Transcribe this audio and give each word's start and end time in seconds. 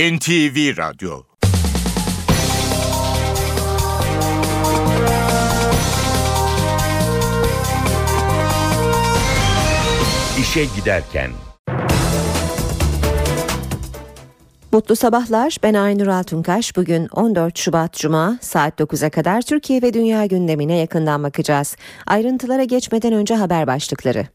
NTV 0.00 0.76
Radyo 0.76 1.22
İşe 10.40 10.64
Giderken 10.76 11.30
Mutlu 14.72 14.96
sabahlar. 14.96 15.56
Ben 15.62 15.74
Aynur 15.74 16.06
Altunkaş. 16.06 16.76
Bugün 16.76 17.08
14 17.08 17.58
Şubat 17.58 17.92
Cuma 17.92 18.38
saat 18.40 18.80
9'a 18.80 19.10
kadar 19.10 19.42
Türkiye 19.42 19.82
ve 19.82 19.94
dünya 19.94 20.26
gündemine 20.26 20.76
yakından 20.76 21.22
bakacağız. 21.22 21.76
Ayrıntılara 22.06 22.64
geçmeden 22.64 23.12
önce 23.12 23.34
haber 23.34 23.66
başlıkları. 23.66 24.26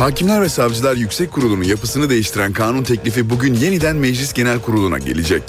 Hakimler 0.00 0.42
ve 0.42 0.48
Savcılar 0.48 0.96
Yüksek 0.96 1.32
Kurulu'nun 1.32 1.62
yapısını 1.62 2.10
değiştiren 2.10 2.52
kanun 2.52 2.82
teklifi 2.82 3.30
bugün 3.30 3.54
yeniden 3.54 3.96
Meclis 3.96 4.32
Genel 4.32 4.60
Kurulu'na 4.60 4.98
gelecek. 4.98 5.42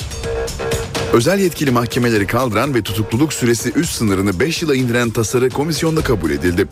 Özel 1.13 1.39
yetkili 1.39 1.71
mahkemeleri 1.71 2.27
kaldıran 2.27 2.75
ve 2.75 2.81
tutukluluk 2.81 3.33
süresi 3.33 3.73
üst 3.75 3.93
sınırını 3.93 4.39
5 4.39 4.61
yıla 4.61 4.75
indiren 4.75 5.09
tasarı 5.09 5.49
komisyonda 5.49 6.01
kabul 6.01 6.31
edildi. 6.31 6.67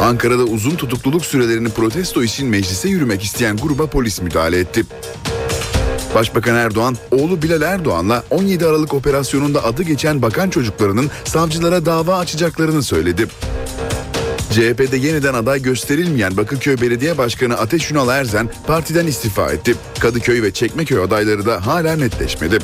Ankara'da 0.00 0.44
uzun 0.44 0.76
tutukluluk 0.76 1.24
sürelerini 1.24 1.68
protesto 1.68 2.22
için 2.22 2.48
meclise 2.48 2.88
yürümek 2.88 3.22
isteyen 3.22 3.56
gruba 3.56 3.86
polis 3.86 4.22
müdahale 4.22 4.58
etti. 4.58 4.84
Başbakan 6.14 6.54
Erdoğan, 6.54 6.96
oğlu 7.10 7.42
Bilal 7.42 7.62
Erdoğan'la 7.62 8.24
17 8.30 8.66
Aralık 8.66 8.94
operasyonunda 8.94 9.64
adı 9.64 9.82
geçen 9.82 10.22
bakan 10.22 10.50
çocuklarının 10.50 11.10
savcılara 11.24 11.86
dava 11.86 12.18
açacaklarını 12.18 12.82
söyledi. 12.82 13.26
CHP'de 14.58 14.96
yeniden 14.96 15.34
aday 15.34 15.62
gösterilmeyen 15.62 16.36
Bakırköy 16.36 16.80
Belediye 16.80 17.18
Başkanı 17.18 17.58
Ateş 17.58 17.90
Ünal 17.90 18.08
Erzen 18.08 18.48
partiden 18.66 19.06
istifa 19.06 19.52
etti. 19.52 19.74
Kadıköy 20.00 20.42
ve 20.42 20.52
Çekmeköy 20.52 21.02
adayları 21.02 21.46
da 21.46 21.66
hala 21.66 21.96
netleşmedi. 21.96 22.58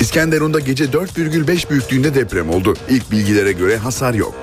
İskenderun'da 0.00 0.60
gece 0.60 0.84
4,5 0.84 1.70
büyüklüğünde 1.70 2.14
deprem 2.14 2.50
oldu. 2.50 2.74
İlk 2.90 3.10
bilgilere 3.10 3.52
göre 3.52 3.76
hasar 3.76 4.14
yok. 4.14 4.34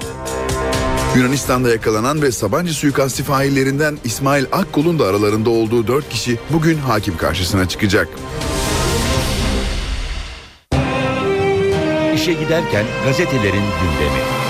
Yunanistan'da 1.16 1.70
yakalanan 1.70 2.22
ve 2.22 2.31
Sabancı 2.31 2.73
suikasti 2.73 3.23
faillerinden 3.23 3.97
İsmail 4.03 4.45
Akkul'un 4.52 5.00
da 5.00 5.06
aralarında 5.06 5.50
olduğu 5.50 5.88
4 5.88 6.09
kişi 6.09 6.40
bugün 6.53 6.78
hakim 6.78 7.17
karşısına 7.17 7.69
çıkacak. 7.69 8.08
İşe 12.16 12.34
giderken 12.34 12.86
gazetelerin 13.06 13.64
gündemi. 13.81 14.42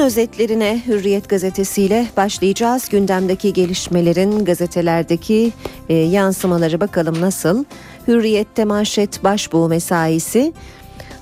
Özetlerine 0.00 0.82
Hürriyet 0.86 1.28
gazetesiyle 1.28 2.06
başlayacağız. 2.16 2.88
Gündemdeki 2.88 3.52
gelişmelerin 3.52 4.44
gazetelerdeki 4.44 5.52
e, 5.88 5.94
yansımaları 5.94 6.80
bakalım 6.80 7.20
nasıl. 7.20 7.64
Hürriyet'te 8.08 8.64
manşet 8.64 9.24
başbuğ 9.24 9.68
mesaisi. 9.68 10.52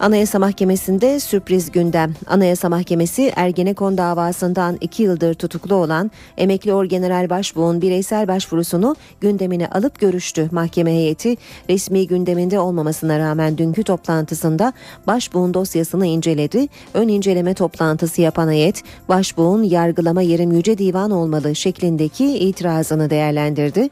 Anayasa 0.01 0.39
Mahkemesi'nde 0.39 1.21
sürpriz 1.21 1.71
gündem. 1.71 2.15
Anayasa 2.27 2.69
Mahkemesi 2.69 3.33
Ergenekon 3.37 3.99
davasından 3.99 4.79
iki 4.81 5.03
yıldır 5.03 5.35
tutuklu 5.35 5.75
olan 5.75 6.11
emekli 6.37 6.73
orgeneral 6.73 7.31
başbuğun 7.31 7.83
bireysel 7.83 8.29
başvurusunu 8.29 8.97
gündemine 9.21 9.69
alıp 9.69 9.99
görüştü. 9.99 10.49
Mahkeme 10.53 10.93
heyeti 10.93 11.37
resmi 11.71 12.07
gündeminde 12.07 12.59
olmamasına 12.59 13.19
rağmen 13.19 13.59
dünkü 13.59 13.83
toplantısında 13.83 14.73
başbuğun 15.07 15.55
dosyasını 15.55 16.07
inceledi. 16.07 16.69
Ön 16.95 17.09
inceleme 17.09 17.55
toplantısı 17.55 18.21
yapan 18.21 18.51
heyet 18.51 18.83
başbuğun 19.09 19.63
yargılama 19.63 20.23
yerim 20.23 20.53
yüce 20.53 20.79
divan 20.79 21.11
olmalı 21.11 21.57
şeklindeki 21.57 22.39
itirazını 22.39 23.11
değerlendirdi. 23.11 23.89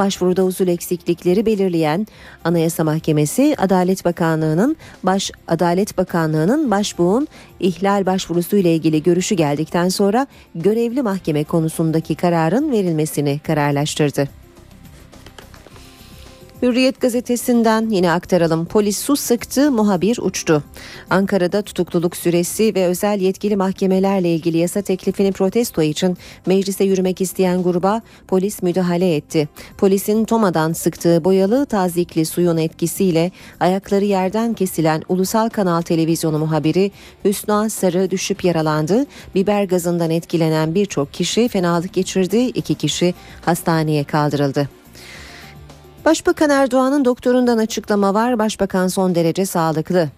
Başvuruda 0.00 0.44
usul 0.44 0.68
eksiklikleri 0.68 1.46
belirleyen 1.46 2.06
Anayasa 2.44 2.84
Mahkemesi 2.84 3.54
Adalet 3.58 4.04
Bakanlığı'nın 4.04 4.76
baş 5.02 5.30
Adalet 5.48 5.98
Bakanlığı'nın 5.98 6.70
başbuğun 6.70 7.28
ihlal 7.60 8.06
başvurusu 8.06 8.56
ile 8.56 8.74
ilgili 8.74 9.02
görüşü 9.02 9.34
geldikten 9.34 9.88
sonra 9.88 10.26
görevli 10.54 11.02
mahkeme 11.02 11.44
konusundaki 11.44 12.14
kararın 12.14 12.72
verilmesini 12.72 13.38
kararlaştırdı. 13.38 14.39
Hürriyet 16.62 17.00
gazetesinden 17.00 17.90
yine 17.90 18.12
aktaralım. 18.12 18.66
Polis 18.66 18.98
su 18.98 19.16
sıktı, 19.16 19.70
muhabir 19.70 20.18
uçtu. 20.22 20.62
Ankara'da 21.10 21.62
tutukluluk 21.62 22.16
süresi 22.16 22.74
ve 22.74 22.86
özel 22.86 23.20
yetkili 23.20 23.56
mahkemelerle 23.56 24.34
ilgili 24.34 24.58
yasa 24.58 24.82
teklifini 24.82 25.32
protesto 25.32 25.82
için 25.82 26.16
meclise 26.46 26.84
yürümek 26.84 27.20
isteyen 27.20 27.62
gruba 27.62 28.02
polis 28.28 28.62
müdahale 28.62 29.16
etti. 29.16 29.48
Polisin 29.78 30.24
Toma'dan 30.24 30.72
sıktığı 30.72 31.24
boyalı 31.24 31.66
tazikli 31.66 32.26
suyun 32.26 32.56
etkisiyle 32.56 33.30
ayakları 33.60 34.04
yerden 34.04 34.54
kesilen 34.54 35.02
Ulusal 35.08 35.48
Kanal 35.48 35.82
Televizyonu 35.82 36.38
muhabiri 36.38 36.90
Hüsnü 37.24 37.70
Sarı 37.70 38.10
düşüp 38.10 38.44
yaralandı. 38.44 39.06
Biber 39.34 39.64
gazından 39.64 40.10
etkilenen 40.10 40.74
birçok 40.74 41.12
kişi 41.12 41.48
fenalık 41.48 41.92
geçirdi. 41.92 42.36
İki 42.36 42.74
kişi 42.74 43.14
hastaneye 43.44 44.04
kaldırıldı. 44.04 44.79
Başbakan 46.04 46.50
Erdoğan'ın 46.50 47.04
doktorundan 47.04 47.58
açıklama 47.58 48.14
var. 48.14 48.38
Başbakan 48.38 48.88
son 48.88 49.14
derece 49.14 49.46
sağlıklı. 49.46 50.08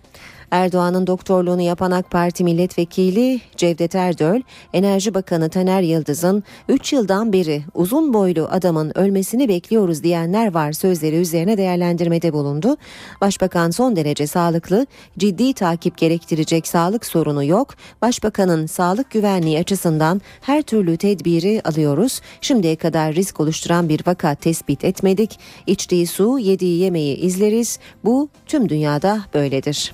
Erdoğan'ın 0.53 1.07
doktorluğunu 1.07 1.63
yapan 1.63 1.91
AK 1.91 2.11
Parti 2.11 2.45
milletvekili 2.45 3.41
Cevdet 3.57 3.95
Erdöl, 3.95 4.41
Enerji 4.73 5.15
Bakanı 5.15 5.49
Taner 5.49 5.83
Yıldız'ın 5.83 6.43
3 6.69 6.93
yıldan 6.93 7.33
beri 7.33 7.63
uzun 7.75 8.15
boylu 8.15 8.49
adamın 8.51 8.99
ölmesini 8.99 9.49
bekliyoruz 9.49 10.03
diyenler 10.03 10.55
var 10.55 10.73
sözleri 10.73 11.17
üzerine 11.17 11.57
değerlendirmede 11.57 12.33
bulundu. 12.33 12.77
Başbakan 13.21 13.71
son 13.71 13.97
derece 13.97 14.27
sağlıklı, 14.27 14.87
ciddi 15.19 15.53
takip 15.53 15.97
gerektirecek 15.97 16.67
sağlık 16.67 17.07
sorunu 17.07 17.45
yok. 17.45 17.75
Başbakanın 18.03 18.67
sağlık 18.67 19.11
güvenliği 19.11 19.59
açısından 19.59 20.21
her 20.41 20.63
türlü 20.63 20.97
tedbiri 20.97 21.63
alıyoruz. 21.65 22.21
Şimdiye 22.41 22.77
kadar 22.77 23.15
risk 23.15 23.41
oluşturan 23.41 23.89
bir 23.89 24.01
vaka 24.07 24.35
tespit 24.35 24.85
etmedik. 24.85 25.39
İçtiği 25.67 26.07
su, 26.07 26.39
yediği 26.39 26.79
yemeği 26.79 27.17
izleriz. 27.17 27.79
Bu 28.05 28.29
tüm 28.47 28.69
dünyada 28.69 29.21
böyledir. 29.35 29.93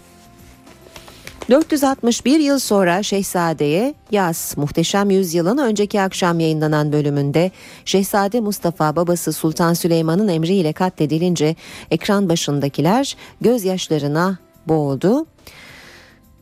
461 1.51 2.41
yıl 2.41 2.59
sonra 2.59 3.03
Şehzade'ye 3.03 3.95
Yaz 4.11 4.55
Muhteşem 4.57 5.11
Yüzyıl'ın 5.11 5.59
önceki 5.59 6.01
akşam 6.01 6.41
yayınlanan 6.41 6.93
bölümünde 6.93 7.51
Şehzade 7.85 8.41
Mustafa 8.41 8.97
babası 8.97 9.33
Sultan 9.33 9.75
Süleyman'ın 9.75 10.29
emriyle 10.29 10.73
katledilince 10.73 11.57
ekran 11.91 12.29
başındakiler 12.29 13.17
gözyaşlarına 13.41 14.39
boğuldu. 14.67 15.27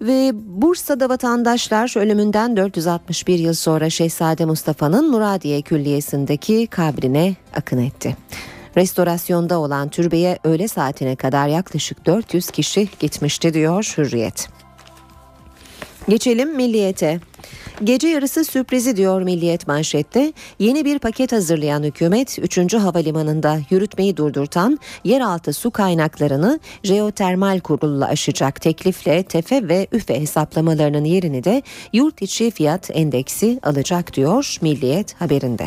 Ve 0.01 0.33
Bursa'da 0.35 1.09
vatandaşlar 1.09 1.99
ölümünden 1.99 2.57
461 2.57 3.39
yıl 3.39 3.55
sonra 3.55 3.91
Şehzade 3.91 4.45
Mustafa'nın 4.45 5.11
Muradiye 5.11 5.63
Külliyesi'ndeki 5.63 6.67
kabrine 6.67 7.35
akın 7.57 7.79
etti. 7.79 8.17
Restorasyonda 8.77 9.59
olan 9.59 9.89
türbeye 9.89 10.39
öğle 10.45 10.69
saatine 10.69 11.17
kadar 11.17 11.49
yaklaşık 11.49 12.07
400 12.07 12.51
kişi 12.51 12.89
gitmişti 13.01 13.55
diyor 13.55 13.95
Hürriyet. 13.97 14.49
Geçelim 16.09 16.57
milliyete. 16.57 17.21
Gece 17.85 18.09
yarısı 18.09 18.45
sürprizi 18.45 18.97
diyor 18.97 19.23
Milliyet 19.23 19.67
manşette. 19.67 20.33
Yeni 20.59 20.85
bir 20.85 20.99
paket 20.99 21.33
hazırlayan 21.33 21.83
hükümet 21.83 22.39
3. 22.39 22.75
havalimanında 22.75 23.59
yürütmeyi 23.71 24.17
durdurtan 24.17 24.79
yeraltı 25.05 25.53
su 25.53 25.71
kaynaklarını 25.71 26.61
jeotermal 26.83 27.61
kuruluyla 27.61 28.07
aşacak 28.07 28.61
teklifle 28.61 29.23
tefe 29.23 29.69
ve 29.69 29.87
üfe 29.93 30.21
hesaplamalarının 30.21 31.05
yerini 31.05 31.45
de 31.45 31.63
yurt 31.93 32.23
içi 32.23 32.51
fiyat 32.51 32.91
endeksi 32.95 33.61
alacak 33.63 34.15
diyor 34.15 34.57
Milliyet 34.61 35.15
haberinde. 35.21 35.67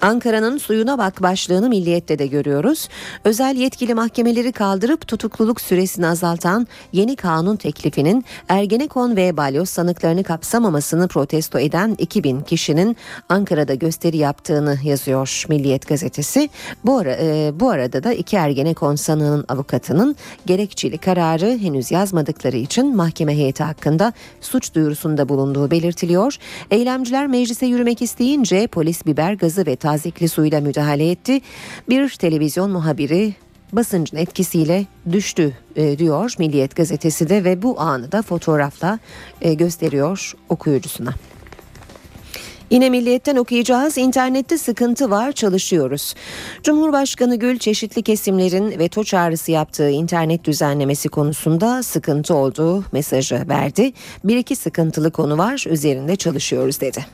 Ankara'nın 0.00 0.58
suyuna 0.58 0.98
bak 0.98 1.22
başlığını 1.22 1.68
milliyette 1.68 2.18
de 2.18 2.26
görüyoruz. 2.26 2.88
Özel 3.24 3.56
yetkili 3.56 3.94
mahkemeleri 3.94 4.52
kaldırıp 4.52 5.08
tutukluluk 5.08 5.60
süresini 5.60 6.06
azaltan 6.06 6.66
yeni 6.92 7.16
kanun 7.16 7.56
teklifinin 7.56 8.24
Ergenekon 8.48 9.16
ve 9.16 9.36
balyoz 9.36 9.68
sanıklarını 9.68 10.24
kapsamamasını 10.24 11.08
protesto 11.08 11.58
eden 11.58 11.96
2000 11.98 12.40
kişinin 12.40 12.96
Ankara'da 13.28 13.74
gösteri 13.74 14.16
yaptığını 14.16 14.78
yazıyor 14.84 15.44
Milliyet 15.48 15.88
gazetesi. 15.88 16.50
Bu, 16.84 16.98
ara, 16.98 17.16
e, 17.20 17.52
bu 17.60 17.70
arada 17.70 18.04
da 18.04 18.12
iki 18.12 18.36
Ergenekon 18.36 18.94
sanığının 18.94 19.44
avukatının 19.48 20.16
gerekçeli 20.46 20.98
kararı 20.98 21.58
henüz 21.58 21.90
yazmadıkları 21.90 22.56
için 22.56 22.96
mahkeme 22.96 23.36
heyeti 23.36 23.62
hakkında 23.64 24.12
suç 24.40 24.74
duyurusunda 24.74 25.28
bulunduğu 25.28 25.70
belirtiliyor. 25.70 26.36
Eylemciler 26.70 27.26
meclise 27.26 27.66
yürümek 27.66 28.02
isteyince 28.02 28.66
polis 28.66 29.06
biber 29.06 29.32
gazı 29.32 29.66
ve 29.66 29.76
tazikli 29.88 30.28
suyla 30.28 30.60
müdahale 30.60 31.10
etti. 31.10 31.40
Bir 31.88 32.08
televizyon 32.08 32.70
muhabiri 32.70 33.34
basıncın 33.72 34.16
etkisiyle 34.16 34.86
düştü 35.12 35.52
e, 35.76 35.98
diyor 35.98 36.34
Milliyet 36.38 36.76
gazetesi 36.76 37.28
de 37.28 37.44
ve 37.44 37.62
bu 37.62 37.80
anı 37.80 38.12
da 38.12 38.22
fotoğrafla 38.22 38.98
e, 39.40 39.54
gösteriyor 39.54 40.34
okuyucusuna. 40.48 41.14
Yine 42.70 42.90
Milliyet'ten 42.90 43.36
okuyacağız. 43.36 43.98
İnternette 43.98 44.58
sıkıntı 44.58 45.10
var, 45.10 45.32
çalışıyoruz. 45.32 46.14
Cumhurbaşkanı 46.62 47.36
Gül 47.36 47.58
çeşitli 47.58 48.02
kesimlerin 48.02 48.78
veto 48.78 49.04
çağrısı 49.04 49.52
yaptığı 49.52 49.90
internet 49.90 50.44
düzenlemesi 50.44 51.08
konusunda 51.08 51.82
sıkıntı 51.82 52.34
olduğu 52.34 52.84
mesajı 52.92 53.44
verdi. 53.48 53.92
Bir 54.24 54.36
iki 54.36 54.56
sıkıntılı 54.56 55.10
konu 55.10 55.38
var, 55.38 55.64
üzerinde 55.68 56.16
çalışıyoruz 56.16 56.80
dedi. 56.80 57.06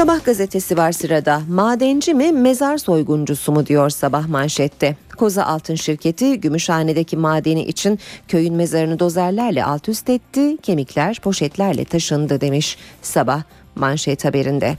Sabah 0.00 0.24
gazetesi 0.24 0.76
var 0.76 0.92
sırada. 0.92 1.42
Madenci 1.48 2.14
mi 2.14 2.32
mezar 2.32 2.78
soyguncusu 2.78 3.52
mu 3.52 3.66
diyor 3.66 3.90
sabah 3.90 4.28
manşette. 4.28 4.96
Koza 5.16 5.44
Altın 5.44 5.74
Şirketi 5.74 6.40
Gümüşhane'deki 6.40 7.16
madeni 7.16 7.64
için 7.64 7.98
köyün 8.28 8.54
mezarını 8.54 8.98
dozerlerle 8.98 9.64
alt 9.64 9.88
üst 9.88 10.10
etti. 10.10 10.56
Kemikler 10.62 11.20
poşetlerle 11.20 11.84
taşındı 11.84 12.40
demiş 12.40 12.78
sabah 13.02 13.42
manşet 13.74 14.24
haberinde. 14.24 14.78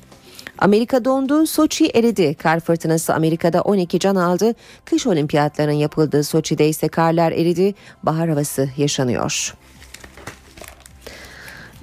Amerika 0.58 1.06
dondu, 1.06 1.48
Soçi 1.48 1.86
eridi. 1.88 2.36
Kar 2.36 2.60
fırtınası 2.60 3.14
Amerika'da 3.14 3.62
12 3.62 4.00
can 4.00 4.16
aldı. 4.16 4.54
Kış 4.86 5.08
olimpiyatlarının 5.08 5.76
yapıldığı 5.76 6.24
Soçi'de 6.24 6.70
ise 6.70 6.88
karlar 6.88 7.32
eridi. 7.32 7.76
Bahar 8.04 8.30
havası 8.30 8.70
yaşanıyor. 8.78 9.54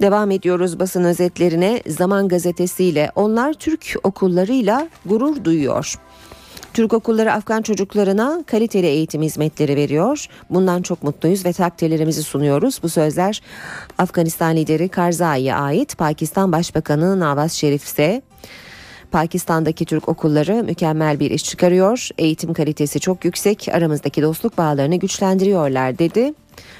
Devam 0.01 0.31
ediyoruz 0.31 0.79
basın 0.79 1.03
özetlerine. 1.03 1.83
Zaman 1.87 2.27
gazetesiyle 2.27 3.11
onlar 3.15 3.53
Türk 3.53 3.95
okullarıyla 4.03 4.89
gurur 5.05 5.43
duyuyor. 5.43 5.95
Türk 6.73 6.93
okulları 6.93 7.33
Afgan 7.33 7.61
çocuklarına 7.61 8.43
kaliteli 8.47 8.87
eğitim 8.87 9.21
hizmetleri 9.21 9.75
veriyor. 9.75 10.25
Bundan 10.49 10.81
çok 10.81 11.03
mutluyuz 11.03 11.45
ve 11.45 11.53
takdirlerimizi 11.53 12.23
sunuyoruz. 12.23 12.79
Bu 12.83 12.89
sözler 12.89 13.41
Afganistan 13.97 14.55
lideri 14.55 14.89
Karzai'ye 14.89 15.55
ait. 15.55 15.97
Pakistan 15.97 16.51
Başbakanı 16.51 17.19
Nawaz 17.19 17.51
Şerif 17.51 17.83
ise 17.83 18.21
Pakistan'daki 19.11 19.85
Türk 19.85 20.09
okulları 20.09 20.63
mükemmel 20.63 21.19
bir 21.19 21.31
iş 21.31 21.43
çıkarıyor. 21.43 22.09
Eğitim 22.17 22.53
kalitesi 22.53 22.99
çok 22.99 23.25
yüksek. 23.25 23.67
Aramızdaki 23.71 24.21
dostluk 24.21 24.57
bağlarını 24.57 24.95
güçlendiriyorlar 24.95 25.99
dedi. 25.99 26.33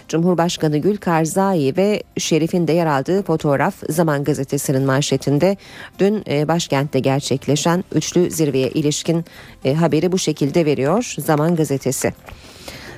Cumhurbaşkanı 0.08 0.78
Gül 0.78 0.98
Karzai 0.98 1.74
ve 1.78 2.04
Şerif'in 2.18 2.68
de 2.68 2.74
yer 2.74 2.86
aldığı 2.86 3.24
fotoğraf 3.24 3.76
Zaman 3.90 4.24
Gazetesi'nin 4.24 4.84
manşetinde 4.84 5.58
dün 6.00 6.24
e, 6.30 6.48
başkentte 6.48 7.00
gerçekleşen 7.00 7.84
üçlü 7.96 8.32
zirveye 8.32 8.70
ilişkin 8.70 9.26
e, 9.66 9.74
haberi 9.74 10.12
bu 10.12 10.18
şekilde 10.18 10.66
veriyor 10.66 11.14
Zaman 11.20 11.56
Gazetesi. 11.56 12.14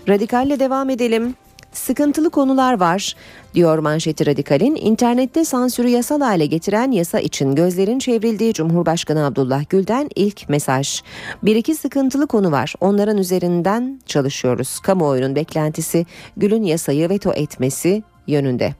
Radikalle 0.10 0.60
devam 0.60 0.90
edelim. 0.90 1.36
Sıkıntılı 1.72 2.30
konular 2.30 2.80
var 2.80 3.16
diyor 3.54 3.78
manşeti 3.78 4.26
radikalin. 4.26 4.76
İnternette 4.76 5.46
sansürü 5.46 5.88
yasal 5.88 6.22
hale 6.22 6.46
getiren 6.46 6.92
yasa 6.92 7.20
için 7.20 7.56
gözlerin 7.56 8.00
çevrildiği 8.00 8.54
Cumhurbaşkanı 8.54 9.26
Abdullah 9.26 9.70
Gül'den 9.70 10.10
ilk 10.16 10.50
mesaj. 10.50 11.02
Bir 11.44 11.56
iki 11.56 11.76
sıkıntılı 11.76 12.28
konu 12.28 12.52
var. 12.52 12.74
Onların 12.82 13.18
üzerinden 13.18 14.02
çalışıyoruz. 14.06 14.80
Kamuoyunun 14.80 15.36
beklentisi 15.36 16.06
Gül'ün 16.38 16.64
yasayı 16.64 17.10
veto 17.10 17.34
etmesi 17.34 18.04
yönünde. 18.28 18.76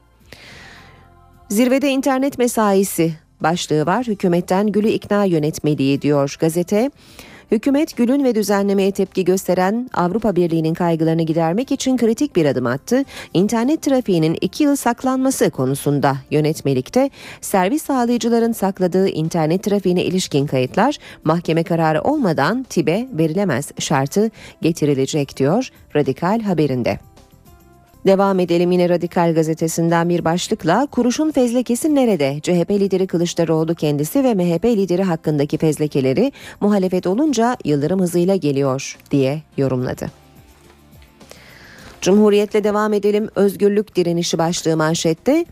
Zirvede 1.48 1.90
internet 1.90 2.38
mesaisi 2.38 3.12
başlığı 3.40 3.86
var. 3.86 4.06
Hükümetten 4.06 4.66
Gül'ü 4.66 4.88
ikna 4.88 5.24
yönetmeliği 5.24 6.02
diyor 6.02 6.36
gazete. 6.40 6.90
Hükümet 7.50 7.96
Gül'ün 7.96 8.24
ve 8.24 8.34
düzenlemeye 8.34 8.92
tepki 8.92 9.24
gösteren 9.24 9.90
Avrupa 9.94 10.36
Birliği'nin 10.36 10.74
kaygılarını 10.74 11.22
gidermek 11.22 11.72
için 11.72 11.96
kritik 11.96 12.36
bir 12.36 12.46
adım 12.46 12.66
attı. 12.66 13.04
İnternet 13.34 13.82
trafiğinin 13.82 14.38
iki 14.40 14.64
yıl 14.64 14.76
saklanması 14.76 15.50
konusunda 15.50 16.16
yönetmelikte 16.30 17.10
servis 17.40 17.82
sağlayıcıların 17.82 18.52
sakladığı 18.52 19.08
internet 19.08 19.62
trafiğine 19.62 20.04
ilişkin 20.04 20.46
kayıtlar 20.46 20.98
mahkeme 21.24 21.64
kararı 21.64 22.02
olmadan 22.02 22.62
TİB'e 22.62 23.08
verilemez 23.12 23.70
şartı 23.78 24.30
getirilecek 24.62 25.36
diyor 25.36 25.68
Radikal 25.96 26.40
haberinde. 26.40 27.11
Devam 28.06 28.40
edelim 28.40 28.72
yine 28.72 28.88
Radikal 28.88 29.34
gazetesinden 29.34 30.08
bir 30.08 30.24
başlıkla 30.24 30.86
kuruşun 30.90 31.30
fezlekesi 31.30 31.94
nerede? 31.94 32.40
CHP 32.42 32.70
lideri 32.70 33.06
Kılıçdaroğlu 33.06 33.74
kendisi 33.74 34.24
ve 34.24 34.34
MHP 34.34 34.64
lideri 34.64 35.02
hakkındaki 35.02 35.58
fezlekeleri 35.58 36.32
muhalefet 36.60 37.06
olunca 37.06 37.56
yıldırım 37.64 38.00
hızıyla 38.00 38.36
geliyor 38.36 38.98
diye 39.10 39.42
yorumladı. 39.56 40.10
Cumhuriyetle 42.00 42.64
devam 42.64 42.92
edelim. 42.92 43.28
Özgürlük 43.34 43.96
direnişi 43.96 44.38
başlığı 44.38 44.76
manşette. 44.76 45.44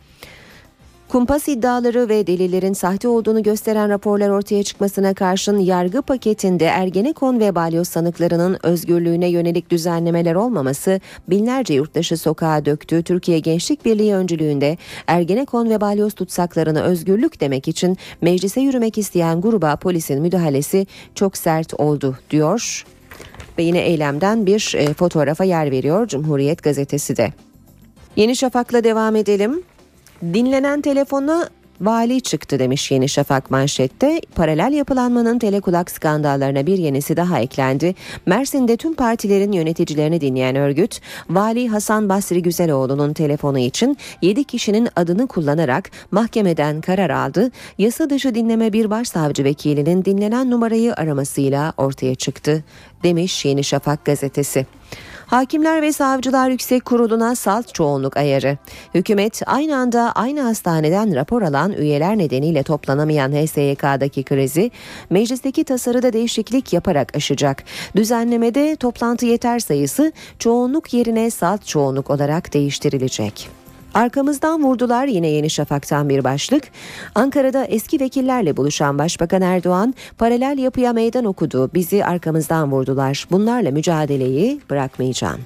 Kumpas 1.11 1.49
iddiaları 1.49 2.09
ve 2.09 2.27
delillerin 2.27 2.73
sahte 2.73 3.09
olduğunu 3.09 3.43
gösteren 3.43 3.89
raporlar 3.89 4.29
ortaya 4.29 4.63
çıkmasına 4.63 5.15
karşın 5.15 5.59
yargı 5.59 6.03
paketinde 6.03 6.65
Ergenekon 6.65 7.41
ve 7.41 7.55
balyoz 7.55 7.89
sanıklarının 7.89 8.59
özgürlüğüne 8.63 9.29
yönelik 9.29 9.71
düzenlemeler 9.71 10.35
olmaması 10.35 11.01
binlerce 11.29 11.75
yurttaşı 11.75 12.17
sokağa 12.17 12.65
döktü. 12.65 13.03
Türkiye 13.03 13.39
Gençlik 13.39 13.85
Birliği 13.85 14.15
öncülüğünde 14.15 14.79
Ergenekon 15.07 15.71
ve 15.71 15.81
balyoz 15.81 16.15
tutsaklarına 16.15 16.83
özgürlük 16.83 17.41
demek 17.41 17.69
için 17.69 17.97
meclise 18.21 18.61
yürümek 18.61 18.99
isteyen 18.99 19.41
gruba 19.41 19.77
polisin 19.77 20.23
müdahalesi 20.23 20.87
çok 21.15 21.37
sert 21.37 21.81
oldu 21.81 22.19
diyor. 22.31 22.85
Ve 23.59 23.63
yine 23.63 23.81
eylemden 23.81 24.47
bir 24.47 24.75
e, 24.77 24.95
fotoğrafa 24.95 25.45
yer 25.45 25.71
veriyor 25.71 26.09
Cumhuriyet 26.09 26.63
gazetesi 26.63 27.17
de. 27.17 27.33
Yeni 28.17 28.37
Şafak'la 28.37 28.85
devam 28.85 29.17
edelim. 29.17 29.63
Dinlenen 30.23 30.81
telefona 30.81 31.49
vali 31.81 32.21
çıktı 32.21 32.59
demiş 32.59 32.91
Yeni 32.91 33.09
Şafak 33.09 33.51
manşette. 33.51 34.21
Paralel 34.35 34.73
yapılanmanın 34.73 35.39
telekulak 35.39 35.91
skandallarına 35.91 36.67
bir 36.67 36.79
yenisi 36.79 37.17
daha 37.17 37.41
eklendi. 37.41 37.95
Mersin'de 38.27 38.77
tüm 38.77 38.95
partilerin 38.95 39.53
yöneticilerini 39.53 40.21
dinleyen 40.21 40.57
örgüt, 40.57 41.01
Vali 41.31 41.69
Hasan 41.69 42.09
Basri 42.09 42.43
Güzeloğlu'nun 42.43 43.13
telefonu 43.13 43.59
için 43.59 43.97
7 44.23 44.45
kişinin 44.45 44.89
adını 44.97 45.27
kullanarak 45.27 45.91
mahkemeden 46.11 46.81
karar 46.81 47.11
aldı. 47.11 47.51
Yasa 47.79 48.11
dışı 48.11 48.35
dinleme 48.35 48.73
bir 48.73 48.91
başsavcı 48.91 49.45
vekilinin 49.45 50.05
dinlenen 50.05 50.51
numarayı 50.51 50.95
aramasıyla 50.95 51.73
ortaya 51.77 52.15
çıktı 52.15 52.65
demiş 53.03 53.45
Yeni 53.45 53.65
Şafak 53.65 54.05
gazetesi. 54.05 54.67
Hakimler 55.31 55.83
ve 55.83 55.93
Savcılar 55.93 56.51
Yüksek 56.51 56.85
Kurulu'na 56.85 57.35
salt 57.35 57.75
çoğunluk 57.75 58.17
ayarı. 58.17 58.59
Hükümet 58.95 59.43
aynı 59.47 59.77
anda 59.77 60.13
aynı 60.15 60.41
hastaneden 60.41 61.15
rapor 61.15 61.43
alan 61.43 61.73
üyeler 61.73 62.19
nedeniyle 62.19 62.63
toplanamayan 62.63 63.33
HSYK'daki 63.33 64.23
krizi 64.23 64.71
meclisteki 65.11 65.65
tasarıda 65.65 66.13
değişiklik 66.13 66.73
yaparak 66.73 67.17
aşacak. 67.17 67.65
Düzenlemede 67.97 68.77
toplantı 68.77 69.27
yeter 69.27 69.59
sayısı 69.59 70.13
çoğunluk 70.39 70.95
yerine 70.95 71.31
salt 71.31 71.67
çoğunluk 71.67 72.11
olarak 72.11 72.55
değiştirilecek. 72.55 73.60
Arkamızdan 73.95 74.63
vurdular 74.65 75.07
yine 75.07 75.29
Yeni 75.29 75.51
Şafak'tan 75.51 76.09
bir 76.09 76.25
başlık. 76.25 76.65
Ankara'da 77.15 77.65
eski 77.65 78.01
vekillerle 78.01 78.57
buluşan 78.57 78.99
Başbakan 78.99 79.43
Erdoğan 79.43 79.95
paralel 80.19 80.59
yapıya 80.59 80.93
meydan 80.93 81.25
okudu. 81.25 81.71
Bizi 81.75 82.05
arkamızdan 82.05 82.73
vurdular. 82.73 83.27
Bunlarla 83.31 83.71
mücadeleyi 83.71 84.61
bırakmayacağım. 84.71 85.41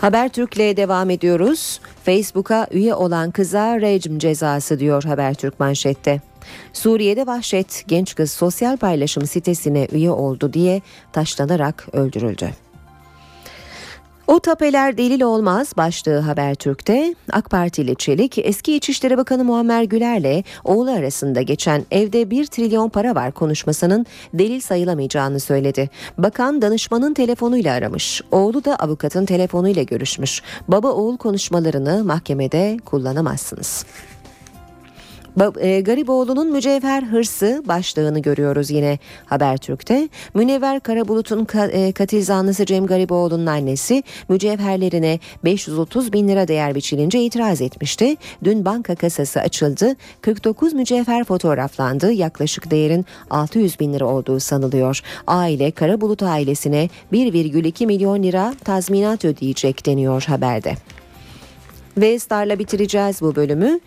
Habertürk'le 0.00 0.76
devam 0.76 1.10
ediyoruz. 1.10 1.80
Facebook'a 2.04 2.66
üye 2.70 2.94
olan 2.94 3.30
kıza 3.30 3.80
rejim 3.80 4.18
cezası 4.18 4.78
diyor 4.78 5.02
Habertürk 5.02 5.60
manşette. 5.60 6.20
Suriye'de 6.72 7.26
vahşet 7.26 7.84
genç 7.88 8.14
kız 8.14 8.30
sosyal 8.30 8.76
paylaşım 8.76 9.26
sitesine 9.26 9.88
üye 9.92 10.10
oldu 10.10 10.52
diye 10.52 10.82
taşlanarak 11.12 11.86
öldürüldü. 11.92 12.67
O 14.28 14.40
tapeler 14.40 14.98
delil 14.98 15.22
olmaz 15.22 15.72
başlığı 15.76 16.18
Habertürk'te 16.18 17.14
AK 17.32 17.50
Partili 17.50 17.96
Çelik 17.96 18.38
eski 18.38 18.76
İçişleri 18.76 19.16
Bakanı 19.16 19.44
Muammer 19.44 19.82
Güler'le 19.82 20.42
oğlu 20.64 20.90
arasında 20.90 21.42
geçen 21.42 21.84
evde 21.90 22.30
1 22.30 22.46
trilyon 22.46 22.88
para 22.88 23.14
var 23.14 23.32
konuşmasının 23.32 24.06
delil 24.34 24.60
sayılamayacağını 24.60 25.40
söyledi. 25.40 25.90
Bakan 26.18 26.62
danışmanın 26.62 27.14
telefonuyla 27.14 27.74
aramış. 27.74 28.22
Oğlu 28.30 28.64
da 28.64 28.76
avukatın 28.76 29.26
telefonuyla 29.26 29.82
görüşmüş. 29.82 30.42
Baba 30.68 30.88
oğul 30.88 31.16
konuşmalarını 31.16 32.04
mahkemede 32.04 32.76
kullanamazsınız. 32.84 33.84
E, 35.60 35.80
Gariboğlu'nun 35.80 36.52
mücevher 36.52 37.02
hırsı 37.02 37.62
başlığını 37.68 38.18
görüyoruz 38.18 38.70
yine 38.70 38.98
Habertürk'te. 39.26 40.08
Münevver 40.34 40.80
Karabulut'un 40.80 41.44
ka, 41.44 41.66
e, 41.66 41.92
katil 41.92 42.24
zanlısı 42.24 42.66
Cem 42.66 42.86
Gariboğlu'nun 42.86 43.46
annesi 43.46 44.02
mücevherlerine 44.28 45.18
530 45.44 46.12
bin 46.12 46.28
lira 46.28 46.48
değer 46.48 46.74
biçilince 46.74 47.22
itiraz 47.22 47.60
etmişti. 47.60 48.16
Dün 48.44 48.64
banka 48.64 48.94
kasası 48.94 49.40
açıldı. 49.40 49.96
49 50.20 50.72
mücevher 50.72 51.24
fotoğraflandı. 51.24 52.12
Yaklaşık 52.12 52.70
değerin 52.70 53.06
600 53.30 53.80
bin 53.80 53.92
lira 53.92 54.06
olduğu 54.06 54.40
sanılıyor. 54.40 55.00
Aile 55.26 55.70
Karabulut 55.70 56.22
ailesine 56.22 56.88
1,2 57.12 57.86
milyon 57.86 58.22
lira 58.22 58.54
tazminat 58.64 59.24
ödeyecek 59.24 59.86
deniyor 59.86 60.22
haberde. 60.22 60.74
Ve 61.96 62.18
Star'la 62.18 62.58
bitireceğiz 62.58 63.20
bu 63.20 63.36
bölümü. 63.36 63.80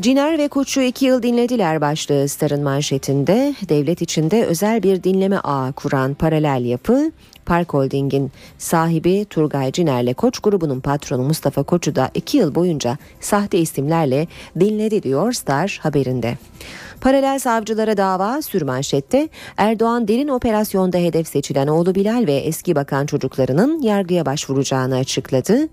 Ciner 0.00 0.38
ve 0.38 0.48
Koç'u 0.48 0.80
iki 0.80 1.06
yıl 1.06 1.22
dinlediler 1.22 1.80
başlığı 1.80 2.28
Star'ın 2.28 2.62
manşetinde. 2.62 3.54
Devlet 3.68 4.02
içinde 4.02 4.44
özel 4.44 4.82
bir 4.82 5.02
dinleme 5.02 5.38
ağı 5.38 5.72
kuran 5.72 6.14
paralel 6.14 6.64
yapı 6.64 7.12
Park 7.46 7.74
Holding'in 7.74 8.32
sahibi 8.58 9.26
Turgay 9.30 9.72
Ciner'le 9.72 10.14
Koç 10.14 10.38
grubunun 10.38 10.80
patronu 10.80 11.22
Mustafa 11.22 11.62
Koç'u 11.62 11.94
da 11.96 12.10
iki 12.14 12.36
yıl 12.36 12.54
boyunca 12.54 12.98
sahte 13.20 13.58
isimlerle 13.58 14.26
dinledi 14.60 15.02
diyor 15.02 15.32
Star 15.32 15.78
haberinde. 15.82 16.38
Paralel 17.00 17.38
savcılara 17.38 17.96
dava 17.96 18.42
sürmanşette 18.42 19.28
Erdoğan 19.56 20.08
derin 20.08 20.28
operasyonda 20.28 20.98
hedef 20.98 21.28
seçilen 21.28 21.66
oğlu 21.66 21.94
Bilal 21.94 22.26
ve 22.26 22.34
eski 22.34 22.74
bakan 22.74 23.06
çocuklarının 23.06 23.82
yargıya 23.82 24.26
başvuracağını 24.26 24.96
açıkladı. 24.96 25.68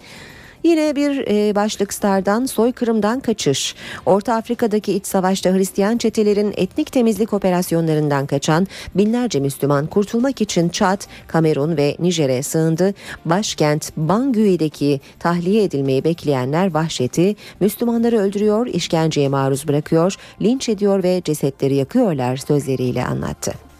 Yine 0.63 0.95
bir 0.95 1.27
e, 1.27 1.55
başlık 1.55 1.93
Star'dan 1.93 2.45
soykırımdan 2.45 3.19
kaçış. 3.19 3.75
Orta 4.05 4.33
Afrika'daki 4.33 4.93
iç 4.93 5.05
savaşta 5.05 5.53
Hristiyan 5.53 5.97
çetelerin 5.97 6.53
etnik 6.57 6.91
temizlik 6.91 7.33
operasyonlarından 7.33 8.25
kaçan 8.25 8.67
binlerce 8.95 9.39
Müslüman 9.39 9.87
kurtulmak 9.87 10.41
için 10.41 10.69
Çat, 10.69 11.07
Kamerun 11.27 11.77
ve 11.77 11.95
Nijer'e 11.99 12.43
sığındı. 12.43 12.93
Başkent 13.25 13.97
Bangüi'deki 13.97 15.01
tahliye 15.19 15.63
edilmeyi 15.63 16.03
bekleyenler 16.03 16.73
vahşeti 16.73 17.35
Müslümanları 17.59 18.17
öldürüyor, 18.17 18.67
işkenceye 18.67 19.29
maruz 19.29 19.67
bırakıyor, 19.67 20.15
linç 20.41 20.69
ediyor 20.69 21.03
ve 21.03 21.21
cesetleri 21.25 21.75
yakıyorlar 21.75 22.37
sözleriyle 22.37 23.05
anlattı. 23.05 23.72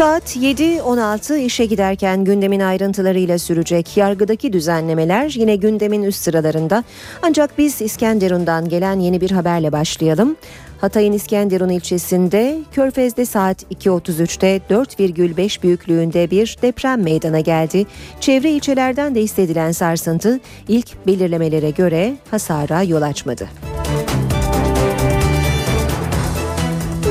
Saat 0.00 0.36
7.16 0.36 1.38
işe 1.38 1.66
giderken 1.66 2.24
gündemin 2.24 2.60
ayrıntılarıyla 2.60 3.38
sürecek 3.38 3.96
yargıdaki 3.96 4.52
düzenlemeler 4.52 5.32
yine 5.36 5.56
gündemin 5.56 6.02
üst 6.02 6.22
sıralarında. 6.22 6.84
Ancak 7.22 7.58
biz 7.58 7.82
İskenderun'dan 7.82 8.68
gelen 8.68 9.00
yeni 9.00 9.20
bir 9.20 9.30
haberle 9.30 9.72
başlayalım. 9.72 10.36
Hatay'ın 10.80 11.12
İskenderun 11.12 11.68
ilçesinde 11.68 12.58
Körfez'de 12.72 13.26
saat 13.26 13.62
2.33'te 13.62 14.60
4,5 14.70 15.62
büyüklüğünde 15.62 16.30
bir 16.30 16.58
deprem 16.62 17.02
meydana 17.02 17.40
geldi. 17.40 17.86
Çevre 18.20 18.50
ilçelerden 18.50 19.14
de 19.14 19.20
hissedilen 19.20 19.72
sarsıntı 19.72 20.40
ilk 20.68 21.06
belirlemelere 21.06 21.70
göre 21.70 22.14
hasara 22.30 22.82
yol 22.82 23.02
açmadı. 23.02 23.48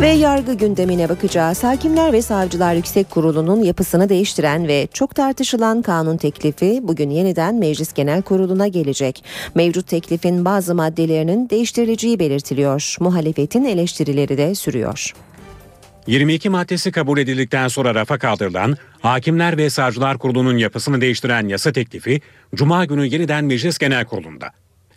Ve 0.01 0.07
yargı 0.07 0.53
gündemine 0.53 1.09
bakacağız. 1.09 1.63
Hakimler 1.63 2.13
ve 2.13 2.21
Savcılar 2.21 2.73
Yüksek 2.73 3.09
Kurulu'nun 3.09 3.63
yapısını 3.63 4.09
değiştiren 4.09 4.67
ve 4.67 4.87
çok 4.93 5.15
tartışılan 5.15 5.81
kanun 5.81 6.17
teklifi 6.17 6.79
bugün 6.83 7.09
yeniden 7.09 7.55
Meclis 7.55 7.93
Genel 7.93 8.21
Kurulu'na 8.21 8.67
gelecek. 8.67 9.23
Mevcut 9.55 9.87
teklifin 9.87 10.45
bazı 10.45 10.75
maddelerinin 10.75 11.49
değiştirileceği 11.49 12.19
belirtiliyor. 12.19 12.95
Muhalefetin 12.99 13.65
eleştirileri 13.65 14.37
de 14.37 14.55
sürüyor. 14.55 15.13
22 16.07 16.49
maddesi 16.49 16.91
kabul 16.91 17.17
edildikten 17.17 17.67
sonra 17.67 17.95
rafa 17.95 18.17
kaldırılan 18.17 18.77
Hakimler 18.99 19.57
ve 19.57 19.69
Savcılar 19.69 20.17
Kurulu'nun 20.17 20.57
yapısını 20.57 21.01
değiştiren 21.01 21.47
yasa 21.47 21.71
teklifi 21.71 22.21
Cuma 22.55 22.85
günü 22.85 23.05
yeniden 23.05 23.45
Meclis 23.45 23.77
Genel 23.77 24.05
Kurulu'nda. 24.05 24.51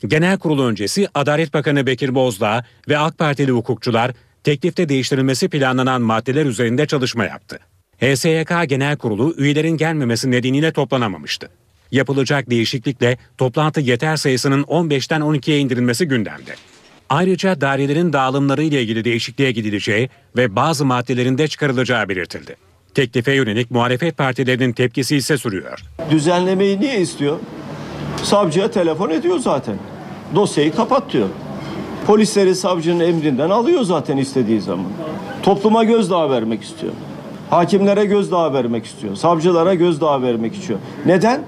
Genel 0.06 0.38
kurulu 0.38 0.64
öncesi 0.64 1.08
Adalet 1.14 1.54
Bakanı 1.54 1.86
Bekir 1.86 2.14
Bozdağ 2.14 2.64
ve 2.88 2.98
AK 2.98 3.18
Partili 3.18 3.50
hukukçular 3.50 4.12
teklifte 4.44 4.88
değiştirilmesi 4.88 5.48
planlanan 5.48 6.02
maddeler 6.02 6.46
üzerinde 6.46 6.86
çalışma 6.86 7.24
yaptı. 7.24 7.58
HSYK 8.00 8.68
Genel 8.68 8.96
Kurulu 8.96 9.34
üyelerin 9.38 9.76
gelmemesi 9.76 10.30
nedeniyle 10.30 10.72
toplanamamıştı. 10.72 11.48
Yapılacak 11.90 12.50
değişiklikle 12.50 13.18
toplantı 13.38 13.80
yeter 13.80 14.16
sayısının 14.16 14.62
15'ten 14.62 15.20
12'ye 15.20 15.58
indirilmesi 15.58 16.08
gündemde. 16.08 16.54
Ayrıca 17.08 17.60
dairelerin 17.60 18.12
dağılımları 18.12 18.62
ile 18.62 18.82
ilgili 18.82 19.04
değişikliğe 19.04 19.52
gidileceği 19.52 20.10
ve 20.36 20.56
bazı 20.56 20.84
maddelerinde 20.84 21.48
çıkarılacağı 21.48 22.08
belirtildi. 22.08 22.56
Teklife 22.94 23.32
yönelik 23.32 23.70
muhalefet 23.70 24.16
partilerinin 24.16 24.72
tepkisi 24.72 25.16
ise 25.16 25.38
sürüyor. 25.38 25.80
Düzenlemeyi 26.10 26.80
niye 26.80 27.00
istiyor? 27.00 27.38
Savcıya 28.22 28.70
telefon 28.70 29.10
ediyor 29.10 29.38
zaten. 29.38 29.76
Dosyayı 30.34 30.74
kapat 30.74 31.12
diyor. 31.12 31.28
Polisleri 32.06 32.54
savcının 32.54 33.00
emrinden 33.00 33.50
alıyor 33.50 33.82
zaten 33.82 34.16
istediği 34.16 34.60
zaman. 34.60 34.86
Topluma 35.42 35.84
gözdağı 35.84 36.30
vermek 36.30 36.62
istiyor. 36.62 36.92
Hakimlere 37.50 38.04
gözdağı 38.04 38.54
vermek 38.54 38.86
istiyor. 38.86 39.16
Savcılara 39.16 39.74
gözdağı 39.74 40.22
vermek 40.22 40.54
istiyor. 40.54 40.78
Neden? 41.06 41.42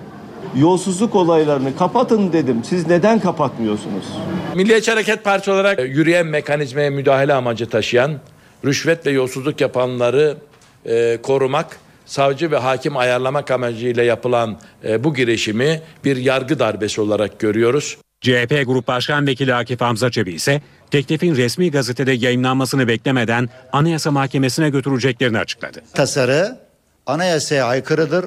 Yolsuzluk 0.56 1.14
olaylarını 1.14 1.76
kapatın 1.76 2.32
dedim. 2.32 2.64
Siz 2.64 2.86
neden 2.86 3.20
kapatmıyorsunuz? 3.20 4.04
Milliyetçi 4.54 4.90
Hareket 4.90 5.24
Partisi 5.24 5.50
olarak 5.50 5.78
yürüyen 5.78 6.26
mekanizmaya 6.26 6.90
müdahale 6.90 7.34
amacı 7.34 7.68
taşıyan, 7.68 8.12
rüşvet 8.64 9.06
ve 9.06 9.10
yolsuzluk 9.10 9.60
yapanları 9.60 10.36
e, 10.86 11.18
korumak, 11.22 11.78
savcı 12.06 12.50
ve 12.50 12.56
hakim 12.56 12.96
ayarlamak 12.96 13.50
amacıyla 13.50 14.02
yapılan 14.02 14.56
e, 14.84 15.04
bu 15.04 15.14
girişimi 15.14 15.80
bir 16.04 16.16
yargı 16.16 16.58
darbesi 16.58 17.00
olarak 17.00 17.38
görüyoruz. 17.38 17.96
CHP 18.24 18.66
Grup 18.66 18.88
Başkan 18.88 19.26
Vekili 19.26 19.54
Akif 19.54 19.80
Hamza 19.80 20.10
Çebi 20.10 20.32
ise 20.32 20.62
teklifin 20.90 21.36
resmi 21.36 21.70
gazetede 21.70 22.12
yayınlanmasını 22.12 22.88
beklemeden 22.88 23.48
Anayasa 23.72 24.10
Mahkemesi'ne 24.10 24.70
götüreceklerini 24.70 25.38
açıkladı. 25.38 25.82
Tasarı 25.94 26.58
anayasaya 27.06 27.66
aykırıdır. 27.66 28.26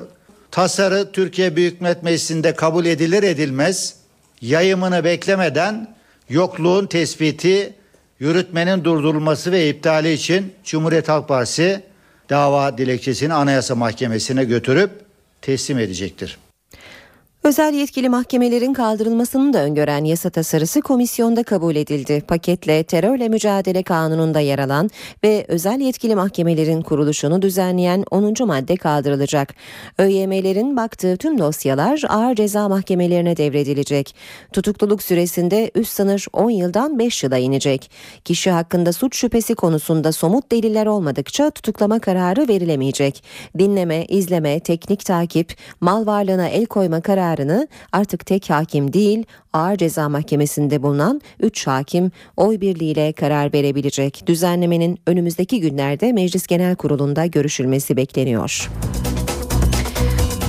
Tasarı 0.52 1.12
Türkiye 1.12 1.56
Büyük 1.56 1.82
Millet 1.82 2.04
Meclisi'nde 2.04 2.56
kabul 2.56 2.86
edilir 2.86 3.24
edilmez 3.24 3.96
yayımını 4.42 5.04
beklemeden 5.04 5.96
yokluğun 6.30 6.86
tespiti, 6.88 7.74
yürütmenin 8.20 8.84
durdurulması 8.84 9.52
ve 9.52 9.70
iptali 9.70 10.14
için 10.14 10.54
Cumhuriyet 10.64 11.10
Halk 11.10 11.28
Partisi 11.28 11.84
dava 12.30 12.78
dilekçesini 12.78 13.34
Anayasa 13.34 13.76
Mahkemesi'ne 13.76 14.44
götürüp 14.44 14.92
teslim 15.42 15.80
edecektir. 15.80 16.38
Özel 17.48 17.74
yetkili 17.74 18.10
mahkemelerin 18.10 18.74
kaldırılmasını 18.74 19.54
da 19.54 19.64
öngören 19.64 20.04
yasa 20.06 20.30
tasarısı 20.30 20.82
komisyonda 20.82 21.44
kabul 21.44 21.76
edildi. 21.76 22.22
Paketle 22.28 22.84
terörle 22.84 23.30
mücadele 23.30 23.84
kanununda 23.84 24.40
yer 24.40 24.60
alan 24.60 24.90
ve 25.24 25.46
özel 25.48 25.80
yetkili 25.80 26.16
mahkemelerin 26.16 26.82
kuruluşunu 26.82 27.42
düzenleyen 27.42 28.04
10. 28.12 28.34
madde 28.48 28.76
kaldırılacak. 28.76 29.54
ÖYM'lerin 29.98 30.78
baktığı 30.78 31.18
tüm 31.18 31.38
dosyalar 31.38 32.04
ağır 32.10 32.36
ceza 32.36 32.70
mahkemelerine 32.70 33.38
devredilecek. 33.38 34.16
Tutukluluk 34.54 35.04
süresinde 35.04 35.72
üst 35.76 35.94
sınır 35.94 36.26
10 36.34 36.50
yıldan 36.50 37.00
5 37.00 37.24
yıla 37.24 37.38
inecek. 37.38 37.92
Kişi 38.26 38.52
hakkında 38.52 38.94
suç 38.94 39.18
şüphesi 39.18 39.56
konusunda 39.56 40.12
somut 40.12 40.52
deliller 40.52 40.86
olmadıkça 40.86 41.50
tutuklama 41.50 42.00
kararı 42.00 42.48
verilemeyecek. 42.48 43.24
Dinleme, 43.58 44.06
izleme, 44.06 44.60
teknik 44.60 45.06
takip, 45.06 45.56
mal 45.82 46.06
varlığına 46.06 46.48
el 46.48 46.66
koyma 46.66 47.02
kararı 47.02 47.37
kararını 47.38 47.68
artık 47.92 48.26
tek 48.26 48.50
hakim 48.50 48.94
değil 48.94 49.26
Ağır 49.54 49.78
Ceza 49.78 50.10
Mahkemesi'nde 50.10 50.84
bulunan 50.84 51.22
3 51.40 51.68
hakim 51.68 52.12
oy 52.38 52.62
birliğiyle 52.62 53.14
karar 53.14 53.54
verebilecek. 53.54 54.24
Düzenlemenin 54.28 55.00
önümüzdeki 55.08 55.60
günlerde 55.60 56.14
Meclis 56.14 56.48
Genel 56.48 56.76
Kurulu'nda 56.76 57.26
görüşülmesi 57.26 57.98
bekleniyor. 57.98 58.70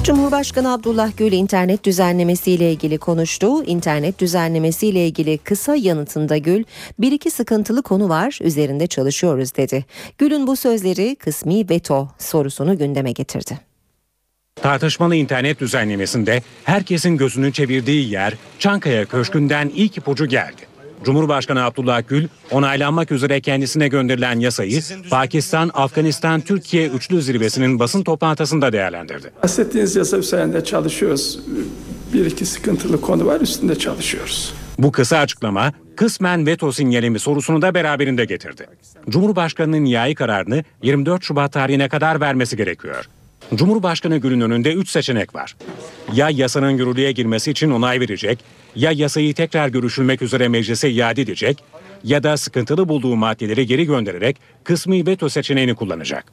Cumhurbaşkanı 0.05 0.73
Abdullah 0.73 1.11
Gül 1.17 1.33
internet 1.33 1.85
düzenlemesiyle 1.85 2.73
ilgili 2.73 2.99
konuştu. 2.99 3.65
İnternet 3.65 4.19
düzenlemesiyle 4.19 5.07
ilgili 5.07 5.39
kısa 5.39 5.77
yanıtında 5.77 6.39
Gül, 6.39 6.65
bir 6.99 7.13
iki 7.13 7.31
sıkıntılı 7.31 7.83
konu 7.83 8.09
var, 8.09 8.39
üzerinde 8.43 8.87
çalışıyoruz 8.87 9.57
dedi. 9.57 9.85
Gül'ün 10.19 10.47
bu 10.47 10.57
sözleri 10.57 11.17
kısmi 11.17 11.71
veto 11.71 12.09
sorusunu 12.19 12.79
gündeme 12.79 13.13
getirdi. 13.13 13.68
Tartışmalı 14.63 15.15
internet 15.15 15.61
düzenlemesinde 15.61 16.43
herkesin 16.65 17.17
gözünü 17.17 17.53
çevirdiği 17.53 18.11
yer 18.11 18.35
Çankaya 18.59 19.05
Köşkü'nden 19.05 19.73
ilk 19.75 19.97
ipucu 19.99 20.27
geldi. 20.27 20.69
Cumhurbaşkanı 21.05 21.65
Abdullah 21.65 22.03
Gül 22.09 22.29
onaylanmak 22.51 23.13
üzere 23.13 23.41
kendisine 23.41 23.89
gönderilen 23.89 24.41
yasayı 24.41 24.81
Pakistan, 25.11 25.71
Afganistan, 25.75 26.41
Türkiye 26.41 26.89
üçlü 26.89 27.23
zirvesinin 27.23 27.79
basın 27.79 28.03
toplantısında 28.03 28.73
değerlendirdi. 28.73 29.31
Bahsettiğiniz 29.43 29.97
yasa 29.97 30.17
üzerinde 30.17 30.65
çalışıyoruz. 30.65 31.41
Bir 32.15 32.27
iki 32.27 32.47
sıkıntılı 32.47 33.01
konu 33.01 33.27
var 33.27 33.41
üstünde 33.41 33.79
çalışıyoruz. 33.79 34.55
Bu 34.79 34.93
kısa 34.93 35.19
açıklama 35.19 35.73
kısmen 35.97 36.47
veto 36.47 36.73
sinyali 36.73 37.11
mi 37.11 37.19
sorusunu 37.19 37.63
da 37.63 37.75
beraberinde 37.75 38.25
getirdi. 38.25 38.67
Cumhurbaşkanının 39.09 39.85
nihai 39.85 40.15
kararını 40.15 40.65
24 40.83 41.25
Şubat 41.25 41.53
tarihine 41.53 41.89
kadar 41.89 42.21
vermesi 42.21 42.57
gerekiyor. 42.57 43.09
Cumhurbaşkanı 43.55 44.17
Gül'ün 44.17 44.41
önünde 44.41 44.73
3 44.73 44.91
seçenek 44.91 45.35
var. 45.35 45.57
Ya 46.15 46.31
yasanın 46.31 46.71
yürürlüğe 46.71 47.13
girmesi 47.13 47.51
için 47.51 47.71
onay 47.71 48.01
verecek, 48.01 48.39
ya 48.77 48.93
yasayı 48.93 49.35
tekrar 49.35 49.69
görüşülmek 49.69 50.23
üzere 50.23 50.49
meclise 50.49 50.91
iade 50.91 51.23
edecek 51.23 51.65
ya 52.05 52.23
da 52.23 52.37
sıkıntılı 52.37 52.89
bulduğu 52.89 53.17
maddeleri 53.17 53.67
geri 53.67 53.85
göndererek 53.85 54.37
kısmi 54.65 55.07
veto 55.07 55.29
seçeneğini 55.29 55.75
kullanacak. 55.75 56.25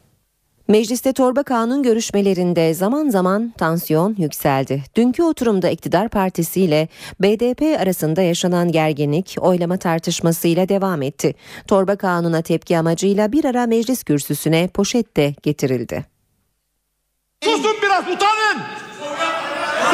Mecliste 0.67 1.13
torba 1.13 1.43
kanun 1.43 1.83
görüşmelerinde 1.83 2.73
zaman 2.73 3.09
zaman 3.09 3.53
tansiyon 3.57 4.15
yükseldi. 4.19 4.83
Dünkü 4.95 5.23
oturumda 5.23 5.69
iktidar 5.69 6.09
partisi 6.09 6.61
ile 6.61 6.87
BDP 7.19 7.81
arasında 7.81 8.21
yaşanan 8.21 8.71
gerginlik 8.71 9.35
oylama 9.39 9.77
tartışmasıyla 9.77 10.69
devam 10.69 11.01
etti. 11.01 11.35
Torba 11.67 11.95
kanuna 11.95 12.41
tepki 12.41 12.77
amacıyla 12.77 13.31
bir 13.31 13.45
ara 13.45 13.67
meclis 13.67 14.03
kürsüsüne 14.03 14.67
poşet 14.67 15.17
de 15.17 15.35
getirildi. 15.43 16.14
Susun 17.45 17.75
biraz 17.81 18.03
utanın. 18.03 18.61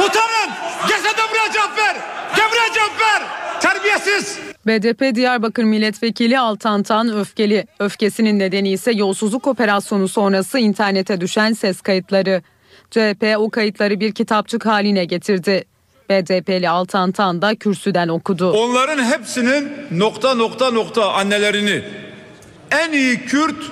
Utanın. 0.05 0.49
Gelsene 0.87 1.29
buraya 1.31 1.51
cevap 1.53 1.77
ver. 1.77 1.95
Gel 2.35 2.45
buraya 2.51 2.73
cevap 2.73 2.99
ver. 3.01 3.23
Terbiyesiz. 3.61 4.39
BDP 4.67 5.15
Diyarbakır 5.15 5.63
Milletvekili 5.63 6.39
Altan 6.39 6.83
Tan 6.83 7.13
öfkeli. 7.13 7.67
Öfkesinin 7.79 8.39
nedeni 8.39 8.71
ise 8.71 8.91
yolsuzluk 8.91 9.47
operasyonu 9.47 10.07
sonrası 10.07 10.59
internete 10.59 11.21
düşen 11.21 11.53
ses 11.53 11.81
kayıtları. 11.81 12.41
CHP 12.91 13.35
o 13.37 13.49
kayıtları 13.49 13.99
bir 13.99 14.11
kitapçık 14.11 14.65
haline 14.65 15.05
getirdi. 15.05 15.65
BDP'li 16.09 16.69
Altan 16.69 17.11
Tan 17.11 17.41
da 17.41 17.55
kürsüden 17.55 18.07
okudu. 18.07 18.51
Onların 18.51 19.03
hepsinin 19.03 19.71
nokta 19.91 20.35
nokta 20.35 20.71
nokta 20.71 21.13
annelerini 21.13 21.83
en 22.71 22.91
iyi 22.91 23.25
Kürt 23.25 23.63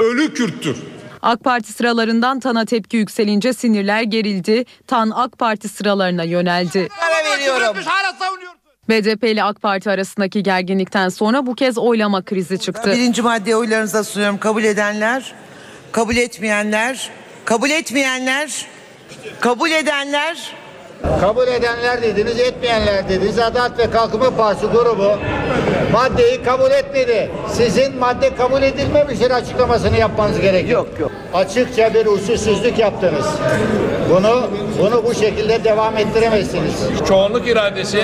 ölü 0.00 0.34
Kürttür. 0.34 0.93
AK 1.24 1.44
Parti 1.44 1.72
sıralarından 1.72 2.40
Tan'a 2.40 2.64
tepki 2.64 2.96
yükselince 2.96 3.52
sinirler 3.52 4.02
gerildi. 4.02 4.64
Tan 4.86 5.12
AK 5.14 5.38
Parti 5.38 5.68
sıralarına 5.68 6.24
yöneldi. 6.24 6.88
veriyorum. 7.38 7.76
BDP 8.88 9.24
ile 9.24 9.42
AK 9.44 9.62
Parti 9.62 9.90
arasındaki 9.90 10.42
gerginlikten 10.42 11.08
sonra 11.08 11.46
bu 11.46 11.54
kez 11.54 11.78
oylama 11.78 12.22
krizi 12.22 12.58
çıktı. 12.58 12.90
Birinci 12.92 13.22
maddeyi 13.22 13.56
oylarınıza 13.56 14.04
sunuyorum. 14.04 14.38
Kabul 14.38 14.64
edenler, 14.64 15.32
kabul 15.92 16.16
etmeyenler, 16.16 17.10
kabul 17.44 17.70
etmeyenler, 17.70 18.66
kabul 19.40 19.70
edenler. 19.70 20.52
Kabul 21.20 21.48
edenler 21.48 22.02
dediniz, 22.02 22.40
etmeyenler 22.40 23.08
dediniz. 23.08 23.38
Adalet 23.38 23.78
ve 23.78 23.90
Kalkınma 23.90 24.36
Partisi 24.36 24.66
grubu 24.66 25.18
maddeyi 25.92 26.42
kabul 26.42 26.70
etmedi. 26.70 27.30
Sizin 27.52 27.98
madde 27.98 28.34
kabul 28.34 28.62
edilmemiştir 28.62 29.30
açıklamasını 29.30 29.98
yapmanız 29.98 30.40
gerekiyor. 30.40 30.86
Yok 30.86 31.00
yok. 31.00 31.10
Açıkça 31.34 31.94
bir 31.94 32.06
usulsüzlük 32.06 32.78
yaptınız. 32.78 33.26
Bunu 34.10 34.50
bunu 34.78 35.04
bu 35.04 35.14
şekilde 35.14 35.64
devam 35.64 35.96
ettiremezsiniz. 35.96 36.74
Çoğunluk 37.08 37.48
iradesi 37.48 38.02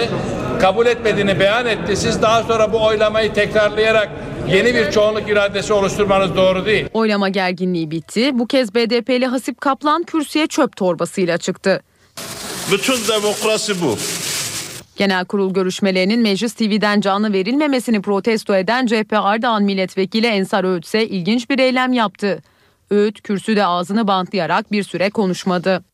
kabul 0.60 0.86
etmediğini 0.86 1.40
beyan 1.40 1.66
etti. 1.66 1.96
Siz 1.96 2.22
daha 2.22 2.42
sonra 2.42 2.72
bu 2.72 2.84
oylamayı 2.84 3.34
tekrarlayarak 3.34 4.08
yeni 4.48 4.74
bir 4.74 4.90
çoğunluk 4.90 5.28
iradesi 5.28 5.72
oluşturmanız 5.72 6.36
doğru 6.36 6.66
değil. 6.66 6.86
Oylama 6.94 7.28
gerginliği 7.28 7.90
bitti. 7.90 8.38
Bu 8.38 8.46
kez 8.46 8.74
BDP'li 8.74 9.26
Hasip 9.26 9.60
Kaplan 9.60 10.02
kürsüye 10.02 10.46
çöp 10.46 10.76
torbasıyla 10.76 11.38
çıktı. 11.38 11.82
Bütün 12.72 12.96
demokrasi 13.08 13.82
bu. 13.82 13.96
Genel 15.00 15.24
kurul 15.24 15.54
görüşmelerinin 15.54 16.20
Meclis 16.20 16.54
TV'den 16.54 17.00
canlı 17.00 17.32
verilmemesini 17.32 18.02
protesto 18.02 18.54
eden 18.54 18.86
CHP 18.86 19.12
Ardahan 19.12 19.62
Milletvekili 19.62 20.26
Ensar 20.26 20.64
Öğüt 20.64 20.84
ise 20.84 21.08
ilginç 21.08 21.50
bir 21.50 21.58
eylem 21.58 21.92
yaptı. 21.92 22.42
Öğüt 22.90 23.22
kürsüde 23.22 23.66
ağzını 23.66 24.06
bantlayarak 24.06 24.72
bir 24.72 24.82
süre 24.82 25.10
konuşmadı. 25.10 25.84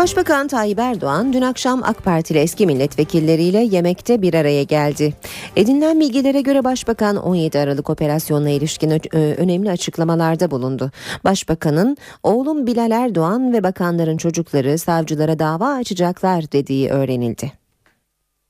Başbakan 0.00 0.48
Tayyip 0.48 0.78
Erdoğan 0.78 1.32
dün 1.32 1.42
akşam 1.42 1.82
AK 1.84 2.04
Partili 2.04 2.38
eski 2.38 2.66
milletvekilleriyle 2.66 3.58
yemekte 3.58 4.22
bir 4.22 4.34
araya 4.34 4.62
geldi. 4.62 5.14
Edinilen 5.56 6.00
bilgilere 6.00 6.40
göre 6.40 6.64
Başbakan 6.64 7.16
17 7.16 7.58
Aralık 7.58 7.90
operasyonuna 7.90 8.50
ilişkin 8.50 9.16
önemli 9.16 9.70
açıklamalarda 9.70 10.50
bulundu. 10.50 10.90
Başbakanın 11.24 11.96
oğlum 12.22 12.66
Bilal 12.66 12.90
Erdoğan 12.90 13.52
ve 13.52 13.62
bakanların 13.62 14.16
çocukları 14.16 14.78
savcılara 14.78 15.38
dava 15.38 15.68
açacaklar 15.68 16.52
dediği 16.52 16.88
öğrenildi. 16.88 17.52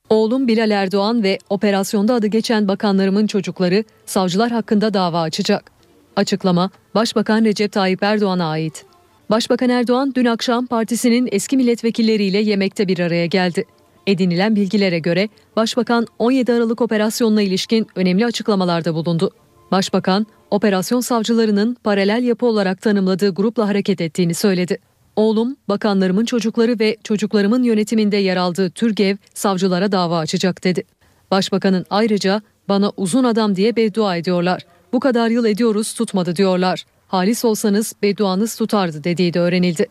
Oğlum 0.09 0.47
Bilal 0.47 0.71
Erdoğan 0.71 1.23
ve 1.23 1.37
operasyonda 1.49 2.13
adı 2.13 2.27
geçen 2.27 2.67
bakanlarımın 2.67 3.27
çocukları 3.27 3.83
savcılar 4.05 4.51
hakkında 4.51 4.93
dava 4.93 5.21
açacak. 5.21 5.71
Açıklama 6.15 6.69
Başbakan 6.95 7.45
Recep 7.45 7.71
Tayyip 7.71 8.03
Erdoğan'a 8.03 8.49
ait. 8.49 8.90
Başbakan 9.31 9.69
Erdoğan 9.69 10.13
dün 10.15 10.25
akşam 10.25 10.65
partisinin 10.65 11.29
eski 11.31 11.57
milletvekilleriyle 11.57 12.37
yemekte 12.37 12.87
bir 12.87 12.99
araya 12.99 13.25
geldi. 13.25 13.65
Edinilen 14.07 14.55
bilgilere 14.55 14.99
göre 14.99 15.29
Başbakan 15.55 16.07
17 16.19 16.53
Aralık 16.53 16.81
operasyonuna 16.81 17.41
ilişkin 17.41 17.87
önemli 17.95 18.25
açıklamalarda 18.25 18.95
bulundu. 18.95 19.31
Başbakan, 19.71 20.27
operasyon 20.49 21.01
savcılarının 21.01 21.77
paralel 21.83 22.23
yapı 22.23 22.45
olarak 22.45 22.81
tanımladığı 22.81 23.29
grupla 23.29 23.67
hareket 23.67 24.01
ettiğini 24.01 24.33
söyledi. 24.33 24.77
Oğlum, 25.15 25.55
bakanlarımın 25.69 26.25
çocukları 26.25 26.79
ve 26.79 26.97
çocuklarımın 27.03 27.63
yönetiminde 27.63 28.17
yer 28.17 28.37
aldığı 28.37 28.69
TÜRGEV 28.69 29.15
savcılara 29.33 29.91
dava 29.91 30.19
açacak 30.19 30.63
dedi. 30.63 30.83
Başbakanın 31.31 31.85
ayrıca 31.89 32.41
bana 32.69 32.91
uzun 32.97 33.23
adam 33.23 33.55
diye 33.55 33.75
beddua 33.75 34.15
ediyorlar. 34.15 34.65
Bu 34.93 34.99
kadar 34.99 35.29
yıl 35.29 35.45
ediyoruz 35.45 35.93
tutmadı 35.93 36.35
diyorlar. 36.35 36.85
Halis 37.11 37.45
olsanız 37.45 37.93
bedduanız 38.01 38.55
tutardı 38.55 39.03
dediği 39.03 39.33
de 39.33 39.39
öğrenildi. 39.39 39.87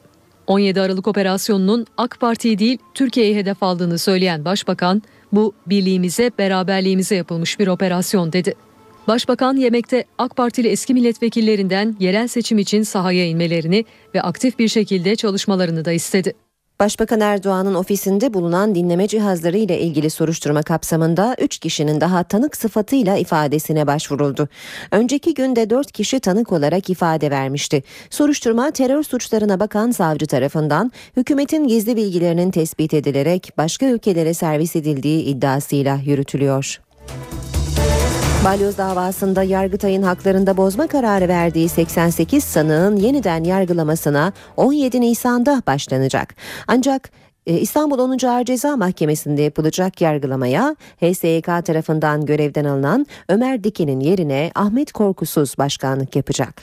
17 0.47 0.81
Aralık 0.81 1.09
operasyonunun 1.09 1.87
AK 1.97 2.21
Parti'yi 2.21 2.59
değil 2.59 2.79
Türkiye'yi 2.95 3.37
hedef 3.37 3.63
aldığını 3.63 3.99
söyleyen 3.99 4.45
Başbakan, 4.45 5.03
bu 5.33 5.53
birliğimize, 5.67 6.31
beraberliğimize 6.39 7.15
yapılmış 7.15 7.59
bir 7.59 7.67
operasyon 7.67 8.33
dedi. 8.33 8.55
Başbakan 9.09 9.57
yemekte 9.57 10.05
AK 10.19 10.37
Partili 10.37 10.69
eski 10.69 10.95
milletvekillerinden 10.95 11.97
yerel 12.01 12.29
seçim 12.29 12.59
için 12.59 12.83
sahaya 12.83 13.27
inmelerini 13.27 13.85
ve 14.15 14.23
aktif 14.23 14.59
bir 14.59 14.69
şekilde 14.69 15.17
çalışmalarını 15.17 15.85
da 15.85 15.93
istedi. 15.93 16.35
Başbakan 16.81 17.21
Erdoğan'ın 17.21 17.75
ofisinde 17.75 18.35
bulunan 18.35 18.75
dinleme 18.75 19.09
cihazları 19.09 19.57
ile 19.57 19.81
ilgili 19.81 20.11
soruşturma 20.11 20.63
kapsamında 20.63 21.37
3 21.39 21.59
kişinin 21.59 22.01
daha 22.01 22.23
tanık 22.23 22.57
sıfatıyla 22.57 23.17
ifadesine 23.17 23.87
başvuruldu. 23.87 24.49
Önceki 24.91 25.35
günde 25.35 25.71
4 25.71 25.93
kişi 25.93 26.21
tanık 26.21 26.53
olarak 26.53 26.91
ifade 26.91 27.31
vermişti. 27.31 27.83
Soruşturma 28.11 28.71
terör 28.71 29.03
suçlarına 29.03 29.61
bakan 29.61 29.91
savcı 29.91 30.27
tarafından 30.27 30.93
hükümetin 31.17 31.69
gizli 31.69 31.97
bilgilerinin 31.97 32.51
tespit 32.51 32.95
edilerek 32.95 33.53
başka 33.59 33.87
ülkelere 33.87 34.35
servis 34.35 34.77
edildiği 34.77 35.25
iddiasıyla 35.25 35.99
yürütülüyor. 36.05 36.81
Balyoz 38.45 38.79
davasında 38.79 39.43
Yargıtay'ın 39.43 40.03
haklarında 40.03 40.57
bozma 40.57 40.87
kararı 40.87 41.29
verdiği 41.29 41.69
88 41.69 42.45
sanığın 42.45 42.97
yeniden 42.97 43.45
yargılamasına 43.45 44.33
17 44.57 45.01
Nisan'da 45.01 45.63
başlanacak. 45.67 46.35
Ancak 46.69 47.11
e, 47.47 47.59
İstanbul 47.59 47.99
10. 47.99 48.27
Ağır 48.27 48.45
Ceza 48.45 48.77
Mahkemesi'nde 48.77 49.43
yapılacak 49.43 50.01
yargılamaya 50.01 50.77
HSYK 51.01 51.47
tarafından 51.47 52.27
görevden 52.27 52.65
alınan 52.65 53.07
Ömer 53.29 53.65
Diken'in 53.65 54.01
yerine 54.01 54.51
Ahmet 54.55 54.93
Korkusuz 54.93 55.59
başkanlık 55.59 56.17
yapacak. 56.17 56.63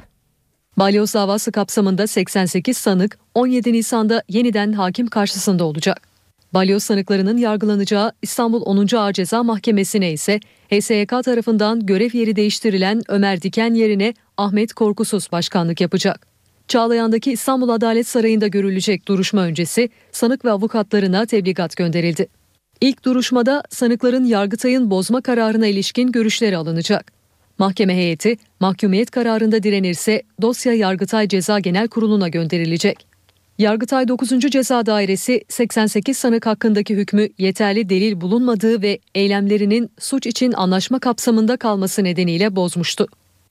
Balyoz 0.78 1.14
davası 1.14 1.52
kapsamında 1.52 2.08
88 2.08 2.78
sanık 2.78 3.18
17 3.36 3.74
Nisan'da 3.74 4.24
yeniden 4.30 4.74
hakim 4.74 5.08
karşısında 5.08 5.64
olacak. 5.64 6.17
Balyoz 6.54 6.84
sanıklarının 6.84 7.38
yargılanacağı 7.38 8.12
İstanbul 8.22 8.62
10. 8.62 8.96
Ağır 8.96 9.14
Ceza 9.14 9.44
Mahkemesi'ne 9.44 10.12
ise 10.12 10.40
HSYK 10.72 11.10
tarafından 11.10 11.86
görev 11.86 12.10
yeri 12.14 12.36
değiştirilen 12.36 13.02
Ömer 13.08 13.42
Diken 13.42 13.74
yerine 13.74 14.14
Ahmet 14.38 14.74
Korkusuz 14.74 15.32
başkanlık 15.32 15.82
yapacak. 15.82 16.28
Çağlayan'daki 16.68 17.32
İstanbul 17.32 17.70
Adalet 17.70 18.08
Sarayı'nda 18.08 18.48
görülecek 18.48 19.08
duruşma 19.08 19.42
öncesi 19.42 19.90
sanık 20.12 20.46
ve 20.46 20.52
avukatlarına 20.52 21.26
tebligat 21.26 21.76
gönderildi. 21.76 22.28
İlk 22.82 23.06
duruşmada 23.06 23.64
sanıkların 23.70 24.26
Yargıtay'ın 24.26 24.92
bozma 24.92 25.22
kararına 25.22 25.68
ilişkin 25.68 26.12
görüşleri 26.12 26.58
alınacak. 26.58 27.12
Mahkeme 27.58 27.96
heyeti 27.96 28.38
mahkumiyet 28.60 29.12
kararında 29.12 29.64
direnirse 29.64 30.24
dosya 30.42 30.74
Yargıtay 30.74 31.28
Ceza 31.28 31.60
Genel 31.60 31.88
Kurulu'na 31.88 32.28
gönderilecek. 32.28 33.17
Yargıtay 33.58 34.08
9. 34.08 34.30
Ceza 34.40 34.86
Dairesi 34.86 35.44
88 35.48 36.18
sanık 36.18 36.46
hakkındaki 36.46 36.96
hükmü 36.96 37.30
yeterli 37.38 37.90
delil 37.90 38.22
bulunmadığı 38.22 38.82
ve 38.82 39.00
eylemlerinin 39.16 39.92
suç 40.00 40.28
için 40.28 40.54
anlaşma 40.54 41.00
kapsamında 41.00 41.58
kalması 41.58 42.04
nedeniyle 42.04 42.56
bozmuştu. 42.56 43.08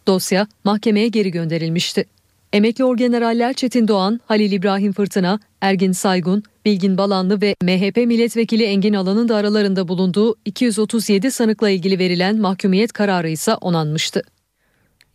Dosya 0.07 0.47
mahkemeye 0.64 1.09
geri 1.09 1.31
gönderilmişti. 1.31 2.05
Emekli 2.53 2.85
orgeneraller 2.85 3.53
Çetin 3.53 3.88
Doğan, 3.88 4.21
Halil 4.27 4.53
İbrahim 4.53 4.92
Fırtına, 4.92 5.40
Ergin 5.61 5.92
Saygun, 5.92 6.42
Bilgin 6.64 6.99
Balanlı 6.99 7.40
ve 7.40 7.55
MHP 7.62 7.97
milletvekili 7.97 8.64
Engin 8.64 8.95
Alan'ın 8.95 9.29
da 9.29 9.37
aralarında 9.37 9.88
bulunduğu 9.88 10.37
237 10.45 11.31
sanıkla 11.31 11.71
ilgili 11.71 11.99
verilen 11.99 12.38
mahkumiyet 12.38 12.92
kararı 12.92 13.29
ise 13.29 13.55
onanmıştı. 13.55 14.23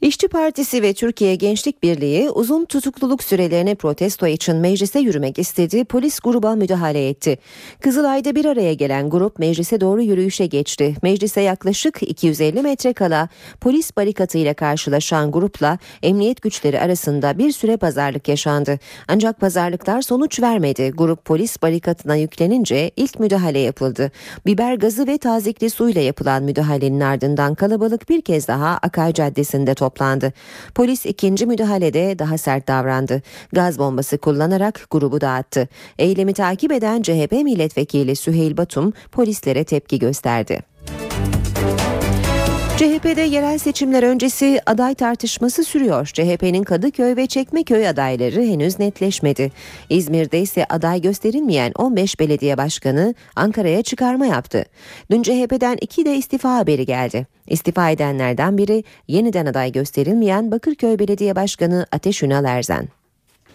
İşçi 0.01 0.27
Partisi 0.27 0.81
ve 0.81 0.93
Türkiye 0.93 1.35
Gençlik 1.35 1.83
Birliği 1.83 2.29
uzun 2.29 2.65
tutukluluk 2.65 3.23
sürelerini 3.23 3.75
protesto 3.75 4.27
için 4.27 4.55
meclise 4.55 4.99
yürümek 4.99 5.39
istedi, 5.39 5.85
polis 5.85 6.19
gruba 6.19 6.55
müdahale 6.55 7.09
etti. 7.09 7.37
Kızılay'da 7.81 8.35
bir 8.35 8.45
araya 8.45 8.73
gelen 8.73 9.09
grup 9.09 9.39
meclise 9.39 9.81
doğru 9.81 10.01
yürüyüşe 10.01 10.45
geçti. 10.45 10.95
Meclise 11.03 11.41
yaklaşık 11.41 12.03
250 12.03 12.61
metre 12.61 12.93
kala 12.93 13.29
polis 13.59 13.97
barikatıyla 13.97 14.53
karşılaşan 14.53 15.31
grupla 15.31 15.77
emniyet 16.03 16.41
güçleri 16.41 16.79
arasında 16.79 17.37
bir 17.37 17.51
süre 17.51 17.77
pazarlık 17.77 18.27
yaşandı. 18.27 18.79
Ancak 19.07 19.39
pazarlıklar 19.39 20.01
sonuç 20.01 20.41
vermedi. 20.41 20.91
Grup 20.91 21.25
polis 21.25 21.61
barikatına 21.61 22.15
yüklenince 22.15 22.91
ilk 22.95 23.19
müdahale 23.19 23.59
yapıldı. 23.59 24.11
Biber 24.45 24.75
gazı 24.75 25.07
ve 25.07 25.17
tazikli 25.17 25.69
suyla 25.69 26.01
yapılan 26.01 26.43
müdahalenin 26.43 26.99
ardından 27.01 27.55
kalabalık 27.55 28.09
bir 28.09 28.21
kez 28.21 28.47
daha 28.47 28.79
Akay 28.81 29.13
Caddesi'nde 29.13 29.73
toplandı 29.73 29.90
toplandı. 29.91 30.33
Polis 30.75 31.05
ikinci 31.05 31.45
müdahalede 31.45 32.19
daha 32.19 32.37
sert 32.37 32.67
davrandı. 32.67 33.21
Gaz 33.53 33.79
bombası 33.79 34.17
kullanarak 34.17 34.87
grubu 34.91 35.21
dağıttı. 35.21 35.67
Eylemi 35.99 36.33
takip 36.33 36.71
eden 36.71 37.01
CHP 37.01 37.31
milletvekili 37.31 38.15
Süheyl 38.15 38.57
Batum 38.57 38.93
polislere 39.11 39.63
tepki 39.63 39.99
gösterdi. 39.99 40.70
CHP'de 42.81 43.21
yerel 43.21 43.57
seçimler 43.57 44.03
öncesi 44.03 44.61
aday 44.65 44.95
tartışması 44.95 45.63
sürüyor. 45.63 46.05
CHP'nin 46.05 46.63
Kadıköy 46.63 47.15
ve 47.15 47.27
Çekmeköy 47.27 47.87
adayları 47.87 48.41
henüz 48.41 48.79
netleşmedi. 48.79 49.51
İzmir'de 49.89 50.39
ise 50.39 50.65
aday 50.69 51.01
gösterilmeyen 51.01 51.71
15 51.77 52.19
belediye 52.19 52.57
başkanı 52.57 53.15
Ankara'ya 53.35 53.81
çıkarma 53.81 54.25
yaptı. 54.25 54.65
Dün 55.11 55.23
CHP'den 55.23 55.77
iki 55.81 56.05
de 56.05 56.15
istifa 56.15 56.55
haberi 56.55 56.85
geldi. 56.85 57.27
İstifa 57.47 57.89
edenlerden 57.89 58.57
biri 58.57 58.83
yeniden 59.07 59.45
aday 59.45 59.71
gösterilmeyen 59.71 60.51
Bakırköy 60.51 60.99
Belediye 60.99 61.35
Başkanı 61.35 61.85
Ateş 61.91 62.23
Ünal 62.23 62.45
Erzen. 62.45 62.87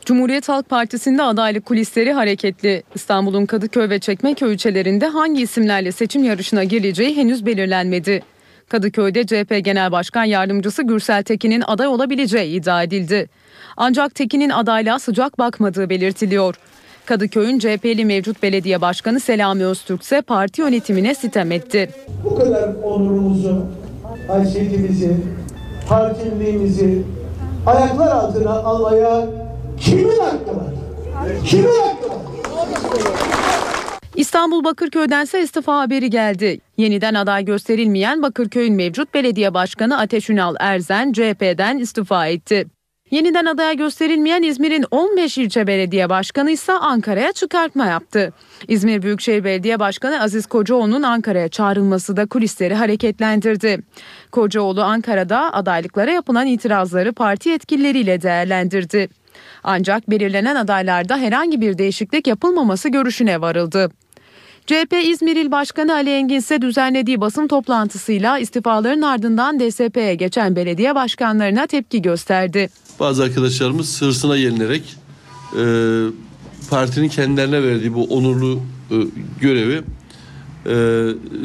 Cumhuriyet 0.04 0.48
Halk 0.48 0.68
Partisi'nde 0.68 1.22
adaylık 1.22 1.66
kulisleri 1.66 2.12
hareketli. 2.12 2.82
İstanbul'un 2.94 3.46
Kadıköy 3.46 3.90
ve 3.90 3.98
Çekmeköy 3.98 4.54
ilçelerinde 4.54 5.06
hangi 5.06 5.42
isimlerle 5.42 5.92
seçim 5.92 6.24
yarışına 6.24 6.64
geleceği 6.64 7.16
henüz 7.16 7.46
belirlenmedi. 7.46 8.22
Kadıköy'de 8.68 9.26
CHP 9.26 9.64
Genel 9.64 9.92
Başkan 9.92 10.24
Yardımcısı 10.24 10.82
Gürsel 10.82 11.22
Tekin'in 11.22 11.62
aday 11.66 11.86
olabileceği 11.86 12.60
iddia 12.60 12.82
edildi. 12.82 13.28
Ancak 13.76 14.14
Tekin'in 14.14 14.50
adaylığa 14.50 14.98
sıcak 14.98 15.38
bakmadığı 15.38 15.90
belirtiliyor. 15.90 16.54
Kadıköy'ün 17.06 17.58
CHP'li 17.58 18.04
mevcut 18.04 18.42
belediye 18.42 18.80
başkanı 18.80 19.20
Selami 19.20 19.64
Öztürk 19.64 20.02
ise 20.02 20.22
parti 20.22 20.60
yönetimine 20.60 21.14
sitem 21.14 21.52
etti. 21.52 21.90
Bu 22.24 22.38
kadar 22.38 22.74
onurumuzu, 22.82 23.66
haysiyetimizi, 24.28 25.16
partililiğimizi 25.88 27.02
ayaklar 27.66 28.10
altına 28.10 28.50
almaya 28.50 29.26
kimin 29.80 30.18
hakkı 30.18 30.56
var? 30.56 30.72
Kimin 31.44 31.68
hakkı 31.68 32.08
var? 32.08 33.45
İstanbul 34.16 34.64
Bakırköy'dense 34.64 35.42
istifa 35.42 35.80
haberi 35.80 36.10
geldi. 36.10 36.60
Yeniden 36.76 37.14
aday 37.14 37.44
gösterilmeyen 37.44 38.22
Bakırköy'ün 38.22 38.74
mevcut 38.74 39.14
belediye 39.14 39.54
başkanı 39.54 39.98
Ateş 39.98 40.30
Ünal 40.30 40.54
Erzen 40.60 41.12
CHP'den 41.12 41.78
istifa 41.78 42.26
etti. 42.26 42.66
Yeniden 43.10 43.44
adaya 43.44 43.72
gösterilmeyen 43.72 44.42
İzmir'in 44.42 44.84
15 44.90 45.38
ilçe 45.38 45.66
belediye 45.66 46.10
başkanı 46.10 46.50
ise 46.50 46.72
Ankara'ya 46.72 47.32
çıkartma 47.32 47.86
yaptı. 47.86 48.32
İzmir 48.68 49.02
Büyükşehir 49.02 49.44
Belediye 49.44 49.78
Başkanı 49.78 50.22
Aziz 50.22 50.46
Kocaoğlu'nun 50.46 51.02
Ankara'ya 51.02 51.48
çağrılması 51.48 52.16
da 52.16 52.26
kulisleri 52.26 52.74
hareketlendirdi. 52.74 53.78
Kocaoğlu 54.32 54.82
Ankara'da 54.82 55.54
adaylıklara 55.54 56.10
yapılan 56.10 56.46
itirazları 56.46 57.12
parti 57.12 57.48
yetkilileriyle 57.48 58.22
değerlendirdi. 58.22 59.08
Ancak 59.64 60.10
belirlenen 60.10 60.56
adaylarda 60.56 61.16
herhangi 61.16 61.60
bir 61.60 61.78
değişiklik 61.78 62.26
yapılmaması 62.26 62.88
görüşüne 62.88 63.40
varıldı. 63.40 63.90
CHP 64.66 64.92
İzmir 65.04 65.36
İl 65.36 65.50
Başkanı 65.50 65.94
Ali 65.94 66.10
Engin 66.10 66.36
ise 66.36 66.62
düzenlediği 66.62 67.20
basın 67.20 67.48
toplantısıyla 67.48 68.38
istifaların 68.38 69.02
ardından 69.02 69.60
DSP'ye 69.60 70.14
geçen 70.14 70.56
belediye 70.56 70.94
başkanlarına 70.94 71.66
tepki 71.66 72.02
gösterdi. 72.02 72.68
Bazı 73.00 73.22
arkadaşlarımız 73.22 74.02
hırsına 74.02 74.36
yenilerek 74.36 74.96
e, 75.58 75.64
partinin 76.70 77.08
kendilerine 77.08 77.62
verdiği 77.62 77.94
bu 77.94 78.04
onurlu 78.04 78.60
e, 78.90 78.96
görevi 79.40 79.82
e, 80.66 80.74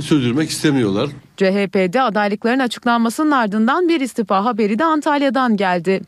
sürdürmek 0.01 0.49
istemiyorlar. 0.49 1.09
CHP'de 1.37 2.01
adaylıkların 2.01 2.59
açıklanmasının 2.59 3.31
ardından 3.31 3.89
bir 3.89 4.01
istifa 4.01 4.45
haberi 4.45 4.79
de 4.79 4.83
Antalya'dan 4.83 5.57
geldi. 5.57 6.01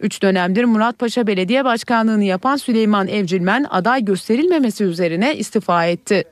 Üç 0.00 0.22
dönemdir 0.22 0.64
Muratpaşa 0.64 1.26
Belediye 1.26 1.64
Başkanlığını 1.64 2.24
yapan 2.24 2.56
Süleyman 2.56 3.08
Evcilmen 3.08 3.66
aday 3.70 4.04
gösterilmemesi 4.04 4.84
üzerine 4.84 5.36
istifa 5.36 5.86
etti. 5.86 6.24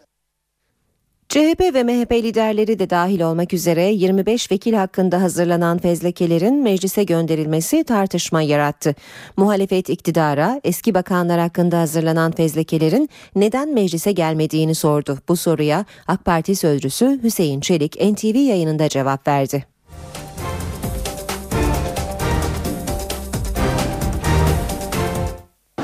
CHP 1.32 1.74
ve 1.74 1.82
MHP 1.82 2.12
liderleri 2.12 2.78
de 2.78 2.90
dahil 2.90 3.20
olmak 3.20 3.54
üzere 3.54 3.82
25 3.82 4.50
vekil 4.50 4.74
hakkında 4.74 5.22
hazırlanan 5.22 5.78
fezlekelerin 5.78 6.62
meclise 6.62 7.04
gönderilmesi 7.04 7.84
tartışma 7.84 8.42
yarattı. 8.42 8.94
Muhalefet 9.36 9.88
iktidara 9.88 10.60
eski 10.64 10.94
bakanlar 10.94 11.40
hakkında 11.40 11.80
hazırlanan 11.80 12.32
fezlekelerin 12.32 13.08
neden 13.36 13.74
meclise 13.74 14.12
gelmediğini 14.12 14.74
sordu. 14.74 15.18
Bu 15.28 15.36
soruya 15.36 15.84
AK 16.06 16.24
Parti 16.24 16.56
sözcüsü 16.56 17.20
Hüseyin 17.22 17.60
Çelik 17.60 17.96
NTV 18.00 18.36
yayınında 18.36 18.88
cevap 18.88 19.28
verdi. 19.28 19.64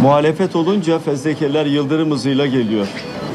Muhalefet 0.00 0.56
olunca 0.56 0.98
fezlekeler 0.98 1.66
yıldırım 1.66 2.11
hızıyla 2.11 2.46
geliyor. 2.46 2.88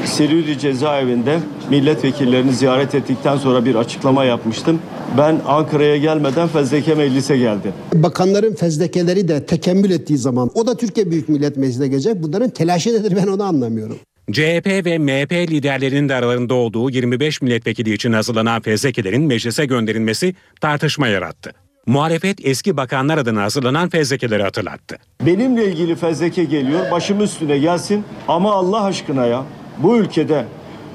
Silivri 0.06 0.58
cezaevinde 0.58 1.38
milletvekillerini 1.70 2.52
ziyaret 2.52 2.94
ettikten 2.94 3.36
sonra 3.36 3.64
bir 3.64 3.74
açıklama 3.74 4.24
yapmıştım. 4.24 4.80
Ben 5.18 5.40
Ankara'ya 5.46 5.96
gelmeden 5.96 6.48
fezleke 6.48 6.94
meclise 6.94 7.38
geldi. 7.38 7.72
Bakanların 7.94 8.54
fezlekeleri 8.54 9.28
de 9.28 9.46
tekemmül 9.46 9.90
ettiği 9.90 10.18
zaman 10.18 10.50
o 10.54 10.66
da 10.66 10.76
Türkiye 10.76 11.10
Büyük 11.10 11.28
Millet 11.28 11.56
Meclisi'ne 11.56 11.88
gelecek. 11.88 12.22
Bunların 12.22 12.50
telaşı 12.50 12.94
nedir 12.94 13.16
ben 13.22 13.26
onu 13.26 13.42
anlamıyorum. 13.42 13.96
CHP 14.32 14.66
ve 14.66 14.98
MHP 14.98 15.32
liderlerinin 15.32 16.08
de 16.08 16.14
aralarında 16.14 16.54
olduğu 16.54 16.90
25 16.90 17.42
milletvekili 17.42 17.92
için 17.92 18.12
hazırlanan 18.12 18.62
fezlekelerin 18.62 19.22
meclise 19.22 19.66
gönderilmesi 19.66 20.34
tartışma 20.60 21.08
yarattı. 21.08 21.52
Muhalefet 21.86 22.46
eski 22.46 22.76
bakanlar 22.76 23.18
adına 23.18 23.42
hazırlanan 23.42 23.88
fezlekeleri 23.88 24.42
hatırlattı. 24.42 24.98
Benimle 25.26 25.66
ilgili 25.66 25.96
fezleke 25.96 26.44
geliyor 26.44 26.90
başım 26.90 27.20
üstüne 27.20 27.58
gelsin 27.58 28.04
ama 28.28 28.52
Allah 28.52 28.84
aşkına 28.84 29.26
ya 29.26 29.44
bu 29.78 29.96
ülkede 29.96 30.44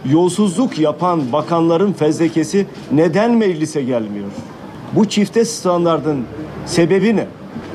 yolsuzluk 0.06 0.80
yapan 0.80 1.32
bakanların 1.32 1.94
fezlekesi 1.94 2.66
neden 2.92 3.32
meclise 3.32 3.82
gelmiyor? 3.82 4.28
Bu 4.96 5.10
çifte 5.10 5.46
standardın 5.46 6.26
sebebi 6.66 7.16
ne? 7.16 7.28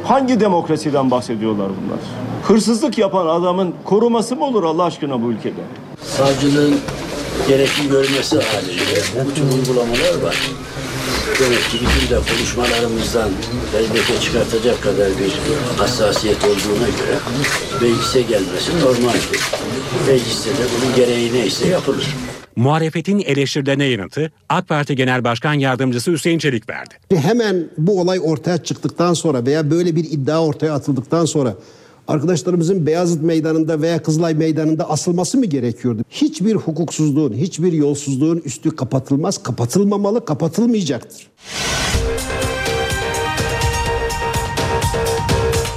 Hangi 0.04 0.40
demokrasiden 0.40 1.10
bahsediyorlar 1.10 1.68
bunlar? 1.68 1.98
Hırsızlık 2.42 2.98
yapan 2.98 3.26
adamın 3.26 3.74
koruması 3.84 4.36
mı 4.36 4.44
olur 4.44 4.64
Allah 4.64 4.84
aşkına 4.84 5.22
bu 5.22 5.32
ülkede? 5.32 5.60
Savcılığın 6.02 6.74
gerekli 7.48 7.88
görmesi 7.88 8.36
halinde 8.36 9.26
bu 9.26 9.34
tür 9.34 9.42
uygulamalar 9.58 10.22
var. 10.26 10.36
Demek 11.40 11.70
ki 11.70 11.78
bizim 11.80 12.16
de 12.16 12.20
konuşmalarımızdan 12.30 13.30
elbette 13.76 14.20
çıkartacak 14.20 14.82
kadar 14.82 15.08
bir 15.08 15.32
hassasiyet 15.78 16.44
olduğuna 16.44 16.88
göre 16.88 17.18
meclise 17.82 18.22
gelmesi 18.22 18.80
normaldir. 18.80 19.40
Mecliste 20.08 20.50
de 20.50 20.64
bunun 20.76 20.96
gereği 20.96 21.32
neyse 21.32 21.68
yapılır. 21.68 22.06
Muhalefetin 22.56 23.18
eleştirilerine 23.18 23.84
yanıtı 23.84 24.32
AK 24.48 24.68
Parti 24.68 24.96
Genel 24.96 25.24
Başkan 25.24 25.54
Yardımcısı 25.54 26.12
Hüseyin 26.12 26.38
Çelik 26.38 26.68
verdi. 26.68 26.94
Hemen 27.14 27.64
bu 27.78 28.00
olay 28.00 28.20
ortaya 28.22 28.58
çıktıktan 28.58 29.14
sonra 29.14 29.46
veya 29.46 29.70
böyle 29.70 29.96
bir 29.96 30.04
iddia 30.04 30.44
ortaya 30.46 30.74
atıldıktan 30.74 31.24
sonra 31.24 31.54
arkadaşlarımızın 32.08 32.86
Beyazıt 32.86 33.22
Meydanı'nda 33.22 33.80
veya 33.80 34.02
Kızılay 34.02 34.34
Meydanı'nda 34.34 34.90
asılması 34.90 35.38
mı 35.38 35.46
gerekiyordu? 35.46 36.02
Hiçbir 36.10 36.54
hukuksuzluğun, 36.54 37.32
hiçbir 37.32 37.72
yolsuzluğun 37.72 38.42
üstü 38.44 38.76
kapatılmaz, 38.76 39.42
kapatılmamalı, 39.42 40.24
kapatılmayacaktır. 40.24 41.26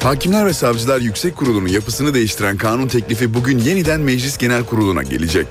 Hakimler 0.04 0.46
ve 0.46 0.54
Savcılar 0.54 1.02
Yüksek 1.02 1.36
Kurulu'nun 1.36 1.68
yapısını 1.68 2.14
değiştiren 2.14 2.58
kanun 2.58 2.88
teklifi 2.88 3.34
bugün 3.34 3.60
yeniden 3.60 4.02
Meclis 4.02 4.38
Genel 4.38 4.64
Kurulu'na 4.64 5.04
gelecek. 5.04 5.48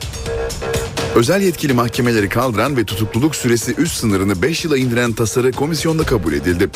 Özel 1.15 1.43
yetkili 1.43 1.73
mahkemeleri 1.73 2.29
kaldıran 2.29 2.77
ve 2.77 2.85
tutukluluk 2.85 3.37
süresi 3.37 3.75
üst 3.79 3.97
sınırını 3.97 4.43
5 4.43 4.65
yıla 4.65 4.79
indiren 4.79 5.13
tasarı 5.13 5.53
komisyonda 5.53 6.03
kabul 6.03 6.33
edildi. 6.33 6.71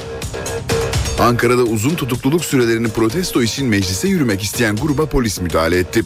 Ankara'da 1.21 1.63
uzun 1.63 1.95
tutukluluk 1.95 2.45
sürelerini 2.45 2.89
protesto 2.89 3.43
için 3.43 3.67
meclise 3.67 4.09
yürümek 4.09 4.43
isteyen 4.43 4.77
gruba 4.77 5.07
polis 5.07 5.41
müdahale 5.41 5.79
etti. 5.79 6.03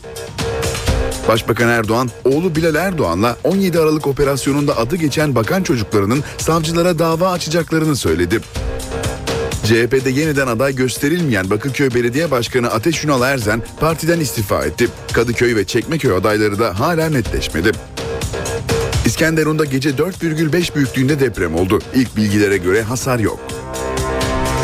Başbakan 1.29 1.69
Erdoğan, 1.69 2.11
oğlu 2.25 2.57
Bilal 2.57 2.75
Erdoğan'la 2.75 3.37
17 3.45 3.79
Aralık 3.81 4.07
operasyonunda 4.07 4.79
adı 4.79 4.97
geçen 4.97 5.35
bakan 5.35 5.63
çocuklarının 5.63 6.25
savcılara 6.39 6.99
dava 6.99 7.31
açacaklarını 7.31 7.97
söyledi. 7.97 8.41
CHP'de 9.65 10.11
yeniden 10.11 10.47
aday 10.47 10.75
gösterilmeyen 10.75 11.51
Bakırköy 11.51 11.95
Belediye 11.95 12.31
Başkanı 12.31 12.71
Ateş 12.71 13.05
Ünal 13.05 13.23
Erzen 13.23 13.63
partiden 13.81 14.21
istifa 14.21 14.65
etti. 14.65 14.89
Kadıköy 15.13 15.57
ve 15.57 15.65
Çekmeköy 15.65 16.17
adayları 16.17 16.59
da 16.59 16.81
hala 16.81 17.11
netleşmedi. 17.11 17.73
İskenderun'da 19.07 19.65
gece 19.65 19.91
4,5 19.91 20.75
büyüklüğünde 20.75 21.21
deprem 21.21 21.55
oldu. 21.55 21.81
İlk 21.95 22.17
bilgilere 22.17 22.57
göre 22.57 22.83
hasar 22.83 23.19
yok. 23.19 23.41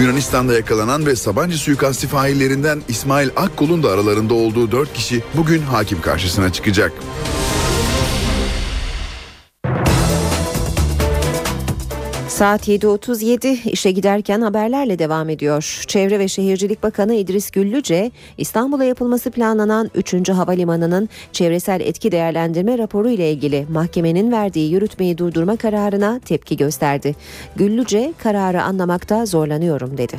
Yunanistan'da 0.01 0.55
yakalanan 0.55 1.07
ve 1.07 1.17
Sabancı 1.17 1.59
suikasti 1.59 2.07
faillerinden 2.07 2.83
İsmail 2.89 3.29
Akkul'un 3.37 3.83
da 3.83 3.91
aralarında 3.91 4.35
olduğu 4.35 4.73
4 4.73 4.93
kişi 4.93 5.23
bugün 5.35 5.63
hakim 5.63 6.01
karşısına 6.01 6.53
çıkacak. 6.53 6.93
Saat 12.41 12.69
7.37 12.69 13.71
işe 13.71 13.91
giderken 13.91 14.41
haberlerle 14.41 14.99
devam 14.99 15.29
ediyor. 15.29 15.85
Çevre 15.87 16.19
ve 16.19 16.29
Şehircilik 16.29 16.83
Bakanı 16.83 17.15
İdris 17.15 17.51
Güllüce, 17.51 18.11
İstanbul'a 18.39 18.85
yapılması 18.85 19.31
planlanan 19.31 19.91
3. 19.95 20.29
Havalimanı'nın 20.29 21.09
çevresel 21.33 21.81
etki 21.81 22.13
değerlendirme 22.13 22.79
raporu 22.79 23.09
ile 23.11 23.33
ilgili 23.33 23.67
mahkemenin 23.73 24.33
verdiği 24.33 24.73
yürütmeyi 24.73 25.19
durdurma 25.19 25.57
kararına 25.57 26.21
tepki 26.25 26.57
gösterdi. 26.57 27.17
Güllüce, 27.57 28.13
kararı 28.23 28.63
anlamakta 28.63 29.27
zorlanıyorum 29.27 29.99
dedi. 29.99 30.17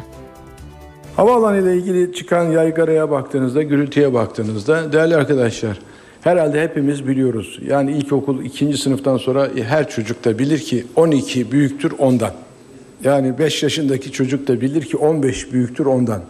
Havaalanı 1.16 1.62
ile 1.62 1.76
ilgili 1.76 2.14
çıkan 2.14 2.44
yaygaraya 2.44 3.12
baktığınızda, 3.12 3.64
gürültüye 3.64 4.14
baktığınızda 4.14 4.94
değerli 4.94 5.16
arkadaşlar 5.16 5.80
herhalde 6.22 6.64
hepimiz 6.64 7.08
biliyoruz. 7.08 7.60
Yani 7.68 7.92
ilkokul 7.92 8.46
ikinci 8.46 8.78
sınıftan 8.78 9.18
sonra 9.18 9.50
her 9.68 9.90
çocuk 9.90 10.26
da 10.26 10.40
bilir 10.40 10.60
ki 10.60 10.86
12 10.96 11.52
büyüktür 11.52 11.94
ondan. 11.98 12.32
Yani 13.04 13.40
5 13.40 13.64
yaşındaki 13.64 14.12
çocuk 14.12 14.48
da 14.48 14.62
bilir 14.62 14.82
ki 14.82 14.98
15 14.98 15.54
büyüktür 15.54 15.86
ondan. 15.86 16.22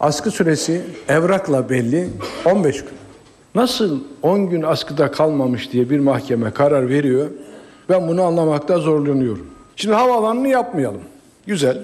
Askı 0.00 0.30
süresi 0.30 0.82
evrakla 1.08 1.70
belli 1.70 2.08
15 2.44 2.80
gün. 2.80 2.90
Nasıl 3.54 4.00
10 4.22 4.50
gün 4.50 4.62
askıda 4.62 5.10
kalmamış 5.10 5.72
diye 5.72 5.90
bir 5.90 5.98
mahkeme 5.98 6.50
karar 6.50 6.88
veriyor 6.88 7.30
ben 7.88 8.08
bunu 8.08 8.22
anlamakta 8.22 8.78
zorlanıyorum. 8.78 9.46
Şimdi 9.76 9.94
havaalanını 9.94 10.48
yapmayalım. 10.48 11.00
Güzel. 11.46 11.78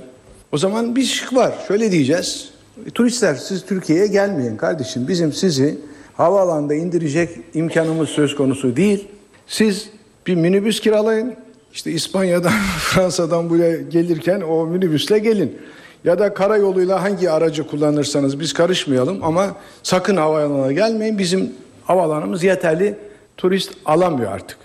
O 0.53 0.59
zaman 0.59 0.97
bir 0.97 1.05
şık 1.05 1.35
var. 1.35 1.55
Şöyle 1.69 1.93
diyeceğiz. 1.93 2.51
Turistler 2.95 3.35
siz 3.35 3.65
Türkiye'ye 3.67 4.07
gelmeyin 4.07 4.57
kardeşim. 4.57 5.09
Bizim 5.09 5.33
sizi 5.33 5.79
havaalanında 6.17 6.75
indirecek 6.75 7.31
imkanımız 7.55 8.09
söz 8.09 8.35
konusu 8.35 8.77
değil. 8.77 9.09
Siz 9.47 9.89
bir 10.27 10.35
minibüs 10.35 10.81
kiralayın. 10.81 11.35
İşte 11.73 11.91
İspanya'dan, 11.91 12.53
Fransa'dan 12.79 13.51
buraya 13.51 13.77
gelirken 13.77 14.41
o 14.41 14.67
minibüsle 14.67 15.19
gelin. 15.19 15.59
Ya 16.05 16.19
da 16.19 16.35
karayoluyla 16.35 17.03
hangi 17.03 17.31
aracı 17.31 17.67
kullanırsanız 17.67 18.41
biz 18.41 18.53
karışmayalım 18.53 19.25
ama 19.25 19.57
sakın 19.83 20.17
havaalanına 20.17 20.73
gelmeyin. 20.73 21.19
Bizim 21.19 21.53
havaalanımız 21.85 22.45
yeterli 22.45 22.95
turist 23.37 23.73
alamıyor 23.85 24.33
artık. 24.33 24.59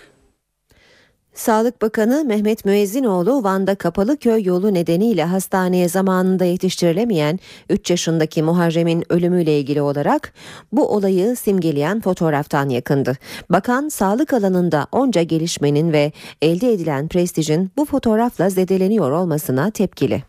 Sağlık 1.40 1.82
Bakanı 1.82 2.24
Mehmet 2.24 2.64
Müezzinoğlu 2.64 3.44
Van'da 3.44 3.74
kapalı 3.74 4.16
köy 4.16 4.44
yolu 4.44 4.74
nedeniyle 4.74 5.24
hastaneye 5.24 5.88
zamanında 5.88 6.44
yetiştirilemeyen 6.44 7.38
3 7.70 7.90
yaşındaki 7.90 8.42
Muharrem'in 8.42 9.04
ölümüyle 9.12 9.58
ilgili 9.58 9.82
olarak 9.82 10.32
bu 10.72 10.88
olayı 10.88 11.36
simgeleyen 11.36 12.00
fotoğraftan 12.00 12.68
yakındı. 12.68 13.16
Bakan 13.50 13.88
sağlık 13.88 14.32
alanında 14.32 14.86
onca 14.92 15.22
gelişmenin 15.22 15.92
ve 15.92 16.12
elde 16.42 16.72
edilen 16.72 17.08
prestijin 17.08 17.70
bu 17.76 17.84
fotoğrafla 17.84 18.50
zedeleniyor 18.50 19.10
olmasına 19.10 19.70
tepkili. 19.70 20.22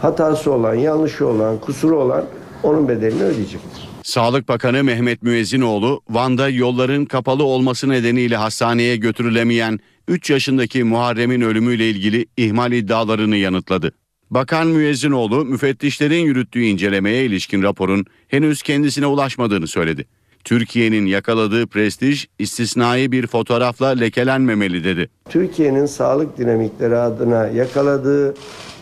Hatası 0.00 0.52
olan, 0.52 0.74
yanlışı 0.74 1.26
olan, 1.26 1.58
kusuru 1.60 2.00
olan 2.00 2.24
onun 2.62 2.88
bedelini 2.88 3.22
ödeyecektir. 3.22 3.87
Sağlık 4.08 4.48
Bakanı 4.48 4.84
Mehmet 4.84 5.22
Müezzinoğlu, 5.22 6.02
Van'da 6.10 6.48
yolların 6.48 7.04
kapalı 7.04 7.44
olması 7.44 7.88
nedeniyle 7.88 8.36
hastaneye 8.36 8.96
götürülemeyen 8.96 9.80
3 10.08 10.30
yaşındaki 10.30 10.84
Muharrem'in 10.84 11.40
ölümüyle 11.40 11.90
ilgili 11.90 12.26
ihmal 12.36 12.72
iddialarını 12.72 13.36
yanıtladı. 13.36 13.92
Bakan 14.30 14.66
Müezzinoğlu, 14.66 15.44
müfettişlerin 15.44 16.24
yürüttüğü 16.24 16.60
incelemeye 16.60 17.24
ilişkin 17.24 17.62
raporun 17.62 18.06
henüz 18.28 18.62
kendisine 18.62 19.06
ulaşmadığını 19.06 19.66
söyledi. 19.66 20.04
Türkiye'nin 20.44 21.06
yakaladığı 21.06 21.66
prestij 21.66 22.26
istisnai 22.38 23.12
bir 23.12 23.26
fotoğrafla 23.26 23.88
lekelenmemeli 23.88 24.84
dedi. 24.84 25.08
Türkiye'nin 25.30 25.86
sağlık 25.86 26.38
dinamikleri 26.38 26.96
adına 26.96 27.48
yakaladığı 27.48 28.34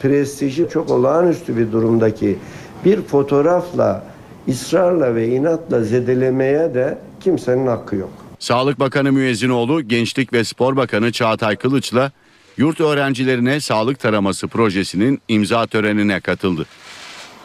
prestiji 0.03 0.69
çok 0.73 0.91
olağanüstü 0.91 1.57
bir 1.57 1.73
durumdaki 1.73 2.39
bir 2.85 3.03
fotoğrafla 3.03 4.16
ısrarla 4.49 5.15
ve 5.15 5.29
inatla 5.29 5.83
zedelemeye 5.83 6.75
de 6.75 6.99
kimsenin 7.21 7.67
hakkı 7.67 7.97
yok. 7.97 8.13
Sağlık 8.39 8.81
Bakanı 8.81 9.13
Müezzinoğlu, 9.13 9.83
Gençlik 9.83 10.33
ve 10.33 10.45
Spor 10.45 10.77
Bakanı 10.77 11.13
Çağatay 11.13 11.57
Kılıç'la 11.57 12.11
yurt 12.57 12.81
öğrencilerine 12.81 13.61
sağlık 13.61 13.99
taraması 13.99 14.49
projesinin 14.49 15.21
imza 15.29 15.67
törenine 15.67 16.21
katıldı. 16.21 16.67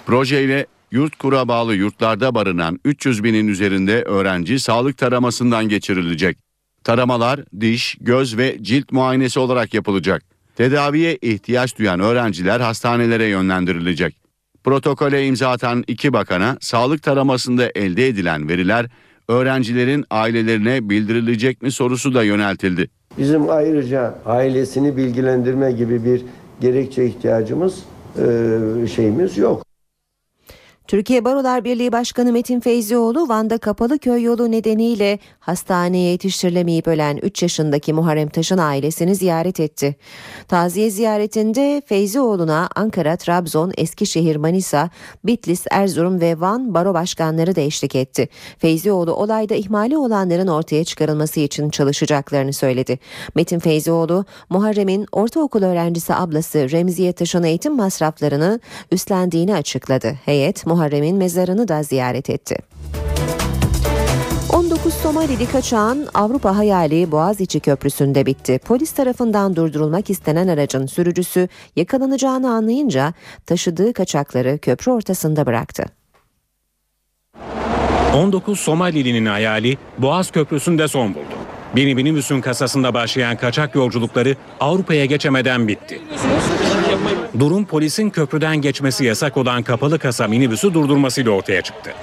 Projeyle 0.05 0.65
yurt 0.91 1.15
kura 1.15 1.47
bağlı 1.47 1.75
yurtlarda 1.75 2.35
barınan 2.35 2.79
300 2.85 3.23
binin 3.23 3.47
üzerinde 3.47 4.03
öğrenci 4.03 4.59
sağlık 4.59 4.97
taramasından 4.97 5.69
geçirilecek. 5.69 6.37
Taramalar 6.83 7.39
diş, 7.59 7.97
göz 8.01 8.37
ve 8.37 8.57
cilt 8.61 8.91
muayenesi 8.91 9.39
olarak 9.39 9.73
yapılacak. 9.73 10.23
Tedaviye 10.55 11.17
ihtiyaç 11.21 11.77
duyan 11.77 11.99
öğrenciler 11.99 12.59
hastanelere 12.59 13.25
yönlendirilecek. 13.25 14.20
Protokole 14.63 15.28
imza 15.28 15.50
atan 15.50 15.84
iki 15.88 16.13
bakana 16.13 16.58
sağlık 16.62 17.04
taramasında 17.04 17.69
elde 17.76 18.08
edilen 18.08 18.50
veriler 18.50 18.89
öğrencilerin 19.28 20.06
ailelerine 20.10 20.89
bildirilecek 20.89 21.62
mi 21.62 21.71
sorusu 21.71 22.13
da 22.13 22.24
yöneltildi. 22.24 22.89
Bizim 23.17 23.50
ayrıca 23.50 24.15
ailesini 24.26 24.97
bilgilendirme 24.97 25.71
gibi 25.71 26.06
bir 26.06 26.21
gerekçe 26.62 27.06
ihtiyacımız 27.06 27.84
şeyimiz 28.95 29.38
yok. 29.38 29.70
Türkiye 30.91 31.25
Barolar 31.25 31.63
Birliği 31.63 31.91
Başkanı 31.91 32.32
Metin 32.32 32.60
Feyzioğlu 32.60 33.30
Van'da 33.30 33.58
kapalı 33.58 33.99
köy 33.99 34.23
yolu 34.23 34.51
nedeniyle 34.51 35.19
hastaneye 35.39 36.12
yetiştirilemeyip 36.12 36.88
ölen 36.88 37.17
3 37.17 37.43
yaşındaki 37.43 37.93
Muharrem 37.93 38.30
Taş'ın 38.30 38.58
ailesini 38.58 39.15
ziyaret 39.15 39.60
etti. 39.60 39.95
Taziye 40.47 40.89
ziyaretinde 40.89 41.82
Feyzioğlu'na 41.86 42.69
Ankara, 42.75 43.15
Trabzon, 43.17 43.71
Eskişehir, 43.77 44.36
Manisa, 44.36 44.89
Bitlis, 45.23 45.65
Erzurum 45.71 46.21
ve 46.21 46.39
Van 46.39 46.73
baro 46.73 46.93
başkanları 46.93 47.56
da 47.56 47.62
eşlik 47.62 47.95
etti. 47.95 48.30
Feyzioğlu 48.58 49.13
olayda 49.13 49.56
ihmali 49.56 49.97
olanların 49.97 50.47
ortaya 50.47 50.84
çıkarılması 50.84 51.39
için 51.39 51.69
çalışacaklarını 51.69 52.54
söyledi. 52.54 52.99
Metin 53.36 53.60
Feyzioğlu, 53.60 54.25
Muharrem'in 54.49 55.08
ortaokul 55.12 55.63
öğrencisi 55.63 56.15
ablası 56.15 56.71
Remziye 56.71 57.13
Taş'ın 57.13 57.43
eğitim 57.43 57.75
masraflarını 57.75 58.60
üstlendiğini 58.91 59.56
açıkladı. 59.56 60.13
Heyet 60.25 60.65
Muharrem'in 60.82 61.17
mezarını 61.17 61.67
da 61.67 61.84
ziyaret 61.84 62.30
etti. 62.30 62.56
19 64.50 64.94
Somalili 64.94 65.46
kaçağın 65.46 66.08
Avrupa 66.13 66.58
hayali 66.58 67.12
Boğaziçi 67.12 67.60
Köprüsü'nde 67.60 68.26
bitti. 68.26 68.60
Polis 68.65 68.91
tarafından 68.91 69.56
durdurulmak 69.56 70.10
istenen 70.10 70.48
aracın 70.48 70.86
sürücüsü 70.86 71.48
yakalanacağını 71.76 72.52
anlayınca 72.52 73.13
taşıdığı 73.46 73.94
kaçakları 73.94 74.58
köprü 74.58 74.91
ortasında 74.91 75.46
bıraktı. 75.46 75.86
19 78.15 78.60
Somalili'nin 78.60 79.26
hayali 79.26 79.78
Boğaz 79.98 80.32
Köprüsü'nde 80.32 80.88
son 80.88 81.15
buldu. 81.15 81.36
Bir 81.76 81.94
minibüsün 81.94 82.41
kasasında 82.41 82.94
başlayan 82.94 83.38
kaçak 83.38 83.76
yolculukları 83.76 84.36
Avrupa'ya 84.60 85.06
geçemeden 85.06 85.67
bitti. 85.67 86.02
Durum 87.39 87.65
polisin 87.65 88.09
köprüden 88.09 88.57
geçmesi 88.57 89.05
yasak 89.05 89.37
olan 89.37 89.63
kapalı 89.63 89.99
kasa 89.99 90.27
minibüsü 90.27 90.73
durdurmasıyla 90.73 91.31
ortaya 91.31 91.61
çıktı. 91.61 91.93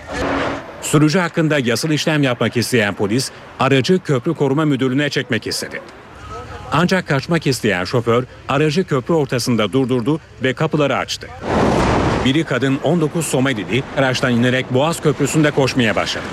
Sürücü 0.83 1.19
hakkında 1.19 1.59
yasal 1.59 1.91
işlem 1.91 2.23
yapmak 2.23 2.57
isteyen 2.57 2.95
polis 2.95 3.31
aracı 3.61 3.99
köprü 3.99 4.35
koruma 4.35 4.65
müdürlüğüne 4.65 5.11
çekmek 5.11 5.47
istedi. 5.47 5.81
Ancak 6.73 7.09
kaçmak 7.09 7.47
isteyen 7.47 7.85
şoför 7.85 8.25
aracı 8.49 8.85
köprü 8.85 9.15
ortasında 9.15 9.73
durdurdu 9.73 10.21
ve 10.43 10.55
kapıları 10.55 10.97
açtı. 10.97 11.29
Biri 12.25 12.45
kadın 12.45 12.79
19 12.85 13.27
Somalili 13.27 13.83
araçtan 13.97 14.33
inerek 14.33 14.75
Boğaz 14.75 15.01
Köprüsü'nde 15.01 15.51
koşmaya 15.51 15.97
başladı. 15.97 16.25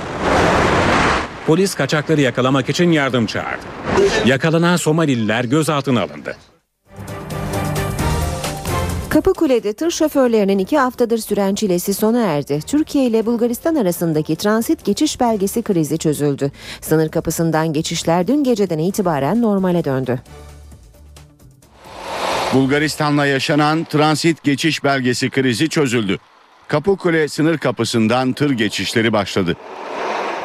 Polis 1.48 1.76
kaçakları 1.76 2.22
yakalamak 2.22 2.70
için 2.70 2.92
yardım 2.92 3.26
çağırdı. 3.26 3.66
Yakalanan 4.26 4.76
Somalililer 4.76 5.44
gözaltına 5.44 6.02
alındı. 6.02 6.38
Kapıkule'de 9.16 9.74
tır 9.74 9.92
şoförlerinin 9.92 10.58
iki 10.58 10.78
haftadır 10.78 11.18
süren 11.18 11.56
çilesi 11.56 11.94
sona 11.94 12.22
erdi. 12.22 12.60
Türkiye 12.68 13.06
ile 13.06 13.26
Bulgaristan 13.26 13.76
arasındaki 13.76 14.36
transit 14.36 14.86
geçiş 14.86 15.20
belgesi 15.20 15.64
krizi 15.64 15.98
çözüldü. 15.98 16.52
Sınır 16.82 17.10
kapısından 17.10 17.74
geçişler 17.74 18.28
dün 18.28 18.44
geceden 18.44 18.80
itibaren 18.80 19.42
normale 19.42 19.86
döndü. 19.86 20.22
Bulgaristan'la 22.54 23.26
yaşanan 23.26 23.84
transit 23.84 24.44
geçiş 24.44 24.84
belgesi 24.84 25.30
krizi 25.30 25.70
çözüldü. 25.70 26.18
Kapıkule 26.68 27.28
sınır 27.28 27.58
kapısından 27.58 28.34
tır 28.34 28.52
geçişleri 28.52 29.14
başladı. 29.14 29.56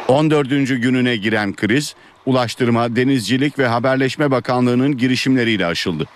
14. 0.09 0.49
gününe 0.69 1.17
giren 1.17 1.57
kriz, 1.57 1.95
Ulaştırma, 2.27 2.97
Denizcilik 2.97 3.59
ve 3.59 3.67
Haberleşme 3.67 4.31
Bakanlığı'nın 4.31 4.97
girişimleriyle 4.97 5.67
aşıldı. 5.67 6.07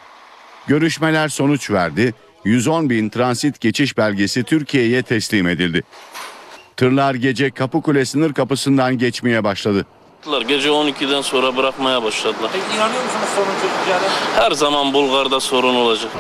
Görüşmeler 0.67 1.29
sonuç 1.29 1.71
verdi. 1.71 2.15
110 2.45 2.91
bin 2.91 3.09
transit 3.09 3.61
geçiş 3.61 3.99
belgesi 3.99 4.43
Türkiye'ye 4.43 5.03
teslim 5.03 5.49
edildi. 5.49 5.83
Tırlar 6.77 7.15
gece 7.15 7.51
Kapıkule 7.51 8.05
sınır 8.05 8.33
kapısından 8.35 8.99
geçmeye 8.99 9.45
başladı. 9.45 9.87
Gece 10.49 10.69
12'den 10.69 11.23
sonra 11.23 11.57
bırakmaya 11.57 12.03
başladılar. 12.03 12.51
Peki 12.53 12.77
inanıyor 12.77 13.05
musunuz 13.05 13.29
sorun 13.37 13.53
çözüleceğine? 13.53 14.15
Her 14.37 14.51
zaman 14.51 14.93
Bulgar'da 14.93 15.41
sorun 15.41 15.75
olacak. 15.75 16.11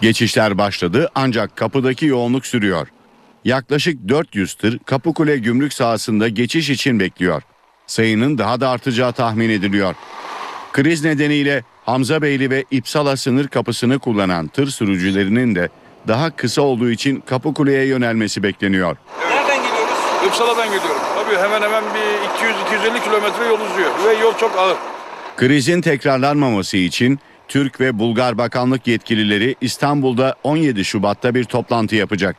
Geçişler 0.00 0.58
başladı 0.58 1.10
ancak 1.14 1.56
kapıdaki 1.56 2.06
yoğunluk 2.06 2.46
sürüyor. 2.46 2.88
Yaklaşık 3.44 4.08
400 4.08 4.54
tır 4.54 4.78
Kapıkule 4.78 5.36
gümrük 5.38 5.72
sahasında 5.72 6.28
geçiş 6.28 6.70
için 6.70 7.00
bekliyor. 7.00 7.42
Sayının 7.86 8.38
daha 8.38 8.60
da 8.60 8.68
artacağı 8.68 9.12
tahmin 9.12 9.50
ediliyor. 9.50 9.94
Kriz 10.72 11.04
nedeniyle 11.04 11.64
Hamzabeyli 11.86 12.50
ve 12.50 12.64
İpsala 12.70 13.16
sınır 13.16 13.48
kapısını 13.48 13.98
kullanan 13.98 14.48
tır 14.48 14.66
sürücülerinin 14.66 15.54
de 15.54 15.68
daha 16.08 16.30
kısa 16.36 16.62
olduğu 16.62 16.90
için 16.90 17.20
Kapıkule'ye 17.20 17.86
yönelmesi 17.86 18.42
bekleniyor. 18.42 18.96
Nereden 19.30 19.56
geliyoruz? 19.56 19.98
Uppsala'dan 20.26 20.64
geliyorum. 20.66 21.00
Tabii 21.14 21.36
hemen 21.36 21.62
hemen 21.62 21.84
bir 21.94 22.98
200-250 22.98 23.04
kilometre 23.04 23.46
yol 23.46 23.60
uzuyor 23.60 23.90
ve 24.06 24.22
yol 24.22 24.34
çok 24.38 24.58
ağır. 24.58 24.76
Krizin 25.36 25.80
tekrarlanmaması 25.80 26.76
için 26.76 27.18
Türk 27.48 27.80
ve 27.80 27.98
Bulgar 27.98 28.38
bakanlık 28.38 28.86
yetkilileri 28.86 29.54
İstanbul'da 29.60 30.36
17 30.42 30.84
Şubat'ta 30.84 31.34
bir 31.34 31.44
toplantı 31.44 31.96
yapacak. 31.96 32.36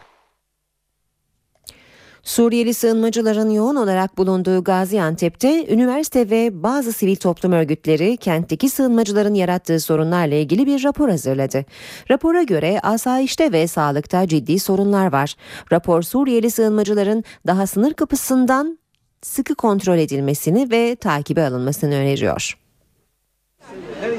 Suriyeli 2.23 2.73
sığınmacıların 2.73 3.49
yoğun 3.49 3.75
olarak 3.75 4.17
bulunduğu 4.17 4.63
Gaziantep'te 4.63 5.67
üniversite 5.73 6.29
ve 6.29 6.63
bazı 6.63 6.93
sivil 6.93 7.15
toplum 7.15 7.51
örgütleri 7.51 8.17
kentteki 8.17 8.69
sığınmacıların 8.69 9.33
yarattığı 9.33 9.79
sorunlarla 9.79 10.35
ilgili 10.35 10.65
bir 10.65 10.83
rapor 10.83 11.09
hazırladı. 11.09 11.65
Rapora 12.11 12.43
göre 12.43 12.79
asayişte 12.83 13.51
ve 13.51 13.67
sağlıkta 13.67 14.27
ciddi 14.27 14.59
sorunlar 14.59 15.11
var. 15.11 15.35
Rapor 15.71 16.01
Suriyeli 16.01 16.51
sığınmacıların 16.51 17.23
daha 17.47 17.67
sınır 17.67 17.93
kapısından 17.93 18.79
sıkı 19.21 19.55
kontrol 19.55 19.97
edilmesini 19.97 20.71
ve 20.71 20.95
takibe 20.95 21.45
alınmasını 21.45 21.95
öneriyor. 21.95 22.57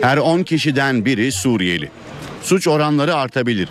Her 0.01 0.17
10 0.17 0.43
kişiden 0.43 1.05
biri 1.05 1.33
Suriyeli. 1.33 1.91
Suç 2.43 2.69
oranları 2.69 3.15
artabilir. 3.15 3.69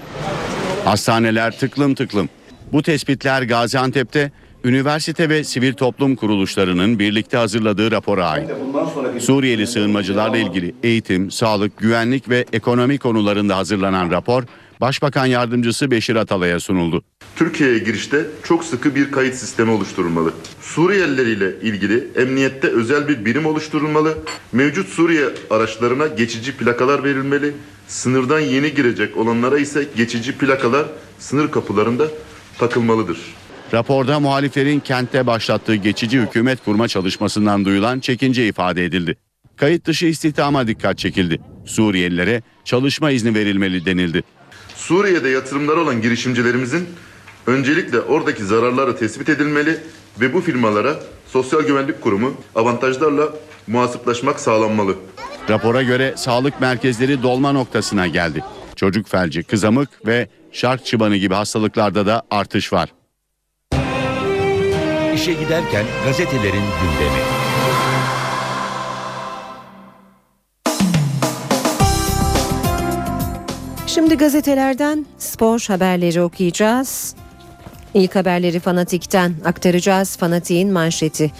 Hastaneler 0.85 1.59
tıklım 1.59 1.95
tıklım. 1.95 2.29
Bu 2.73 2.81
tespitler 2.81 3.41
Gaziantep'te 3.41 4.31
üniversite 4.63 5.29
ve 5.29 5.43
sivil 5.43 5.73
toplum 5.73 6.15
kuruluşlarının 6.15 6.99
birlikte 6.99 7.37
hazırladığı 7.37 7.91
rapora 7.91 8.25
ait. 8.25 8.49
Suriyeli 9.19 9.67
sığınmacılarla 9.67 10.37
ilgili 10.37 10.75
eğitim, 10.83 11.31
sağlık, 11.31 11.77
güvenlik 11.77 12.29
ve 12.29 12.45
ekonomi 12.53 12.97
konularında 12.97 13.57
hazırlanan 13.57 14.11
rapor 14.11 14.43
Başbakan 14.81 15.25
Yardımcısı 15.25 15.91
Beşir 15.91 16.15
Atalay'a 16.15 16.59
sunuldu. 16.59 17.03
Türkiye'ye 17.35 17.79
girişte 17.79 18.25
çok 18.43 18.63
sıkı 18.63 18.95
bir 18.95 19.11
kayıt 19.11 19.35
sistemi 19.35 19.71
oluşturulmalı. 19.71 20.33
Suriyeliler 20.61 21.25
ile 21.25 21.59
ilgili 21.61 22.07
emniyette 22.15 22.67
özel 22.67 23.07
bir 23.07 23.25
birim 23.25 23.45
oluşturulmalı. 23.45 24.17
Mevcut 24.51 24.89
Suriye 24.89 25.25
araçlarına 25.49 26.07
geçici 26.07 26.57
plakalar 26.57 27.03
verilmeli. 27.03 27.53
Sınırdan 27.87 28.39
yeni 28.39 28.73
girecek 28.73 29.17
olanlara 29.17 29.59
ise 29.59 29.87
geçici 29.95 30.37
plakalar 30.37 30.85
sınır 31.19 31.51
kapılarında 31.51 32.07
takılmalıdır. 32.59 33.17
Raporda 33.73 34.19
muhaliflerin 34.19 34.79
kentte 34.79 35.27
başlattığı 35.27 35.75
geçici 35.75 36.19
hükümet 36.21 36.63
kurma 36.65 36.87
çalışmasından 36.87 37.65
duyulan 37.65 37.99
çekince 37.99 38.47
ifade 38.47 38.85
edildi. 38.85 39.15
Kayıt 39.55 39.85
dışı 39.85 40.05
istihdama 40.05 40.67
dikkat 40.67 40.97
çekildi. 40.97 41.41
Suriyelilere 41.65 42.41
çalışma 42.65 43.11
izni 43.11 43.35
verilmeli 43.35 43.85
denildi. 43.85 44.23
Suriye'de 44.75 45.29
yatırımları 45.29 45.81
olan 45.81 46.01
girişimcilerimizin 46.01 46.89
öncelikle 47.47 47.99
oradaki 48.01 48.43
zararları 48.43 48.97
tespit 48.97 49.29
edilmeli 49.29 49.77
ve 50.21 50.33
bu 50.33 50.41
firmalara 50.41 50.99
Sosyal 51.27 51.61
Güvenlik 51.61 52.01
Kurumu 52.01 52.33
avantajlarla 52.55 53.33
muhasiplaşmak 53.67 54.39
sağlanmalı. 54.39 54.95
Rapora 55.49 55.83
göre 55.83 56.13
sağlık 56.17 56.61
merkezleri 56.61 57.23
dolma 57.23 57.51
noktasına 57.51 58.07
geldi. 58.07 58.43
Çocuk 58.75 59.07
felci, 59.07 59.43
kızamık 59.43 60.07
ve 60.07 60.27
şark 60.51 60.85
çıbanı 60.85 61.15
gibi 61.15 61.33
hastalıklarda 61.33 62.05
da 62.05 62.21
artış 62.31 62.73
var. 62.73 62.89
İşe 65.15 65.33
giderken 65.33 65.85
gazetelerin 66.05 66.63
gündemi. 66.81 67.23
Şimdi 73.87 74.17
gazetelerden 74.17 75.05
spor 75.17 75.65
haberleri 75.67 76.21
okuyacağız. 76.21 77.15
İlk 77.93 78.15
haberleri 78.15 78.59
Fanatik'ten 78.59 79.33
aktaracağız. 79.45 80.17
Fanatik'in 80.17 80.71
manşeti. 80.71 81.31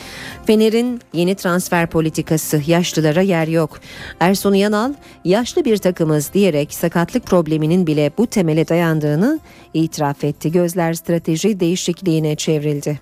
Fener'in 0.45 1.01
yeni 1.13 1.35
transfer 1.35 1.87
politikası 1.89 2.61
yaşlılara 2.67 3.21
yer 3.21 3.47
yok. 3.47 3.79
Ersun 4.19 4.53
Yanal 4.53 4.93
yaşlı 5.25 5.65
bir 5.65 5.77
takımız 5.77 6.33
diyerek 6.33 6.73
sakatlık 6.73 7.25
probleminin 7.25 7.87
bile 7.87 8.11
bu 8.17 8.27
temele 8.27 8.67
dayandığını 8.67 9.39
itiraf 9.73 10.23
etti. 10.23 10.51
Gözler 10.51 10.93
strateji 10.93 11.59
değişikliğine 11.59 12.35
çevrildi. 12.35 12.99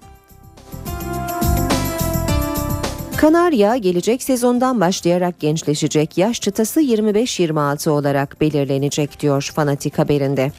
Kanarya 3.18 3.78
gelecek 3.78 4.24
sezondan 4.24 4.82
başlayarak 4.82 5.40
gençleşecek 5.40 6.18
yaş 6.18 6.42
çıtası 6.42 6.82
25-26 6.82 7.90
olarak 7.90 8.42
belirlenecek 8.42 9.20
diyor 9.20 9.52
Fanatik 9.56 10.00
haberinde. 10.00 10.52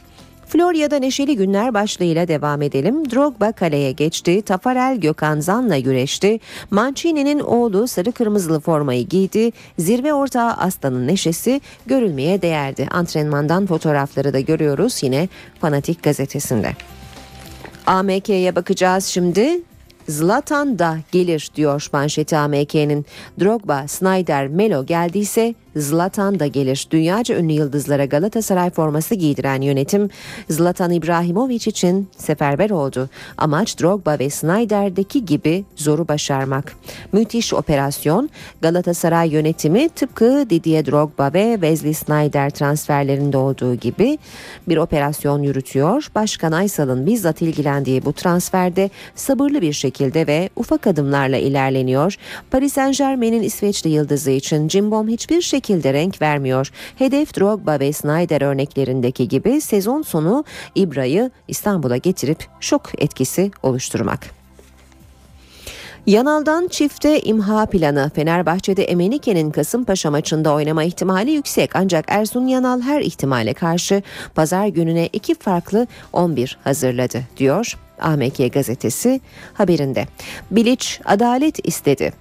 Florya'da 0.53 0.99
neşeli 0.99 1.35
günler 1.35 1.73
başlığıyla 1.73 2.27
devam 2.27 2.61
edelim. 2.61 3.11
Drogba 3.11 3.51
kaleye 3.51 3.91
geçti. 3.91 4.41
Tafarel 4.41 4.97
Gökhan 4.97 5.39
Zan'la 5.39 5.79
güreşti. 5.79 6.39
Mancini'nin 6.71 7.39
oğlu 7.39 7.87
sarı 7.87 8.11
kırmızılı 8.11 8.59
formayı 8.59 9.07
giydi. 9.07 9.51
Zirve 9.79 10.13
ortağı 10.13 10.51
Aslan'ın 10.51 11.07
neşesi 11.07 11.61
görülmeye 11.85 12.41
değerdi. 12.41 12.87
Antrenmandan 12.91 13.65
fotoğrafları 13.65 14.33
da 14.33 14.39
görüyoruz 14.39 15.03
yine 15.03 15.29
Fanatik 15.61 16.03
gazetesinde. 16.03 16.71
AMK'ye 17.87 18.55
bakacağız 18.55 19.05
şimdi. 19.05 19.61
Zlatan 20.07 20.79
da 20.79 20.97
gelir 21.11 21.49
diyor 21.55 21.87
manşeti 21.93 22.37
AMK'nin. 22.37 23.05
Drogba, 23.39 23.87
Snyder, 23.87 24.47
Melo 24.47 24.85
geldiyse 24.85 25.55
Zlatan 25.75 26.39
da 26.39 26.47
gelir. 26.47 26.87
Dünyaca 26.91 27.37
ünlü 27.37 27.53
yıldızlara 27.53 28.05
Galatasaray 28.05 28.69
forması 28.69 29.15
giydiren 29.15 29.61
yönetim 29.61 30.09
Zlatan 30.49 30.91
İbrahimovic 30.91 31.55
için 31.55 32.07
seferber 32.17 32.69
oldu. 32.69 33.09
Amaç 33.37 33.79
Drogba 33.79 34.19
ve 34.19 34.29
Snyder'deki 34.29 35.25
gibi 35.25 35.65
zoru 35.75 36.07
başarmak. 36.07 36.73
Müthiş 37.11 37.53
operasyon 37.53 38.29
Galatasaray 38.61 39.29
yönetimi 39.29 39.89
tıpkı 39.89 40.45
Didier 40.49 40.85
Drogba 40.85 41.33
ve 41.33 41.53
Wesley 41.53 41.93
Snyder 41.93 42.49
transferlerinde 42.49 43.37
olduğu 43.37 43.75
gibi 43.75 44.17
bir 44.67 44.77
operasyon 44.77 45.43
yürütüyor. 45.43 46.07
Başkan 46.15 46.51
Aysal'ın 46.51 47.05
bizzat 47.05 47.41
ilgilendiği 47.41 48.05
bu 48.05 48.13
transferde 48.13 48.89
sabırlı 49.15 49.61
bir 49.61 49.73
şekilde 49.73 50.27
ve 50.27 50.49
ufak 50.55 50.87
adımlarla 50.87 51.37
ilerleniyor. 51.37 52.15
Paris 52.51 52.73
Saint 52.73 52.97
Germain'in 52.97 53.43
İsveçli 53.43 53.89
yıldızı 53.89 54.31
için 54.31 54.67
Cimbom 54.67 55.07
hiçbir 55.07 55.41
şekilde 55.41 55.62
şekilde 55.63 55.93
renk 55.93 56.21
vermiyor. 56.21 56.71
Hedef 56.95 57.37
Drogba 57.37 57.79
ve 57.79 57.93
Snyder 57.93 58.41
örneklerindeki 58.41 59.27
gibi 59.27 59.61
sezon 59.61 60.01
sonu 60.01 60.43
İbra'yı 60.75 61.31
İstanbul'a 61.47 61.97
getirip 61.97 62.47
şok 62.59 62.91
etkisi 62.97 63.51
oluşturmak. 63.63 64.19
Yanal'dan 66.07 66.67
çifte 66.67 67.21
imha 67.21 67.65
planı. 67.65 68.11
Fenerbahçe'de 68.15 68.83
Emenike'nin 68.83 69.51
Kasımpaşa 69.51 70.11
maçında 70.11 70.53
oynama 70.53 70.83
ihtimali 70.83 71.31
yüksek 71.31 71.75
ancak 71.75 72.05
Ersun 72.07 72.47
Yanal 72.47 72.81
her 72.81 73.01
ihtimale 73.01 73.53
karşı 73.53 74.01
pazar 74.35 74.67
gününe 74.67 75.09
iki 75.13 75.35
farklı 75.35 75.87
11 76.13 76.57
hazırladı 76.63 77.21
diyor 77.37 77.77
AMK 78.03 78.53
gazetesi 78.53 79.21
haberinde. 79.53 80.07
Bilic 80.51 80.85
adalet 81.05 81.67
istedi. 81.67 82.13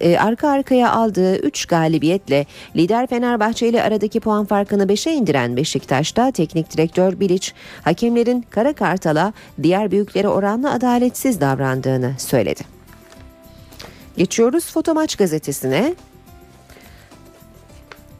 E, 0.00 0.18
arka 0.18 0.48
arkaya 0.48 0.92
aldığı 0.92 1.36
3 1.36 1.66
galibiyetle 1.66 2.46
lider 2.76 3.06
Fenerbahçe 3.06 3.68
ile 3.68 3.82
aradaki 3.82 4.20
puan 4.20 4.44
farkını 4.44 4.84
5'e 4.84 5.12
indiren 5.12 5.56
Beşiktaş'ta 5.56 6.30
teknik 6.30 6.76
direktör 6.76 7.20
Bilic 7.20 7.52
hakemlerin 7.82 8.46
Kara 8.50 8.72
Kartal'a 8.72 9.32
diğer 9.62 9.90
büyüklere 9.90 10.28
oranla 10.28 10.72
adaletsiz 10.72 11.40
davrandığını 11.40 12.14
söyledi. 12.18 12.62
Geçiyoruz 14.16 14.72
Fotomaç 14.72 15.16
gazetesine. 15.16 15.94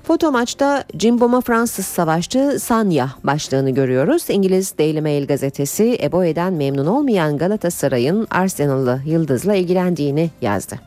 Foto 0.06 0.32
maçta 0.32 0.84
Cimbom'a 0.96 1.40
Fransız 1.40 1.86
savaşçı 1.86 2.56
Sanya 2.60 3.10
başlığını 3.24 3.70
görüyoruz. 3.70 4.30
İngiliz 4.30 4.78
Daily 4.78 5.00
Mail 5.00 5.26
gazetesi 5.26 5.98
Eboe'den 6.02 6.52
memnun 6.52 6.86
olmayan 6.86 7.38
Galatasaray'ın 7.38 8.26
Arsenal'lı 8.30 9.00
yıldızla 9.06 9.54
ilgilendiğini 9.54 10.30
yazdı. 10.40 10.80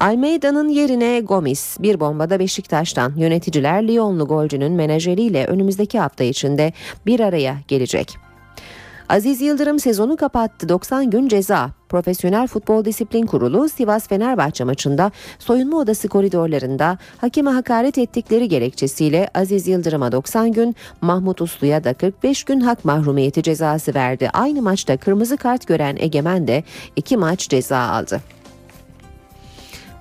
Almeida'nın 0.00 0.68
yerine 0.68 1.20
Gomis 1.20 1.76
bir 1.80 2.00
bombada 2.00 2.38
Beşiktaş'tan 2.38 3.12
yöneticiler 3.16 3.88
Lyonlu 3.88 4.26
golcünün 4.26 4.72
menajeriyle 4.72 5.46
önümüzdeki 5.46 5.98
hafta 5.98 6.24
içinde 6.24 6.72
bir 7.06 7.20
araya 7.20 7.56
gelecek. 7.68 8.25
Aziz 9.08 9.40
Yıldırım 9.40 9.78
sezonu 9.78 10.16
kapattı 10.16 10.68
90 10.68 11.10
gün 11.10 11.28
ceza. 11.28 11.70
Profesyonel 11.88 12.46
Futbol 12.46 12.84
Disiplin 12.84 13.26
Kurulu 13.26 13.68
Sivas 13.68 14.08
Fenerbahçe 14.08 14.64
maçında 14.64 15.12
soyunma 15.38 15.78
odası 15.78 16.08
koridorlarında 16.08 16.98
hakeme 17.18 17.50
hakaret 17.50 17.98
ettikleri 17.98 18.48
gerekçesiyle 18.48 19.30
Aziz 19.34 19.68
Yıldırım'a 19.68 20.12
90 20.12 20.52
gün, 20.52 20.76
Mahmut 21.00 21.40
Uslu'ya 21.40 21.84
da 21.84 21.94
45 21.94 22.44
gün 22.44 22.60
hak 22.60 22.84
mahrumiyeti 22.84 23.42
cezası 23.42 23.94
verdi. 23.94 24.30
Aynı 24.32 24.62
maçta 24.62 24.96
kırmızı 24.96 25.36
kart 25.36 25.66
gören 25.66 25.96
Egemen 25.98 26.48
de 26.48 26.64
iki 26.96 27.16
maç 27.16 27.48
ceza 27.48 27.78
aldı. 27.78 28.20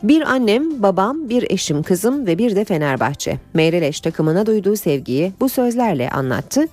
Bir 0.03 0.22
annem, 0.22 0.84
babam, 0.84 1.30
bir 1.30 1.51
eşim, 1.51 1.84
kızım 1.84 2.28
ve 2.28 2.38
bir 2.38 2.56
de 2.56 2.66
Fenerbahçe. 2.66 3.39
Meyreleş 3.53 3.99
takımına 3.99 4.45
duyduğu 4.45 4.76
sevgiyi 4.76 5.34
bu 5.39 5.49
sözlerle 5.49 6.10
anlattı. 6.10 6.68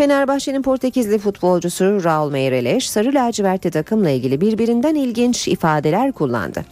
Fenerbahçe'nin 0.00 0.62
Portekizli 0.62 1.18
futbolcusu 1.18 2.04
Raul 2.04 2.30
Meireles 2.30 2.84
sarı 2.84 3.14
lacivertli 3.14 3.70
takımla 3.70 4.10
ilgili 4.10 4.40
birbirinden 4.40 4.94
ilginç 4.94 5.48
ifadeler 5.48 6.12
kullandı. 6.12 6.64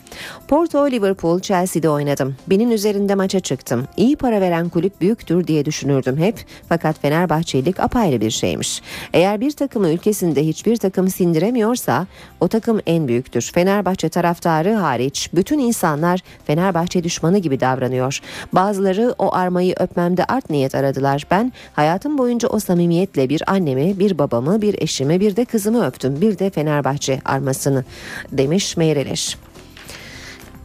Porto, 0.48 0.90
Liverpool, 0.90 1.40
Chelsea'de 1.40 1.88
oynadım. 1.90 2.36
Binin 2.46 2.70
üzerinde 2.70 3.14
maça 3.14 3.40
çıktım. 3.40 3.88
İyi 3.96 4.16
para 4.16 4.40
veren 4.40 4.68
kulüp 4.68 5.00
büyüktür 5.00 5.46
diye 5.46 5.64
düşünürdüm 5.64 6.16
hep. 6.16 6.44
Fakat 6.68 7.00
Fenerbahçelik 7.00 7.80
apayrı 7.80 8.20
bir 8.20 8.30
şeymiş. 8.30 8.82
Eğer 9.12 9.40
bir 9.40 9.50
takımı 9.50 9.88
ülkesinde 9.88 10.46
hiçbir 10.46 10.76
takım 10.76 11.08
sindiremiyorsa 11.08 12.06
o 12.40 12.48
takım 12.48 12.80
en 12.86 13.08
büyüktür. 13.08 13.50
Fenerbahçe 13.54 14.08
taraftarı 14.08 14.74
hariç 14.74 15.30
bütün 15.34 15.58
insanlar 15.58 16.20
Fenerbahçe 16.44 17.04
düşmanı 17.04 17.38
gibi 17.38 17.60
davranıyor. 17.60 18.20
Bazıları 18.52 19.14
o 19.18 19.34
armayı 19.34 19.74
öpmemde 19.78 20.24
art 20.24 20.50
niyet 20.50 20.74
aradılar. 20.74 21.26
Ben 21.30 21.52
hayatım 21.72 22.18
boyunca 22.18 22.48
o 22.48 22.58
samimiyetle 22.58 23.17
bir 23.28 23.42
annemi, 23.46 23.98
bir 23.98 24.18
babamı, 24.18 24.62
bir 24.62 24.82
eşimi, 24.82 25.20
bir 25.20 25.36
de 25.36 25.44
kızımı 25.44 25.86
öptüm. 25.86 26.20
Bir 26.20 26.38
de 26.38 26.50
Fenerbahçe 26.50 27.20
armasını 27.24 27.84
demiş 28.32 28.76
Meyreleş. 28.76 29.36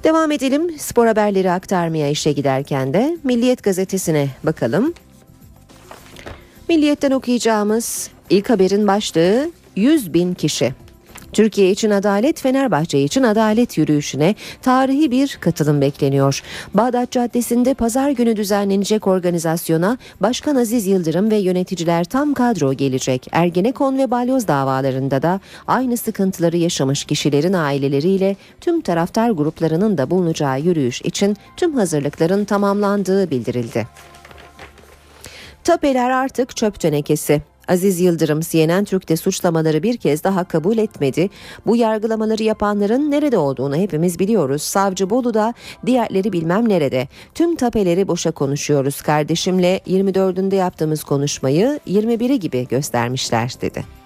Devam 0.03 0.31
edelim 0.31 0.79
spor 0.79 1.07
haberleri 1.07 1.51
aktarmaya 1.51 2.09
işe 2.09 2.31
giderken 2.31 2.93
de 2.93 3.17
Milliyet 3.23 3.63
gazetesine 3.63 4.27
bakalım. 4.43 4.93
Milliyet'ten 6.69 7.11
okuyacağımız 7.11 8.09
ilk 8.29 8.49
haberin 8.49 8.87
başlığı 8.87 9.51
100 9.75 10.13
bin 10.13 10.33
kişi. 10.33 10.73
Türkiye 11.33 11.71
için 11.71 11.89
adalet, 11.89 12.41
Fenerbahçe 12.41 12.99
için 12.99 13.23
adalet 13.23 13.77
yürüyüşüne 13.77 14.35
tarihi 14.61 15.11
bir 15.11 15.37
katılım 15.41 15.81
bekleniyor. 15.81 16.41
Bağdat 16.73 17.11
Caddesi'nde 17.11 17.73
pazar 17.73 18.09
günü 18.09 18.37
düzenlenecek 18.37 19.07
organizasyona 19.07 19.97
Başkan 20.19 20.55
Aziz 20.55 20.87
Yıldırım 20.87 21.31
ve 21.31 21.35
yöneticiler 21.35 22.03
tam 22.03 22.33
kadro 22.33 22.73
gelecek. 22.73 23.27
Ergenekon 23.31 23.97
ve 23.97 24.11
balyoz 24.11 24.47
davalarında 24.47 25.21
da 25.21 25.39
aynı 25.67 25.97
sıkıntıları 25.97 26.57
yaşamış 26.57 27.05
kişilerin 27.05 27.53
aileleriyle 27.53 28.35
tüm 28.61 28.81
taraftar 28.81 29.29
gruplarının 29.29 29.97
da 29.97 30.09
bulunacağı 30.09 30.59
yürüyüş 30.59 31.01
için 31.01 31.37
tüm 31.57 31.73
hazırlıkların 31.75 32.45
tamamlandığı 32.45 33.29
bildirildi. 33.31 33.87
Tapeler 35.63 36.09
artık 36.09 36.55
çöp 36.55 36.79
tenekesi. 36.79 37.52
Aziz 37.67 37.99
Yıldırım 37.99 38.39
CNN 38.39 38.83
Türk'te 38.83 39.17
suçlamaları 39.17 39.83
bir 39.83 39.97
kez 39.97 40.23
daha 40.23 40.43
kabul 40.43 40.77
etmedi. 40.77 41.29
Bu 41.65 41.75
yargılamaları 41.75 42.43
yapanların 42.43 43.11
nerede 43.11 43.37
olduğunu 43.37 43.75
hepimiz 43.75 44.19
biliyoruz. 44.19 44.61
Savcı 44.61 45.09
Bolu'da, 45.09 45.53
diğerleri 45.85 46.33
bilmem 46.33 46.69
nerede. 46.69 47.07
Tüm 47.35 47.55
tapeleri 47.55 48.07
boşa 48.07 48.31
konuşuyoruz. 48.31 49.01
Kardeşimle 49.01 49.77
24'ünde 49.87 50.55
yaptığımız 50.55 51.03
konuşmayı 51.03 51.79
21'i 51.87 52.39
gibi 52.39 52.67
göstermişler 52.67 53.53
dedi. 53.61 54.02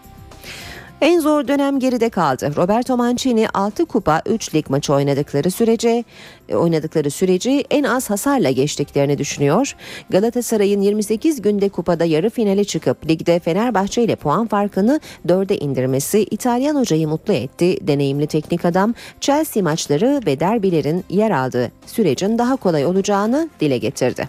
En 1.01 1.19
zor 1.19 1.47
dönem 1.47 1.79
geride 1.79 2.09
kaldı. 2.09 2.51
Roberto 2.55 2.97
Mancini 2.97 3.49
6 3.53 3.85
kupa 3.85 4.21
3 4.25 4.55
lig 4.55 4.69
maçı 4.69 4.93
oynadıkları 4.93 5.51
sürece 5.51 6.03
e, 6.49 6.55
oynadıkları 6.55 7.11
süreci 7.11 7.65
en 7.71 7.83
az 7.83 8.09
hasarla 8.09 8.51
geçtiklerini 8.51 9.17
düşünüyor. 9.17 9.75
Galatasaray'ın 10.09 10.81
28 10.81 11.41
günde 11.41 11.69
kupada 11.69 12.05
yarı 12.05 12.29
finale 12.29 12.63
çıkıp 12.63 13.09
ligde 13.09 13.39
Fenerbahçe 13.39 14.03
ile 14.03 14.15
puan 14.15 14.47
farkını 14.47 14.99
4'e 15.27 15.57
indirmesi 15.57 16.27
İtalyan 16.31 16.75
hocayı 16.75 17.07
mutlu 17.07 17.33
etti. 17.33 17.87
Deneyimli 17.87 18.27
teknik 18.27 18.65
adam 18.65 18.93
Chelsea 19.21 19.63
maçları 19.63 20.21
ve 20.25 20.39
derbilerin 20.39 21.05
yer 21.09 21.31
aldığı 21.31 21.71
sürecin 21.85 22.37
daha 22.37 22.55
kolay 22.55 22.85
olacağını 22.85 23.49
dile 23.59 23.77
getirdi. 23.77 24.27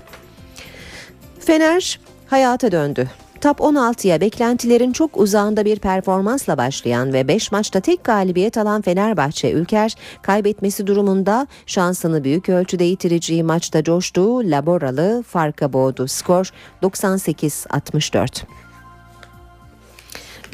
Fener 1.40 2.00
hayata 2.26 2.72
döndü. 2.72 3.08
Top 3.41 3.59
16'ya 3.61 4.20
beklentilerin 4.20 4.93
çok 4.93 5.16
uzağında 5.16 5.64
bir 5.64 5.78
performansla 5.78 6.59
başlayan 6.59 7.12
ve 7.12 7.28
5 7.28 7.53
maçta 7.53 7.80
tek 7.80 8.05
galibiyet 8.05 8.59
alan 8.59 8.82
Fenerbahçe 8.82 9.53
Ülker 9.53 9.95
kaybetmesi 10.22 10.86
durumunda 10.86 11.47
şansını 11.66 12.24
büyük 12.24 12.49
ölçüde 12.49 12.84
yitireceği 12.84 13.43
maçta 13.43 13.84
coştuğu 13.84 14.51
Laboralı 14.51 15.24
farka 15.26 15.72
boğdu. 15.72 16.09
Skor 16.09 16.53
98-64. 16.82 18.43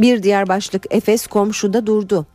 Bir 0.01 0.23
diğer 0.23 0.49
başlık 0.49 0.87
Efes 0.91 1.27
komşuda 1.27 1.87
durdu. 1.87 2.27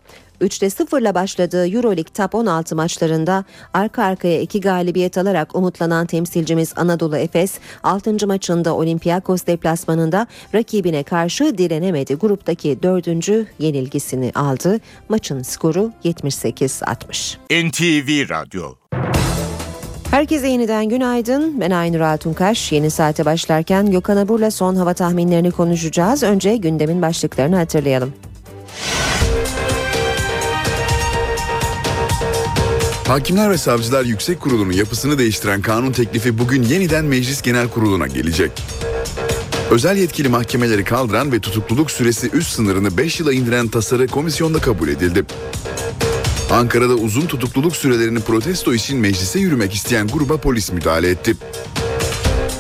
3'te 0.42 0.66
0'la 0.66 1.16
başladığı 1.16 1.68
Euroleague 1.68 2.14
Top 2.14 2.36
16 2.36 2.76
maçlarında 2.76 3.46
arka 3.74 4.04
arkaya 4.04 4.42
iki 4.42 4.62
galibiyet 4.62 5.18
alarak 5.18 5.56
umutlanan 5.56 6.06
temsilcimiz 6.06 6.74
Anadolu 6.76 7.18
Efes 7.18 7.60
6. 7.84 8.28
maçında 8.28 8.76
Olympiakos 8.76 9.46
deplasmanında 9.46 10.28
rakibine 10.56 11.04
karşı 11.04 11.58
direnemedi. 11.58 12.16
Gruptaki 12.16 12.84
4. 12.84 13.08
yenilgisini 13.60 14.32
aldı. 14.36 14.80
Maçın 15.10 15.42
skoru 15.42 15.92
78-60. 16.04 17.38
NTV 17.68 18.30
Radyo 18.30 18.76
Herkese 20.12 20.48
yeniden 20.48 20.90
günaydın. 20.90 21.60
Ben 21.60 21.72
Aynur 21.72 22.00
Altunkaş. 22.00 22.72
Yeni 22.72 22.90
saate 22.90 23.26
başlarken 23.26 23.92
Gökhan 23.92 24.18
Abur'la 24.18 24.52
son 24.52 24.76
hava 24.76 24.94
tahminlerini 24.94 25.52
konuşacağız. 25.52 26.24
Önce 26.24 26.58
gündemin 26.58 27.02
başlıklarını 27.02 27.56
hatırlayalım. 27.56 28.14
Hakimler 33.10 33.50
ve 33.50 33.58
Savcılar 33.58 34.06
Yüksek 34.06 34.40
Kurulu'nun 34.40 34.72
yapısını 34.72 35.18
değiştiren 35.18 35.62
kanun 35.62 35.92
teklifi 35.92 36.38
bugün 36.38 36.64
yeniden 36.64 37.06
Meclis 37.06 37.42
Genel 37.42 37.68
Kurulu'na 37.68 38.08
gelecek. 38.08 38.52
Özel 39.72 39.98
yetkili 39.98 40.30
mahkemeleri 40.30 40.84
kaldıran 40.84 41.32
ve 41.32 41.40
tutukluluk 41.40 41.92
süresi 41.92 42.30
üst 42.34 42.52
sınırını 42.52 42.98
5 42.98 43.20
yıla 43.20 43.34
indiren 43.34 43.68
tasarı 43.68 44.08
komisyonda 44.08 44.60
kabul 44.60 44.88
edildi. 44.88 45.26
Ankara'da 46.52 46.94
uzun 46.94 47.26
tutukluluk 47.26 47.76
sürelerini 47.76 48.20
protesto 48.20 48.74
için 48.74 48.98
meclise 48.98 49.40
yürümek 49.40 49.74
isteyen 49.74 50.08
gruba 50.08 50.38
polis 50.38 50.72
müdahale 50.72 51.10
etti. 51.10 51.36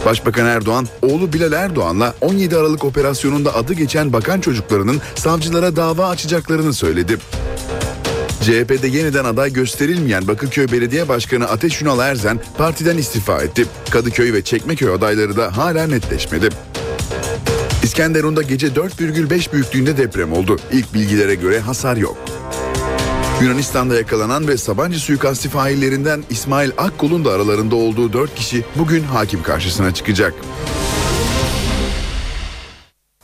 Başbakan 0.06 0.45
Erdoğan, 0.45 0.88
oğlu 1.02 1.34
Bilal 1.34 1.54
Erdoğan'la 1.54 2.16
17 2.22 2.58
Aralık 2.58 2.84
operasyonunda 2.86 3.56
adı 3.56 3.74
geçen 3.74 4.14
bakan 4.14 4.41
çocuklarının 4.41 5.02
savcılara 5.16 5.76
dava 5.76 6.10
açacaklarını 6.10 6.74
söyledi. 6.74 7.18
CHP'de 8.42 8.88
yeniden 8.88 9.26
aday 9.26 9.54
gösterilmeyen 9.54 10.28
Bakırköy 10.28 10.68
Belediye 10.72 11.08
Başkanı 11.10 11.46
Ateş 11.46 11.82
Ünal 11.82 12.00
Erzen 12.00 12.40
partiden 12.58 12.98
istifa 12.98 13.42
etti. 13.42 13.66
Kadıköy 13.90 14.34
ve 14.34 14.42
Çekmeköy 14.42 14.94
adayları 14.94 15.38
da 15.38 15.58
hala 15.58 15.88
netleşmedi. 15.88 16.50
İskenderun'da 17.84 18.42
gece 18.42 18.68
4,5 18.68 19.54
büyüklüğünde 19.54 19.98
deprem 19.98 20.34
oldu. 20.34 20.60
İlk 20.72 20.94
bilgilere 20.94 21.36
göre 21.36 21.60
hasar 21.60 21.98
yok. 21.98 22.18
Yunanistan'da 23.42 23.96
yakalanan 23.96 24.48
ve 24.48 24.58
Sabancı 24.58 25.00
suikasti 25.00 25.50
faillerinden 25.50 26.24
İsmail 26.30 26.72
Akkul'un 26.78 27.26
da 27.26 27.32
aralarında 27.32 27.76
olduğu 27.76 28.14
4 28.14 28.36
kişi 28.36 28.66
bugün 28.76 29.04
hakim 29.04 29.44
karşısına 29.44 29.94
çıkacak. 29.94 30.34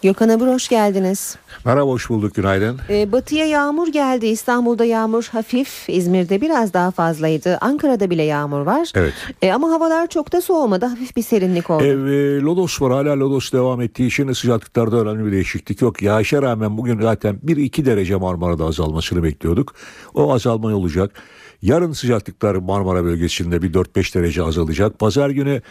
Gökhan 0.06 0.30
Abur 0.30 0.48
hoş 0.48 0.68
geldiniz. 0.68 1.38
Merhaba 1.66 1.92
hoş 1.92 2.10
bulduk 2.10 2.36
günaydın. 2.36 2.80
Ee, 2.90 3.12
batıya 3.12 3.46
yağmur 3.46 3.88
geldi. 3.88 4.28
İstanbul'da 4.28 4.86
yağmur 4.86 5.24
hafif. 5.32 5.90
İzmir'de 5.90 6.42
biraz 6.42 6.74
daha 6.74 6.92
fazlaydı. 6.92 7.58
Ankara'da 7.62 8.10
bile 8.10 8.24
yağmur 8.24 8.60
var. 8.60 8.92
Evet. 8.96 9.14
Ee, 9.42 9.52
ama 9.52 9.72
havalar 9.72 10.08
çok 10.08 10.32
da 10.32 10.42
soğumadı. 10.42 10.86
Hafif 10.86 11.16
bir 11.16 11.22
serinlik 11.22 11.70
oldu. 11.70 11.84
Ev, 11.84 12.06
e, 12.06 12.42
lodos 12.42 12.82
var 12.82 12.92
hala 12.92 13.20
lodos 13.20 13.54
devam 13.54 13.82
ettiği 13.82 14.08
için 14.08 14.32
sıcaklıklarda 14.32 15.02
önemli 15.02 15.26
bir 15.26 15.32
değişiklik 15.32 15.82
yok. 15.82 16.02
Yağışa 16.02 16.42
rağmen 16.42 16.78
bugün 16.78 17.02
zaten 17.02 17.40
1-2 17.46 17.86
derece 17.86 18.16
Marmara'da 18.16 18.66
azalmasını 18.66 19.24
bekliyorduk. 19.24 19.76
O 20.14 20.34
azalma 20.34 20.76
olacak. 20.76 21.12
Yarın 21.62 21.92
sıcaklıklar 21.92 22.56
Marmara 22.56 23.04
bölgesinde 23.04 23.62
bir 23.62 23.74
4-5 23.74 24.16
derece 24.16 24.44
azalacak. 24.44 25.00
Pazar 25.00 25.30
günü 25.30 25.62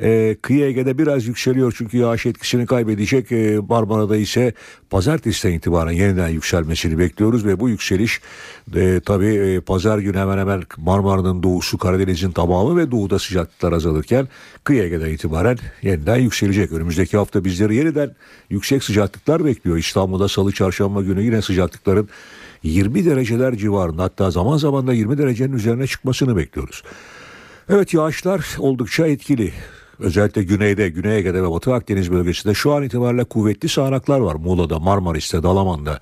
e, 0.00 0.36
kıyı 0.42 0.64
Ege'de 0.64 0.98
biraz 0.98 1.26
yükseliyor 1.26 1.74
çünkü 1.78 1.98
yağış 1.98 2.26
etkisini 2.26 2.66
kaybedecek. 2.66 3.32
E, 3.32 3.58
Marmara'da 3.68 4.16
ise 4.16 4.52
pazartesiden 4.90 5.52
itibaren 5.52 5.92
yeniden 5.92 6.28
yükselmesini 6.28 6.98
bekliyoruz 6.98 7.46
ve 7.46 7.60
bu 7.60 7.68
yükseliş 7.68 8.20
e, 8.76 9.00
tabii 9.06 9.34
e, 9.34 9.60
pazar 9.60 9.98
günü 9.98 10.18
hemen 10.18 10.38
hemen 10.38 10.62
Marmara'nın 10.76 11.42
doğusu 11.42 11.78
Karadeniz'in 11.78 12.30
tamamı 12.30 12.76
ve 12.76 12.90
doğuda 12.90 13.18
sıcaklıklar 13.18 13.72
azalırken 13.72 14.28
kıyı 14.64 14.82
Ege'den 14.82 15.10
itibaren 15.10 15.58
yeniden 15.82 16.16
yükselecek. 16.16 16.72
Önümüzdeki 16.72 17.16
hafta 17.16 17.44
bizleri 17.44 17.74
yeniden 17.74 18.14
yüksek 18.50 18.84
sıcaklıklar 18.84 19.44
bekliyor. 19.44 19.76
İstanbul'da 19.76 20.28
salı 20.28 20.52
çarşamba 20.52 21.02
günü 21.02 21.22
yine 21.22 21.42
sıcaklıkların 21.42 22.08
20 22.62 23.04
dereceler 23.04 23.56
civarında 23.56 24.02
hatta 24.02 24.30
zaman 24.30 24.56
zaman 24.56 24.86
da 24.86 24.92
20 24.92 25.18
derecenin 25.18 25.52
üzerine 25.52 25.86
çıkmasını 25.86 26.36
bekliyoruz. 26.36 26.82
Evet 27.68 27.94
yağışlar 27.94 28.56
oldukça 28.58 29.06
etkili. 29.06 29.52
Özellikle 30.00 30.42
güneyde, 30.42 30.88
Güney 30.88 31.18
Ege'de 31.18 31.42
ve 31.42 31.50
Batı 31.50 31.74
Akdeniz 31.74 32.12
bölgesinde 32.12 32.54
şu 32.54 32.72
an 32.72 32.82
itibariyle 32.82 33.24
kuvvetli 33.24 33.68
sağanaklar 33.68 34.20
var. 34.20 34.34
Muğla'da, 34.34 34.78
Marmaris'te, 34.78 35.42
Dalaman'da. 35.42 36.00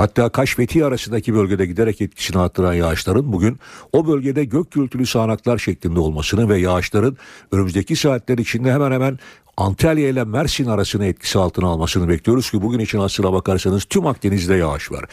Hatta 0.00 0.28
Kaş 0.28 0.54
Fethi 0.54 0.84
arasındaki 0.84 1.34
bölgede 1.34 1.66
giderek 1.66 2.00
etkisini 2.00 2.38
arttıran 2.38 2.74
yağışların 2.74 3.32
bugün 3.32 3.58
o 3.92 4.06
bölgede 4.06 4.44
gök 4.44 4.70
gürültülü 4.70 5.06
sağanaklar 5.06 5.58
şeklinde 5.58 6.00
olmasını 6.00 6.48
ve 6.48 6.58
yağışların 6.58 7.16
önümüzdeki 7.52 7.96
saatler 7.96 8.38
içinde 8.38 8.72
hemen 8.72 8.92
hemen 8.92 9.18
Antalya 9.56 10.08
ile 10.08 10.24
Mersin 10.24 10.66
arasını 10.66 11.06
etkisi 11.06 11.38
altına 11.38 11.68
almasını 11.68 12.08
bekliyoruz 12.08 12.50
ki 12.50 12.62
bugün 12.62 12.78
için 12.78 12.98
aslına 12.98 13.32
bakarsanız 13.32 13.84
tüm 13.84 14.06
Akdeniz'de 14.06 14.54
yağış 14.54 14.92
var. 14.92 15.04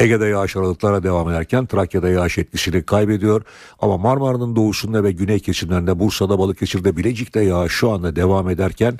Ege'de 0.00 0.26
yağış 0.26 0.56
aralıklara 0.56 1.02
devam 1.02 1.30
ederken 1.30 1.66
Trakya'da 1.66 2.08
yağış 2.08 2.38
etkisini 2.38 2.82
kaybediyor. 2.82 3.42
Ama 3.78 3.98
Marmara'nın 3.98 4.56
doğusunda 4.56 5.04
ve 5.04 5.12
güney 5.12 5.40
kesimlerinde 5.40 5.98
Bursa'da, 5.98 6.38
Balıkesir'de, 6.38 6.96
Bilecik'te 6.96 7.40
yağış 7.40 7.72
şu 7.72 7.90
anda 7.90 8.16
devam 8.16 8.48
ederken 8.48 8.98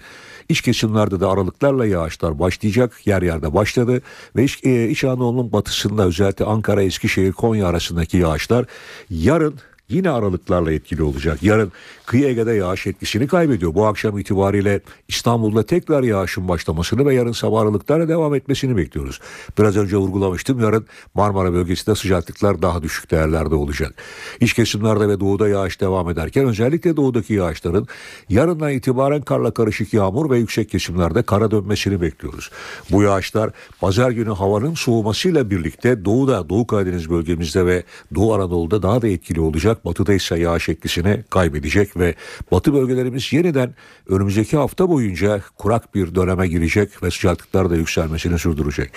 iç 0.49 0.61
kesimlerde 0.61 1.21
de 1.21 1.27
aralıklarla 1.27 1.87
yağışlar 1.87 2.39
başlayacak. 2.39 3.07
Yer 3.07 3.23
yerde 3.23 3.55
başladı 3.55 4.03
ve 4.37 4.45
İç, 4.45 4.65
e, 4.65 4.89
İç 4.89 5.05
Anadolu'nun 5.05 5.53
batısında 5.53 6.05
özellikle 6.05 6.45
Ankara, 6.45 6.83
Eskişehir, 6.83 7.33
Konya 7.33 7.67
arasındaki 7.67 8.17
yağışlar 8.17 8.67
yarın 9.11 9.55
yine 9.89 10.11
aralıklarla 10.11 10.73
etkili 10.73 11.03
olacak. 11.03 11.43
Yarın 11.43 11.73
kıyı 12.13 12.29
Ege'de 12.29 12.53
yağış 12.53 12.87
etkisini 12.87 13.27
kaybediyor. 13.27 13.75
Bu 13.75 13.87
akşam 13.87 14.19
itibariyle 14.19 14.81
İstanbul'da 15.09 15.67
tekrar 15.67 16.03
yağışın 16.03 16.49
başlamasını 16.49 17.07
ve 17.07 17.15
yarın 17.15 17.33
sabah 17.33 17.61
aralıklarla 17.61 18.09
devam 18.09 18.35
etmesini 18.35 18.77
bekliyoruz. 18.77 19.21
Biraz 19.59 19.77
önce 19.77 19.97
vurgulamıştım 19.97 20.61
yarın 20.61 20.87
Marmara 21.15 21.53
bölgesinde 21.53 21.97
sıcaklıklar 21.97 22.63
daha 22.63 22.83
düşük 22.83 23.11
değerlerde 23.11 23.55
olacak. 23.55 23.95
İç 24.41 24.53
kesimlerde 24.55 25.09
ve 25.09 25.21
doğuda 25.21 25.49
yağış 25.49 25.81
devam 25.81 26.11
ederken 26.11 26.47
özellikle 26.47 26.97
doğudaki 26.97 27.35
yağışların 27.35 27.87
yarından 28.29 28.73
itibaren 28.73 29.23
karla 29.23 29.51
karışık 29.55 29.95
yağmur 29.95 30.31
ve 30.31 30.39
yüksek 30.39 30.71
kesimlerde 30.71 31.23
kara 31.23 31.51
dönmesini 31.51 32.01
bekliyoruz. 32.01 32.51
Bu 32.91 33.03
yağışlar 33.03 33.51
pazar 33.81 34.11
günü 34.11 34.31
havanın 34.31 34.75
soğumasıyla 34.75 35.51
birlikte 35.51 36.05
doğuda, 36.05 36.49
Doğu 36.49 36.67
Karadeniz 36.67 37.11
bölgemizde 37.11 37.67
ve 37.67 37.83
Doğu 38.15 38.35
Anadolu'da 38.35 38.83
daha 38.83 39.03
da 39.03 39.09
etkili 39.09 39.41
olacak. 39.41 39.85
Batıda 39.85 40.15
ise 40.15 40.39
yağış 40.39 40.69
etkisini 40.69 41.25
kaybedecek 41.31 41.97
ve 41.97 42.02
batı 42.51 42.75
bölgelerimiz 42.75 43.33
yeniden 43.33 43.75
önümüzdeki 44.09 44.57
hafta 44.57 44.89
boyunca 44.89 45.41
kurak 45.59 45.95
bir 45.95 46.15
döneme 46.15 46.49
girecek 46.49 47.03
ve 47.03 47.11
sıcaklıklar 47.11 47.71
da 47.71 47.77
yükselmesini 47.77 48.39
sürdürecek. 48.39 48.91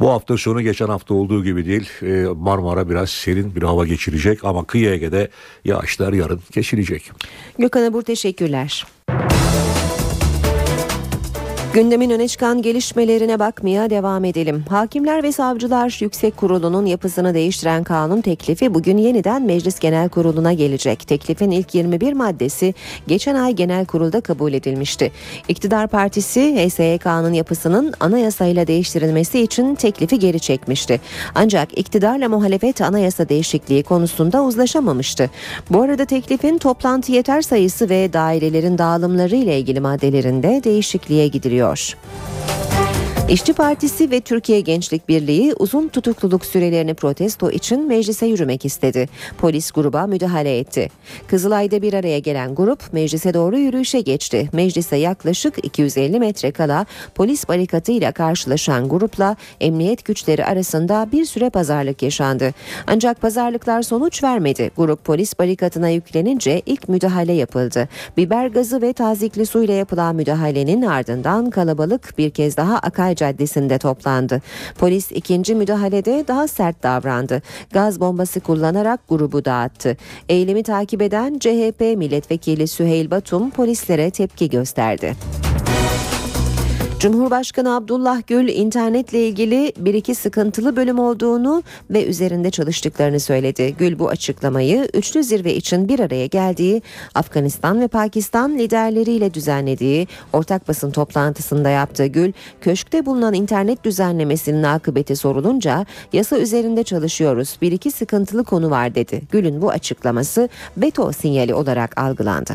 Bu 0.00 0.10
hafta 0.10 0.36
sonu 0.36 0.60
geçen 0.62 0.86
hafta 0.86 1.14
olduğu 1.14 1.44
gibi 1.44 1.66
değil 1.66 1.90
e, 2.02 2.26
Marmara 2.36 2.88
biraz 2.90 3.10
serin 3.10 3.54
bir 3.56 3.62
hava 3.62 3.86
geçirecek 3.86 4.44
ama 4.44 4.64
kıyı 4.64 4.90
Ege'de 4.90 5.28
yağışlar 5.64 6.12
yarın 6.12 6.40
geçirecek. 6.52 7.10
Gökhan 7.58 7.82
Abur 7.82 8.02
teşekkürler. 8.02 8.86
Gündemin 11.74 12.10
öne 12.10 12.28
çıkan 12.28 12.62
gelişmelerine 12.62 13.38
bakmaya 13.38 13.90
devam 13.90 14.24
edelim. 14.24 14.64
Hakimler 14.68 15.22
ve 15.22 15.32
Savcılar 15.32 15.98
Yüksek 16.00 16.36
Kurulu'nun 16.36 16.86
yapısını 16.86 17.34
değiştiren 17.34 17.84
kanun 17.84 18.20
teklifi 18.20 18.74
bugün 18.74 18.96
yeniden 18.96 19.42
Meclis 19.42 19.78
Genel 19.78 20.08
Kurulu'na 20.08 20.52
gelecek. 20.52 21.08
Teklifin 21.08 21.50
ilk 21.50 21.74
21 21.74 22.12
maddesi 22.12 22.74
geçen 23.06 23.34
ay 23.34 23.52
genel 23.52 23.86
kurulda 23.86 24.20
kabul 24.20 24.52
edilmişti. 24.52 25.12
İktidar 25.48 25.88
Partisi 25.88 26.56
HSYK'nın 26.56 27.32
yapısının 27.32 27.94
anayasayla 28.00 28.66
değiştirilmesi 28.66 29.40
için 29.40 29.74
teklifi 29.74 30.18
geri 30.18 30.40
çekmişti. 30.40 31.00
Ancak 31.34 31.78
iktidarla 31.78 32.28
muhalefet 32.28 32.80
anayasa 32.80 33.28
değişikliği 33.28 33.82
konusunda 33.82 34.42
uzlaşamamıştı. 34.42 35.30
Bu 35.70 35.82
arada 35.82 36.04
teklifin 36.04 36.58
toplantı 36.58 37.12
yeter 37.12 37.42
sayısı 37.42 37.88
ve 37.88 38.12
dairelerin 38.12 38.78
dağılımları 38.78 39.36
ile 39.36 39.58
ilgili 39.58 39.80
maddelerinde 39.80 40.60
değişikliğe 40.64 41.28
gidiliyor. 41.28 41.61
maiores. 41.62 41.96
İşçi 43.32 43.52
Partisi 43.52 44.10
ve 44.10 44.20
Türkiye 44.20 44.60
Gençlik 44.60 45.08
Birliği 45.08 45.54
uzun 45.58 45.88
tutukluluk 45.88 46.46
sürelerini 46.46 46.94
protesto 46.94 47.50
için 47.50 47.88
meclise 47.88 48.26
yürümek 48.26 48.64
istedi. 48.64 49.08
Polis 49.38 49.70
gruba 49.70 50.06
müdahale 50.06 50.58
etti. 50.58 50.88
Kızılay'da 51.26 51.82
bir 51.82 51.94
araya 51.94 52.18
gelen 52.18 52.54
grup 52.54 52.92
meclise 52.92 53.34
doğru 53.34 53.58
yürüyüşe 53.58 54.00
geçti. 54.00 54.48
Meclise 54.52 54.96
yaklaşık 54.96 55.64
250 55.64 56.18
metre 56.18 56.52
kala 56.52 56.86
polis 57.14 57.48
barikatıyla 57.48 58.12
karşılaşan 58.12 58.88
grupla 58.88 59.36
emniyet 59.60 60.04
güçleri 60.04 60.44
arasında 60.44 61.08
bir 61.12 61.24
süre 61.24 61.50
pazarlık 61.50 62.02
yaşandı. 62.02 62.50
Ancak 62.86 63.20
pazarlıklar 63.20 63.82
sonuç 63.82 64.22
vermedi. 64.22 64.70
Grup 64.76 65.04
polis 65.04 65.38
barikatına 65.38 65.88
yüklenince 65.88 66.62
ilk 66.66 66.88
müdahale 66.88 67.32
yapıldı. 67.32 67.88
Biber 68.16 68.46
gazı 68.46 68.82
ve 68.82 68.92
tazikli 68.92 69.46
suyla 69.46 69.74
yapılan 69.74 70.16
müdahalenin 70.16 70.82
ardından 70.82 71.50
kalabalık 71.50 72.18
bir 72.18 72.30
kez 72.30 72.56
daha 72.56 72.78
Akay 72.78 73.14
Caddesi'nde 73.22 73.78
toplandı. 73.78 74.42
Polis 74.78 75.12
ikinci 75.12 75.54
müdahalede 75.54 76.24
daha 76.28 76.48
sert 76.48 76.82
davrandı. 76.82 77.42
Gaz 77.72 78.00
bombası 78.00 78.40
kullanarak 78.40 79.00
grubu 79.08 79.44
dağıttı. 79.44 79.96
Eylemi 80.28 80.62
takip 80.62 81.02
eden 81.02 81.38
CHP 81.38 81.80
milletvekili 81.80 82.68
Süheyl 82.68 83.10
Batum 83.10 83.50
polislere 83.50 84.10
tepki 84.10 84.50
gösterdi. 84.50 85.14
Cumhurbaşkanı 87.02 87.76
Abdullah 87.76 88.22
Gül 88.26 88.48
internetle 88.48 89.28
ilgili 89.28 89.72
bir 89.78 89.94
iki 89.94 90.14
sıkıntılı 90.14 90.76
bölüm 90.76 90.98
olduğunu 90.98 91.62
ve 91.90 92.06
üzerinde 92.06 92.50
çalıştıklarını 92.50 93.20
söyledi. 93.20 93.74
Gül 93.78 93.98
bu 93.98 94.08
açıklamayı 94.08 94.88
üçlü 94.94 95.24
zirve 95.24 95.54
için 95.54 95.88
bir 95.88 96.00
araya 96.00 96.26
geldiği 96.26 96.82
Afganistan 97.14 97.80
ve 97.80 97.88
Pakistan 97.88 98.58
liderleriyle 98.58 99.34
düzenlediği 99.34 100.08
ortak 100.32 100.68
basın 100.68 100.90
toplantısında 100.90 101.68
yaptı. 101.68 102.06
Gül, 102.06 102.32
köşkte 102.60 103.06
bulunan 103.06 103.34
internet 103.34 103.84
düzenlemesinin 103.84 104.62
akıbeti 104.62 105.16
sorulunca 105.16 105.86
yasa 106.12 106.38
üzerinde 106.38 106.82
çalışıyoruz. 106.82 107.56
Bir 107.62 107.72
iki 107.72 107.90
sıkıntılı 107.90 108.44
konu 108.44 108.70
var 108.70 108.94
dedi. 108.94 109.22
Gül'ün 109.30 109.62
bu 109.62 109.70
açıklaması 109.70 110.48
veto 110.76 111.12
sinyali 111.12 111.54
olarak 111.54 112.00
algılandı. 112.00 112.52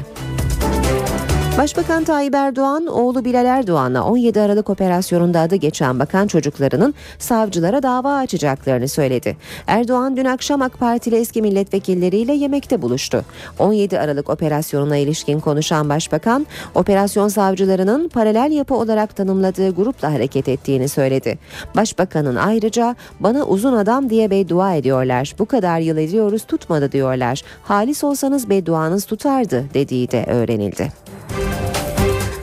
Başbakan 1.58 2.04
Tayyip 2.04 2.36
Erdoğan 2.36 2.86
oğlu 2.88 3.26
Bilal 3.26 3.46
Erdoğan'a 3.46 4.06
17 4.06 4.42
Aralık 4.42 4.70
operasyonunda 4.70 5.40
adı 5.40 5.56
geçen 5.56 6.00
bakan 6.00 6.28
çocuklarının 6.28 6.94
savcılara 7.20 7.84
dava 7.84 8.16
açacaklarını 8.16 8.88
söyledi. 8.88 9.38
Erdoğan 9.68 10.18
dün 10.18 10.26
akşam 10.26 10.62
AK 10.62 10.80
Partili 10.80 11.16
eski 11.16 11.42
milletvekilleriyle 11.42 12.34
yemekte 12.34 12.82
buluştu. 12.82 13.26
17 13.60 14.00
Aralık 14.00 14.30
operasyonuna 14.30 14.98
ilişkin 14.98 15.40
konuşan 15.40 15.90
başbakan, 15.90 16.48
operasyon 16.76 17.28
savcılarının 17.28 18.10
paralel 18.10 18.52
yapı 18.52 18.76
olarak 18.76 19.16
tanımladığı 19.16 19.76
grupla 19.76 20.14
hareket 20.14 20.48
ettiğini 20.48 20.90
söyledi. 20.90 21.40
Başbakanın 21.76 22.36
ayrıca 22.36 22.96
bana 23.20 23.44
uzun 23.44 23.74
adam 23.74 24.10
diye 24.10 24.30
beddua 24.30 24.74
ediyorlar. 24.76 25.36
Bu 25.40 25.46
kadar 25.46 25.80
yıl 25.80 25.98
ediyoruz 25.98 26.44
tutmadı 26.44 26.92
diyorlar. 26.92 27.42
Halis 27.64 28.04
olsanız 28.04 28.50
bedduanız 28.50 29.06
tutardı 29.06 29.66
dediği 29.74 30.12
de 30.12 30.26
öğrenildi. 30.28 30.92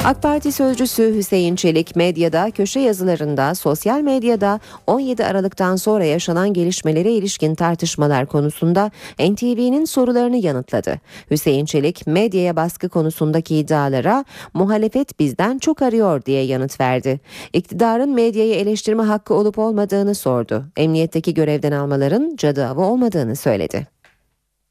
AK 0.04 0.22
Parti 0.22 0.52
sözcüsü 0.52 1.14
Hüseyin 1.14 1.56
Çelik 1.56 1.96
medyada, 1.96 2.50
köşe 2.50 2.80
yazılarında, 2.80 3.54
sosyal 3.54 4.00
medyada 4.00 4.60
17 4.86 5.24
Aralık'tan 5.24 5.76
sonra 5.76 6.04
yaşanan 6.04 6.52
gelişmelere 6.52 7.12
ilişkin 7.12 7.54
tartışmalar 7.54 8.26
konusunda 8.26 8.90
NTV'nin 9.18 9.84
sorularını 9.84 10.36
yanıtladı. 10.36 11.00
Hüseyin 11.30 11.64
Çelik 11.64 12.06
medyaya 12.06 12.56
baskı 12.56 12.88
konusundaki 12.88 13.56
iddialara 13.56 14.24
muhalefet 14.54 15.18
bizden 15.18 15.58
çok 15.58 15.82
arıyor 15.82 16.24
diye 16.24 16.42
yanıt 16.42 16.80
verdi. 16.80 17.20
İktidarın 17.52 18.10
medyayı 18.10 18.54
eleştirme 18.54 19.02
hakkı 19.02 19.34
olup 19.34 19.58
olmadığını 19.58 20.14
sordu. 20.14 20.64
Emniyetteki 20.76 21.34
görevden 21.34 21.72
almaların 21.72 22.36
cadı 22.36 22.66
avı 22.66 22.80
olmadığını 22.80 23.36
söyledi. 23.36 23.86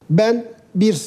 Ben 0.09 0.45
bir 0.75 1.01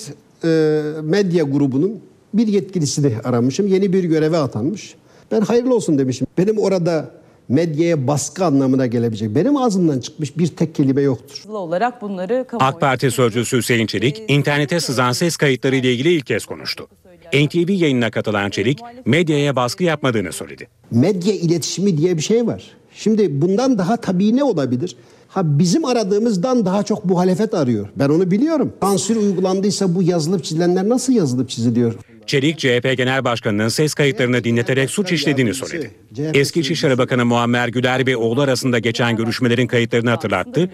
e, 0.44 1.00
medya 1.02 1.44
grubunun 1.44 2.00
bir 2.38 2.46
yetkilisini 2.46 3.12
aramışım. 3.24 3.66
Yeni 3.66 3.92
bir 3.92 4.04
göreve 4.04 4.36
atanmış. 4.36 4.94
Ben 5.30 5.40
hayırlı 5.40 5.74
olsun 5.74 5.98
demişim. 5.98 6.26
Benim 6.38 6.58
orada 6.58 7.10
medyaya 7.48 8.06
baskı 8.06 8.44
anlamına 8.44 8.86
gelebilecek. 8.86 9.34
Benim 9.34 9.56
ağzımdan 9.56 10.00
çıkmış 10.00 10.38
bir 10.38 10.46
tek 10.46 10.74
kelime 10.74 11.02
yoktur. 11.02 11.42
olarak 11.48 12.02
bunları 12.02 12.46
AK 12.52 12.80
Parti 12.80 13.10
sözcüsü 13.10 13.56
Hüseyin 13.56 13.86
Çelik, 13.86 14.22
internete 14.28 14.80
sızan 14.80 15.12
ses 15.12 15.36
kayıtları 15.36 15.76
ile 15.76 15.92
ilgili 15.92 16.12
ilk 16.12 16.26
kez 16.26 16.46
konuştu. 16.46 16.86
NTV 17.34 17.70
yayınına 17.70 18.10
katılan 18.10 18.50
Çelik, 18.50 18.78
medyaya 19.04 19.56
baskı 19.56 19.84
yapmadığını 19.84 20.32
söyledi. 20.32 20.68
Medya 20.90 21.34
iletişimi 21.34 21.98
diye 21.98 22.16
bir 22.16 22.22
şey 22.22 22.46
var. 22.46 22.62
Şimdi 22.94 23.42
bundan 23.42 23.78
daha 23.78 23.96
tabii 23.96 24.36
ne 24.36 24.44
olabilir? 24.44 24.96
Ha 25.28 25.58
bizim 25.58 25.84
aradığımızdan 25.84 26.66
daha 26.66 26.82
çok 26.82 27.04
muhalefet 27.04 27.54
arıyor. 27.54 27.88
Ben 27.96 28.08
onu 28.08 28.30
biliyorum. 28.30 28.72
Sansür 28.82 29.16
uygulandıysa 29.16 29.94
bu 29.94 30.02
yazılıp 30.02 30.44
çizilenler 30.44 30.88
nasıl 30.88 31.12
yazılıp 31.12 31.48
çiziliyor? 31.48 31.94
Çelik, 32.26 32.58
CHP 32.58 32.96
Genel 32.96 33.24
Başkanı'nın 33.24 33.68
ses 33.68 33.94
kayıtlarını 33.94 34.44
dinleterek 34.44 34.90
suç 34.90 35.12
işlediğini 35.12 35.54
söyledi. 35.54 35.90
Eski 36.34 36.60
İçişleri 36.60 36.98
Bakanı 36.98 37.24
Muammer 37.24 37.68
Güler 37.68 38.06
ve 38.06 38.16
oğlu 38.16 38.40
arasında 38.40 38.78
geçen 38.78 39.16
görüşmelerin 39.16 39.66
kayıtlarını 39.66 40.10
hatırlattı. 40.10 40.70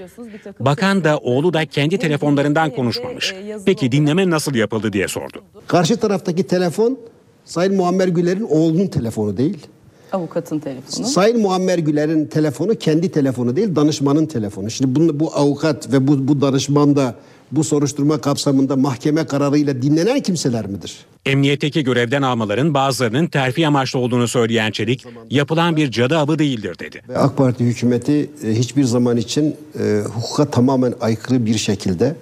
Bakan 0.60 1.04
da 1.04 1.18
oğlu 1.18 1.52
da 1.52 1.66
kendi 1.66 1.98
telefonlarından 1.98 2.70
konuşmamış. 2.70 3.34
Peki 3.66 3.92
dinleme 3.92 4.30
nasıl 4.30 4.54
yapıldı 4.54 4.92
diye 4.92 5.08
sordu. 5.08 5.42
Karşı 5.66 5.96
taraftaki 5.96 6.42
telefon 6.42 6.98
Sayın 7.44 7.74
Muammer 7.74 8.08
Güler'in 8.08 8.46
oğlunun 8.50 8.86
telefonu 8.86 9.36
değil. 9.36 9.66
Avukatın 10.12 10.58
telefonu. 10.58 11.06
Sayın 11.06 11.40
Muammer 11.40 11.78
Güler'in 11.78 12.26
telefonu 12.26 12.74
kendi 12.74 13.12
telefonu 13.12 13.56
değil 13.56 13.76
danışmanın 13.76 14.26
telefonu. 14.26 14.70
Şimdi 14.70 14.94
bunu, 14.94 15.20
bu 15.20 15.36
avukat 15.36 15.92
ve 15.92 16.08
bu, 16.08 16.28
bu 16.28 16.40
danışman 16.40 16.96
da 16.96 17.14
bu 17.52 17.64
soruşturma 17.64 18.20
kapsamında 18.20 18.76
mahkeme 18.76 19.26
kararıyla 19.26 19.82
dinlenen 19.82 20.20
kimseler 20.20 20.66
midir? 20.66 20.96
Emniyetteki 21.26 21.84
görevden 21.84 22.22
almaların 22.22 22.74
bazılarının 22.74 23.26
terfi 23.26 23.66
amaçlı 23.66 23.98
olduğunu 23.98 24.28
söyleyen 24.28 24.70
Çelik, 24.70 25.06
yapılan 25.30 25.76
bir 25.76 25.90
cadı 25.90 26.18
avı 26.18 26.38
değildir 26.38 26.78
dedi. 26.78 27.02
AK 27.16 27.36
Parti 27.36 27.64
hükümeti 27.64 28.30
e, 28.44 28.52
hiçbir 28.52 28.84
zaman 28.84 29.16
için 29.16 29.56
e, 29.80 30.02
hukuka 30.14 30.50
tamamen 30.50 30.94
aykırı 31.00 31.46
bir 31.46 31.58
şekilde 31.58 32.16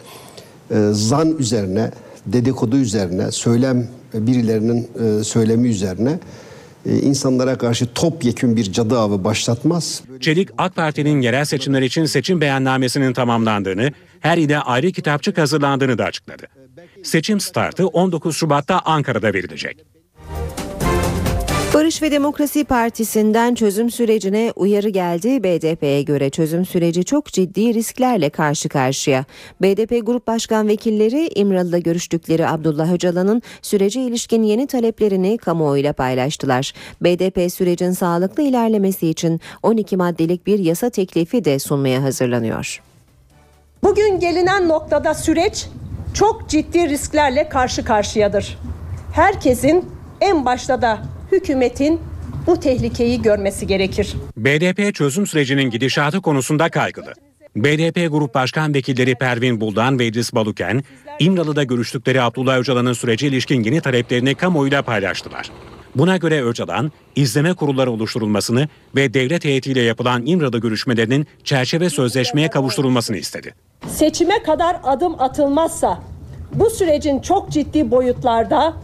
e, 0.70 0.88
zan 0.92 1.38
üzerine, 1.38 1.90
dedikodu 2.26 2.76
üzerine, 2.76 3.32
söylem 3.32 3.88
birilerinin 4.14 4.88
e, 5.20 5.24
söylemi 5.24 5.68
üzerine 5.68 6.18
e, 6.86 6.98
insanlara 6.98 7.58
karşı 7.58 7.86
topyekün 7.94 8.56
bir 8.56 8.72
cadı 8.72 8.98
avı 8.98 9.24
başlatmaz. 9.24 10.02
Çelik, 10.20 10.48
AK 10.58 10.76
Parti'nin 10.76 11.20
yerel 11.20 11.44
seçimler 11.44 11.82
için 11.82 12.04
seçim 12.04 12.40
beyannamesinin 12.40 13.12
tamamlandığını, 13.12 13.92
her 14.20 14.38
ile 14.38 14.58
ayrı 14.58 14.92
kitapçık 14.92 15.38
hazırlandığını 15.38 15.98
da 15.98 16.04
açıkladı. 16.04 16.46
Seçim 17.02 17.40
startı 17.40 17.86
19 17.86 18.36
Şubat'ta 18.36 18.78
Ankara'da 18.78 19.34
verilecek. 19.34 19.84
Barış 21.74 22.02
ve 22.02 22.10
Demokrasi 22.10 22.64
Partisi'nden 22.64 23.54
çözüm 23.54 23.90
sürecine 23.90 24.52
uyarı 24.56 24.88
geldi. 24.88 25.44
BDP'ye 25.44 26.02
göre 26.02 26.30
çözüm 26.30 26.66
süreci 26.66 27.04
çok 27.04 27.26
ciddi 27.26 27.74
risklerle 27.74 28.30
karşı 28.30 28.68
karşıya. 28.68 29.24
BDP 29.62 30.06
Grup 30.06 30.26
Başkan 30.26 30.68
Vekilleri 30.68 31.30
İmralı'da 31.34 31.78
görüştükleri 31.78 32.48
Abdullah 32.48 32.92
Öcalan'ın 32.92 33.42
sürece 33.62 34.02
ilişkin 34.02 34.42
yeni 34.42 34.66
taleplerini 34.66 35.38
kamuoyuyla 35.38 35.92
paylaştılar. 35.92 36.72
BDP 37.00 37.52
sürecin 37.52 37.90
sağlıklı 37.90 38.42
ilerlemesi 38.42 39.08
için 39.08 39.40
12 39.62 39.96
maddelik 39.96 40.46
bir 40.46 40.58
yasa 40.58 40.90
teklifi 40.90 41.44
de 41.44 41.58
sunmaya 41.58 42.02
hazırlanıyor. 42.02 42.89
Bugün 43.82 44.20
gelinen 44.20 44.68
noktada 44.68 45.14
süreç 45.14 45.66
çok 46.14 46.48
ciddi 46.48 46.88
risklerle 46.88 47.48
karşı 47.48 47.84
karşıyadır. 47.84 48.58
Herkesin 49.12 49.90
en 50.20 50.44
başta 50.44 50.82
da 50.82 51.02
hükümetin 51.32 52.00
bu 52.46 52.60
tehlikeyi 52.60 53.22
görmesi 53.22 53.66
gerekir. 53.66 54.14
BDP 54.36 54.94
çözüm 54.94 55.26
sürecinin 55.26 55.70
gidişatı 55.70 56.20
konusunda 56.20 56.68
kaygılı. 56.68 57.12
BDP 57.56 58.12
Grup 58.12 58.34
Başkan 58.34 58.74
Vekilleri 58.74 59.14
Pervin 59.14 59.60
Buldan 59.60 59.98
ve 59.98 60.06
İdris 60.06 60.34
Baluken, 60.34 60.84
İmralı'da 61.18 61.64
görüştükleri 61.64 62.22
Abdullah 62.22 62.58
Öcalan'ın 62.58 62.92
sürece 62.92 63.26
ilişkin 63.26 63.62
yeni 63.64 63.80
taleplerini 63.80 64.34
kamuoyuyla 64.34 64.82
paylaştılar. 64.82 65.50
Buna 65.94 66.16
göre 66.16 66.42
Öcalan, 66.42 66.92
izleme 67.16 67.54
kurulları 67.54 67.90
oluşturulmasını 67.90 68.68
ve 68.96 69.14
devlet 69.14 69.44
heyetiyle 69.44 69.80
yapılan 69.80 70.26
İmralı 70.26 70.58
görüşmelerinin 70.58 71.26
çerçeve 71.44 71.90
sözleşmeye 71.90 72.50
kavuşturulmasını 72.50 73.16
istedi. 73.16 73.54
Seçime 73.86 74.42
kadar 74.42 74.76
adım 74.84 75.20
atılmazsa 75.20 75.98
bu 76.54 76.70
sürecin 76.70 77.20
çok 77.20 77.50
ciddi 77.50 77.90
boyutlarda 77.90 78.74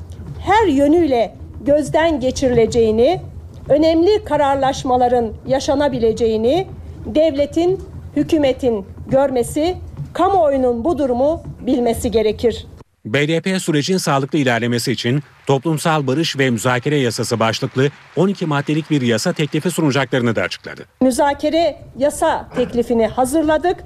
her 0.41 0.67
yönüyle 0.67 1.37
gözden 1.67 2.21
geçirileceğini, 2.21 3.21
önemli 3.69 4.25
kararlaşmaların 4.25 5.33
yaşanabileceğini 5.47 6.67
devletin, 7.07 7.81
hükümetin 8.17 8.87
görmesi, 9.11 9.77
kamuoyunun 10.13 10.85
bu 10.85 10.99
durumu 10.99 11.43
bilmesi 11.61 12.11
gerekir. 12.11 12.67
BDP 13.07 13.63
sürecin 13.63 13.97
sağlıklı 13.97 14.39
ilerlemesi 14.39 14.93
için 14.93 15.23
toplumsal 15.47 16.07
barış 16.07 16.39
ve 16.39 16.51
müzakere 16.51 16.97
yasası 16.97 17.41
başlıklı 17.41 17.91
12 18.17 18.47
maddelik 18.47 18.91
bir 18.91 19.03
yasa 19.03 19.33
teklifi 19.33 19.71
sunacaklarını 19.71 20.37
da 20.37 20.43
açıkladı. 20.43 20.85
Müzakere 21.01 21.77
yasa 21.99 22.49
teklifini 22.57 23.07
hazırladık. 23.07 23.77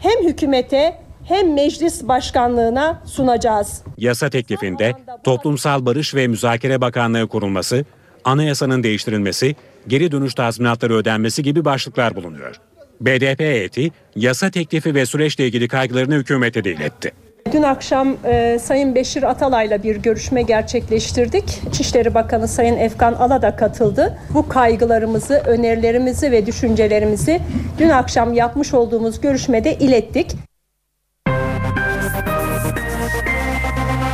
Hem 0.00 0.28
hükümete 0.28 0.98
hem 1.24 1.54
meclis 1.54 2.02
başkanlığına 2.02 3.02
sunacağız. 3.06 3.82
Yasa 3.98 4.30
teklifinde 4.30 4.92
Toplumsal 5.24 5.86
Barış 5.86 6.14
ve 6.14 6.26
Müzakere 6.26 6.80
Bakanlığı 6.80 7.28
kurulması, 7.28 7.84
anayasanın 8.24 8.82
değiştirilmesi, 8.82 9.56
geri 9.88 10.12
dönüş 10.12 10.34
tazminatları 10.34 10.94
ödenmesi 10.94 11.42
gibi 11.42 11.64
başlıklar 11.64 12.16
bulunuyor. 12.16 12.60
BDP 13.00 13.40
heyeti 13.40 13.90
yasa 14.16 14.50
teklifi 14.50 14.94
ve 14.94 15.06
süreçle 15.06 15.46
ilgili 15.46 15.68
kaygılarını 15.68 16.14
hükümete 16.14 16.64
de 16.64 16.72
iletti. 16.72 17.12
Dün 17.52 17.62
akşam 17.62 18.16
e, 18.24 18.58
Sayın 18.58 18.94
Beşir 18.94 19.22
Atalay'la 19.22 19.82
bir 19.82 19.96
görüşme 19.96 20.42
gerçekleştirdik. 20.42 21.62
İçişleri 21.68 22.14
Bakanı 22.14 22.48
Sayın 22.48 22.76
Efkan 22.76 23.12
Ala 23.12 23.42
da 23.42 23.56
katıldı. 23.56 24.18
Bu 24.34 24.48
kaygılarımızı, 24.48 25.34
önerilerimizi 25.34 26.30
ve 26.32 26.46
düşüncelerimizi 26.46 27.40
dün 27.78 27.88
akşam 27.88 28.32
yapmış 28.32 28.74
olduğumuz 28.74 29.20
görüşmede 29.20 29.74
ilettik. 29.74 30.32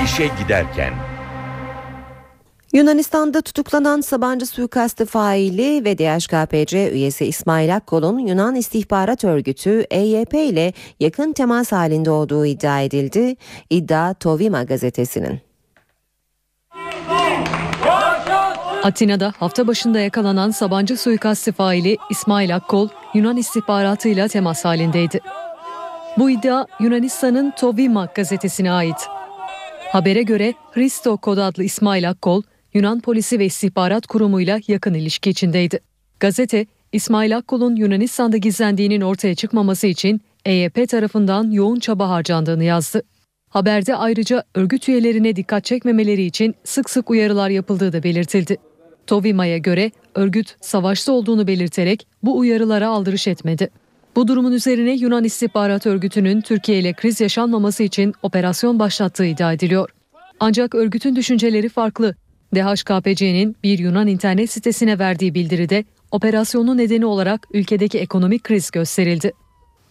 İşe 0.04 0.26
giderken 0.38 0.92
Yunanistan'da 2.72 3.40
tutuklanan 3.40 4.00
Sabancı 4.00 4.46
suikastı 4.46 5.06
faili 5.06 5.84
ve 5.84 5.98
DHKPC 5.98 6.90
üyesi 6.92 7.24
İsmail 7.24 7.76
Akkol'un 7.76 8.18
Yunan 8.18 8.54
İstihbarat 8.54 9.24
Örgütü 9.24 9.86
EYP 9.90 10.34
ile 10.34 10.72
yakın 11.00 11.32
temas 11.32 11.72
halinde 11.72 12.10
olduğu 12.10 12.46
iddia 12.46 12.80
edildi. 12.80 13.36
İddia 13.70 14.14
Tovima 14.14 14.62
gazetesinin. 14.62 15.40
Atina'da 18.82 19.32
hafta 19.36 19.66
başında 19.66 20.00
yakalanan 20.00 20.50
Sabancı 20.50 20.96
suikastı 20.96 21.52
faili 21.52 21.96
İsmail 22.10 22.56
Akkol 22.56 22.88
Yunan 23.14 23.36
istihbaratıyla 23.36 24.28
temas 24.28 24.64
halindeydi. 24.64 25.20
Bu 26.18 26.30
iddia 26.30 26.66
Yunanistan'ın 26.80 27.50
Tovima 27.50 28.08
gazetesine 28.14 28.72
ait. 28.72 29.08
Habere 29.92 30.22
göre 30.22 30.54
Hristo 30.72 31.16
Kod 31.16 31.38
adlı 31.38 31.64
İsmail 31.64 32.10
Akkol, 32.10 32.42
Yunan 32.74 33.00
polisi 33.00 33.38
ve 33.38 33.46
istihbarat 33.46 34.06
kurumuyla 34.06 34.60
yakın 34.68 34.94
ilişki 34.94 35.30
içindeydi. 35.30 35.80
Gazete, 36.20 36.66
İsmail 36.92 37.36
Akkol'un 37.36 37.76
Yunanistan'da 37.76 38.36
gizlendiğinin 38.36 39.00
ortaya 39.00 39.34
çıkmaması 39.34 39.86
için 39.86 40.20
EYP 40.44 40.88
tarafından 40.88 41.50
yoğun 41.50 41.78
çaba 41.78 42.08
harcandığını 42.08 42.64
yazdı. 42.64 43.02
Haberde 43.50 43.96
ayrıca 43.96 44.44
örgüt 44.54 44.88
üyelerine 44.88 45.36
dikkat 45.36 45.64
çekmemeleri 45.64 46.22
için 46.22 46.54
sık 46.64 46.90
sık 46.90 47.10
uyarılar 47.10 47.50
yapıldığı 47.50 47.92
da 47.92 48.02
belirtildi. 48.02 48.56
Tovima'ya 49.06 49.58
göre 49.58 49.90
örgüt 50.14 50.56
savaşta 50.60 51.12
olduğunu 51.12 51.46
belirterek 51.46 52.06
bu 52.22 52.38
uyarılara 52.38 52.88
aldırış 52.88 53.28
etmedi. 53.28 53.70
Bu 54.16 54.28
durumun 54.28 54.52
üzerine 54.52 54.92
Yunan 54.92 55.24
İstihbarat 55.24 55.86
Örgütü'nün 55.86 56.40
Türkiye 56.40 56.78
ile 56.78 56.92
kriz 56.92 57.20
yaşanmaması 57.20 57.82
için 57.82 58.14
operasyon 58.22 58.78
başlattığı 58.78 59.24
iddia 59.24 59.52
ediliyor. 59.52 59.90
Ancak 60.40 60.74
örgütün 60.74 61.16
düşünceleri 61.16 61.68
farklı. 61.68 62.14
DHKPC'nin 62.54 63.56
bir 63.62 63.78
Yunan 63.78 64.06
internet 64.06 64.50
sitesine 64.50 64.98
verdiği 64.98 65.34
bildiride 65.34 65.84
operasyonun 66.10 66.78
nedeni 66.78 67.06
olarak 67.06 67.46
ülkedeki 67.52 67.98
ekonomik 67.98 68.44
kriz 68.44 68.70
gösterildi. 68.70 69.32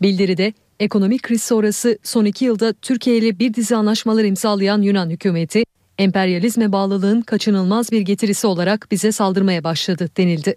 Bildiride 0.01 0.53
ekonomik 0.79 1.23
kriz 1.23 1.41
sonrası 1.43 1.97
son 2.03 2.25
iki 2.25 2.45
yılda 2.45 2.73
Türkiye 2.73 3.17
ile 3.17 3.39
bir 3.39 3.53
dizi 3.53 3.75
anlaşmalar 3.75 4.23
imzalayan 4.23 4.81
Yunan 4.81 5.09
hükümeti, 5.09 5.63
emperyalizme 5.97 6.71
bağlılığın 6.71 7.21
kaçınılmaz 7.21 7.91
bir 7.91 8.01
getirisi 8.01 8.47
olarak 8.47 8.87
bize 8.91 9.11
saldırmaya 9.11 9.63
başladı 9.63 10.09
denildi. 10.17 10.55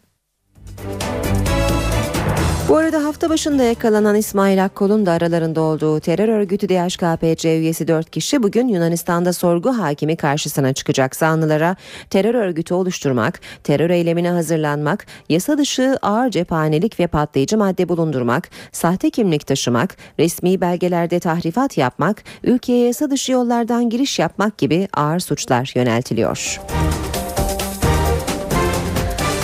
Bu 2.69 2.77
arada 2.77 3.05
hafta 3.05 3.31
başında 3.31 3.63
yakalanan 3.63 4.17
İsmail 4.17 4.65
Akkol'un 4.65 5.07
da 5.07 5.13
aralarında 5.13 5.61
olduğu 5.61 6.01
terör 6.01 6.29
örgütü 6.29 6.69
DHKPC 6.69 7.59
üyesi 7.59 7.89
4 7.89 8.11
kişi 8.11 8.43
bugün 8.43 8.69
Yunanistan'da 8.69 9.33
sorgu 9.33 9.79
hakimi 9.79 10.17
karşısına 10.17 10.73
çıkacak. 10.73 11.17
Zanlılara 11.17 11.77
terör 12.11 12.35
örgütü 12.35 12.75
oluşturmak, 12.75 13.41
terör 13.65 13.91
eylemine 13.91 14.31
hazırlanmak, 14.31 15.07
yasa 15.29 15.59
dışı 15.59 15.99
ağır 16.03 16.31
cephanelik 16.31 17.01
ve 17.01 17.07
patlayıcı 17.07 17.59
madde 17.59 17.89
bulundurmak, 17.89 18.51
sahte 18.73 19.11
kimlik 19.11 19.47
taşımak, 19.47 19.97
resmi 20.19 20.61
belgelerde 20.61 21.21
tahrifat 21.21 21.79
yapmak, 21.79 22.25
ülkeye 22.45 22.87
yasa 22.87 23.11
dışı 23.11 23.33
yollardan 23.33 23.91
giriş 23.91 24.19
yapmak 24.19 24.59
gibi 24.59 24.89
ağır 24.93 25.21
suçlar 25.21 25.73
yöneltiliyor. 25.75 26.61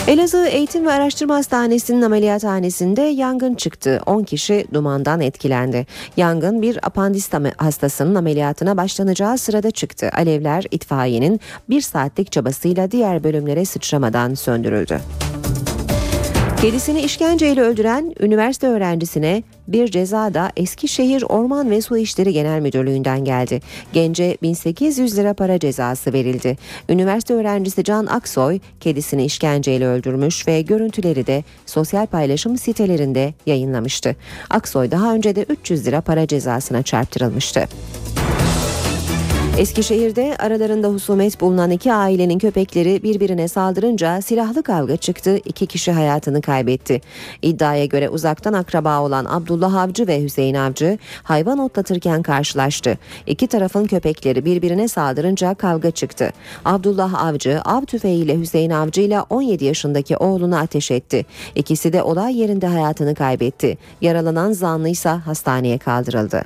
Elazığ 0.07 0.47
Eğitim 0.47 0.85
ve 0.85 0.91
Araştırma 0.91 1.35
Hastanesi'nin 1.35 2.01
ameliyathanesinde 2.01 3.01
yangın 3.01 3.53
çıktı. 3.53 4.01
10 4.05 4.23
kişi 4.23 4.65
dumandan 4.73 5.21
etkilendi. 5.21 5.87
Yangın 6.17 6.61
bir 6.61 6.85
apandis 6.87 7.29
hastasının 7.57 8.15
ameliyatına 8.15 8.77
başlanacağı 8.77 9.37
sırada 9.37 9.71
çıktı. 9.71 10.09
Alevler 10.17 10.65
itfaiyenin 10.71 11.39
bir 11.69 11.81
saatlik 11.81 12.31
çabasıyla 12.31 12.91
diğer 12.91 13.23
bölümlere 13.23 13.65
sıçramadan 13.65 14.33
söndürüldü. 14.33 14.99
Kedisini 16.61 17.01
işkenceyle 17.01 17.61
öldüren 17.61 18.13
üniversite 18.19 18.67
öğrencisine 18.67 19.43
bir 19.67 19.87
ceza 19.87 20.33
da 20.33 20.51
Eskişehir 20.57 21.23
Orman 21.29 21.71
ve 21.71 21.81
Su 21.81 21.97
İşleri 21.97 22.33
Genel 22.33 22.61
Müdürlüğü'nden 22.61 23.25
geldi. 23.25 23.61
Gence 23.93 24.37
1800 24.41 25.17
lira 25.17 25.33
para 25.33 25.59
cezası 25.59 26.13
verildi. 26.13 26.57
Üniversite 26.89 27.33
öğrencisi 27.33 27.83
Can 27.83 28.05
Aksoy 28.05 28.59
kedisini 28.79 29.25
işkenceyle 29.25 29.87
öldürmüş 29.87 30.47
ve 30.47 30.61
görüntüleri 30.61 31.27
de 31.27 31.43
sosyal 31.65 32.05
paylaşım 32.05 32.57
sitelerinde 32.57 33.33
yayınlamıştı. 33.45 34.15
Aksoy 34.49 34.91
daha 34.91 35.13
önce 35.13 35.35
de 35.35 35.43
300 35.43 35.87
lira 35.87 36.01
para 36.01 36.27
cezasına 36.27 36.83
çarptırılmıştı. 36.83 37.67
Eskişehir'de 39.57 40.35
aralarında 40.39 40.87
husumet 40.87 41.41
bulunan 41.41 41.71
iki 41.71 41.93
ailenin 41.93 42.39
köpekleri 42.39 43.03
birbirine 43.03 43.47
saldırınca 43.47 44.21
silahlı 44.21 44.63
kavga 44.63 44.97
çıktı. 44.97 45.37
İki 45.45 45.65
kişi 45.65 45.91
hayatını 45.91 46.41
kaybetti. 46.41 47.01
İddiaya 47.41 47.85
göre 47.85 48.09
uzaktan 48.09 48.53
akraba 48.53 48.99
olan 48.99 49.25
Abdullah 49.25 49.75
Avcı 49.75 50.07
ve 50.07 50.23
Hüseyin 50.23 50.55
Avcı 50.55 50.97
hayvan 51.23 51.59
otlatırken 51.59 52.21
karşılaştı. 52.21 52.97
İki 53.27 53.47
tarafın 53.47 53.85
köpekleri 53.85 54.45
birbirine 54.45 54.87
saldırınca 54.87 55.53
kavga 55.53 55.91
çıktı. 55.91 56.31
Abdullah 56.65 57.25
Avcı 57.25 57.61
av 57.65 57.81
tüfeğiyle 57.85 58.39
Hüseyin 58.39 58.71
Avcı 58.71 59.01
ile 59.01 59.21
17 59.21 59.65
yaşındaki 59.65 60.17
oğlunu 60.17 60.57
ateş 60.57 60.91
etti. 60.91 61.25
İkisi 61.55 61.93
de 61.93 62.03
olay 62.03 62.37
yerinde 62.37 62.67
hayatını 62.67 63.15
kaybetti. 63.15 63.77
Yaralanan 64.01 64.51
zanlı 64.51 64.89
ise 64.89 65.09
hastaneye 65.09 65.77
kaldırıldı. 65.77 66.43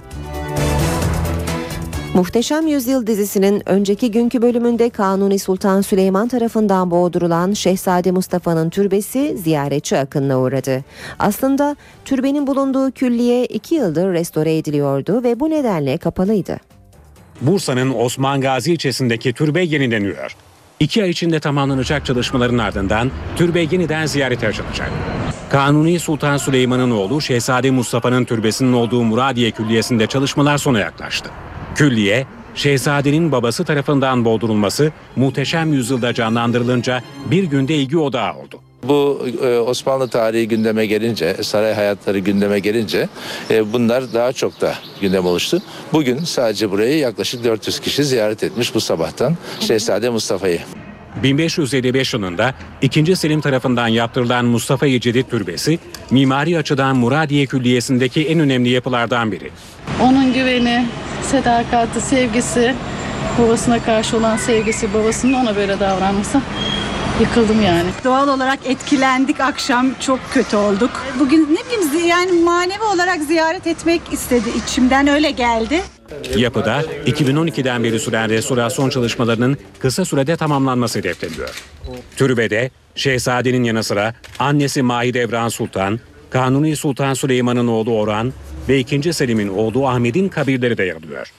Muhteşem 2.16 2.68
Yüzyıl 2.68 3.07
dizisinin 3.07 3.70
önceki 3.70 4.11
günkü 4.11 4.41
bölümünde 4.41 4.89
Kanuni 4.89 5.39
Sultan 5.39 5.82
Süleyman 5.82 6.28
tarafından 6.28 6.91
boğdurulan 6.91 7.53
Şehzade 7.53 8.11
Mustafa'nın 8.11 8.70
türbesi 8.70 9.38
ziyaretçi 9.38 9.97
akınına 9.97 10.39
uğradı. 10.39 10.84
Aslında 11.20 11.76
türbenin 12.05 12.47
bulunduğu 12.47 12.91
külliye 12.91 13.45
iki 13.45 13.76
yıldır 13.76 14.13
restore 14.13 14.57
ediliyordu 14.57 15.24
ve 15.24 15.39
bu 15.39 15.49
nedenle 15.49 15.97
kapalıydı. 15.97 16.57
Bursa'nın 17.41 17.93
Osman 17.93 18.41
Gazi 18.41 18.74
ilçesindeki 18.74 19.34
türbe 19.34 19.61
yenileniyor. 19.61 20.36
İki 20.80 21.03
ay 21.03 21.09
içinde 21.09 21.39
tamamlanacak 21.39 22.05
çalışmaların 22.05 22.57
ardından 22.57 23.11
türbe 23.36 23.61
yeniden 23.61 24.05
ziyarete 24.05 24.47
açılacak. 24.47 24.91
Kanuni 25.49 25.99
Sultan 25.99 26.38
Süleyman'ın 26.38 26.91
oğlu 26.91 27.22
Şehzade 27.22 27.72
Mustafa'nın 27.72 28.26
türbesinin 28.26 28.74
olduğu 28.74 29.03
Muradiye 29.03 29.51
Külliyesi'nde 29.51 30.07
çalışmalar 30.07 30.57
sona 30.57 30.80
yaklaştı. 30.80 31.30
Külliye, 31.76 32.26
Şehzadenin 32.55 33.32
babası 33.32 33.65
tarafından 33.65 34.26
boğdurulması 34.26 34.91
muhteşem 35.15 35.73
yüzyılda 35.73 36.13
canlandırılınca 36.13 37.01
bir 37.32 37.43
günde 37.43 37.76
ilgi 37.76 37.97
odağı 37.97 38.34
oldu. 38.36 38.59
Bu 38.84 39.28
e, 39.43 39.59
Osmanlı 39.59 40.07
tarihi 40.07 40.47
gündeme 40.47 40.86
gelince, 40.86 41.43
saray 41.43 41.73
hayatları 41.73 42.19
gündeme 42.19 42.59
gelince 42.59 43.09
e, 43.51 43.73
bunlar 43.73 44.13
daha 44.13 44.34
çok 44.34 44.61
da 44.61 44.73
gündem 45.01 45.26
oluştu. 45.26 45.61
Bugün 45.93 46.19
sadece 46.19 46.71
burayı 46.71 46.97
yaklaşık 46.97 47.43
400 47.43 47.80
kişi 47.80 48.03
ziyaret 48.03 48.43
etmiş 48.43 48.76
bu 48.76 48.82
sabahtan 48.82 49.36
Şehzade 49.59 50.09
Mustafa'yı. 50.09 50.59
1555 51.24 52.13
yılında 52.13 52.53
2. 52.82 53.16
Selim 53.16 53.41
tarafından 53.41 53.88
yaptırılan 53.88 54.45
Mustafa 54.45 54.86
Yecedit 54.86 55.32
Türbesi, 55.32 55.80
mimari 56.11 56.57
açıdan 56.57 56.97
Muradiye 56.97 57.45
Külliyesi'ndeki 57.45 58.28
en 58.28 58.39
önemli 58.39 58.70
yapılardan 58.70 59.32
biri. 59.32 59.51
Onun 60.01 60.34
güveni, 60.34 60.86
sadakati, 61.24 62.01
sevgisi, 62.01 62.76
babasına 63.39 63.84
karşı 63.84 64.18
olan 64.18 64.38
sevgisi, 64.38 64.93
babasının 64.93 65.34
ona 65.34 65.55
böyle 65.55 65.80
davranması 65.80 66.41
yıkıldım 67.22 67.61
yani. 67.61 67.89
Doğal 68.03 68.28
olarak 68.28 68.59
etkilendik 68.66 69.39
akşam 69.39 69.88
çok 69.99 70.20
kötü 70.34 70.57
olduk. 70.57 70.91
Bugün 71.20 71.41
ne 71.41 71.78
bileyim 71.78 72.07
yani 72.07 72.32
manevi 72.32 72.84
olarak 72.84 73.22
ziyaret 73.22 73.68
etmek 73.68 74.01
istedi 74.11 74.49
içimden 74.63 75.07
öyle 75.07 75.32
geldi. 75.32 75.82
Yapıda 76.38 76.82
2012'den 77.05 77.84
beri 77.84 77.99
süren 77.99 78.30
restorasyon 78.30 78.89
çalışmalarının 78.89 79.57
kısa 79.80 80.05
sürede 80.05 80.38
tamamlanması 80.38 80.99
hedefleniyor. 80.99 81.63
Türbede 82.18 82.70
Şehzadenin 82.95 83.63
yanı 83.63 83.84
sıra 83.84 84.13
annesi 84.39 84.82
Mahidevran 84.82 85.49
Sultan, 85.49 85.99
Kanuni 86.30 86.76
Sultan 86.76 87.13
Süleyman'ın 87.13 87.68
oğlu 87.68 87.97
Orhan 87.97 88.34
ve 88.70 88.80
2. 88.80 89.13
Selim'in 89.13 89.47
oğlu 89.47 89.88
Ahmet'in 89.88 90.30
kabirleri 90.30 90.78
de 90.78 90.84
yer 90.84 90.95
alıyor. 90.95 91.32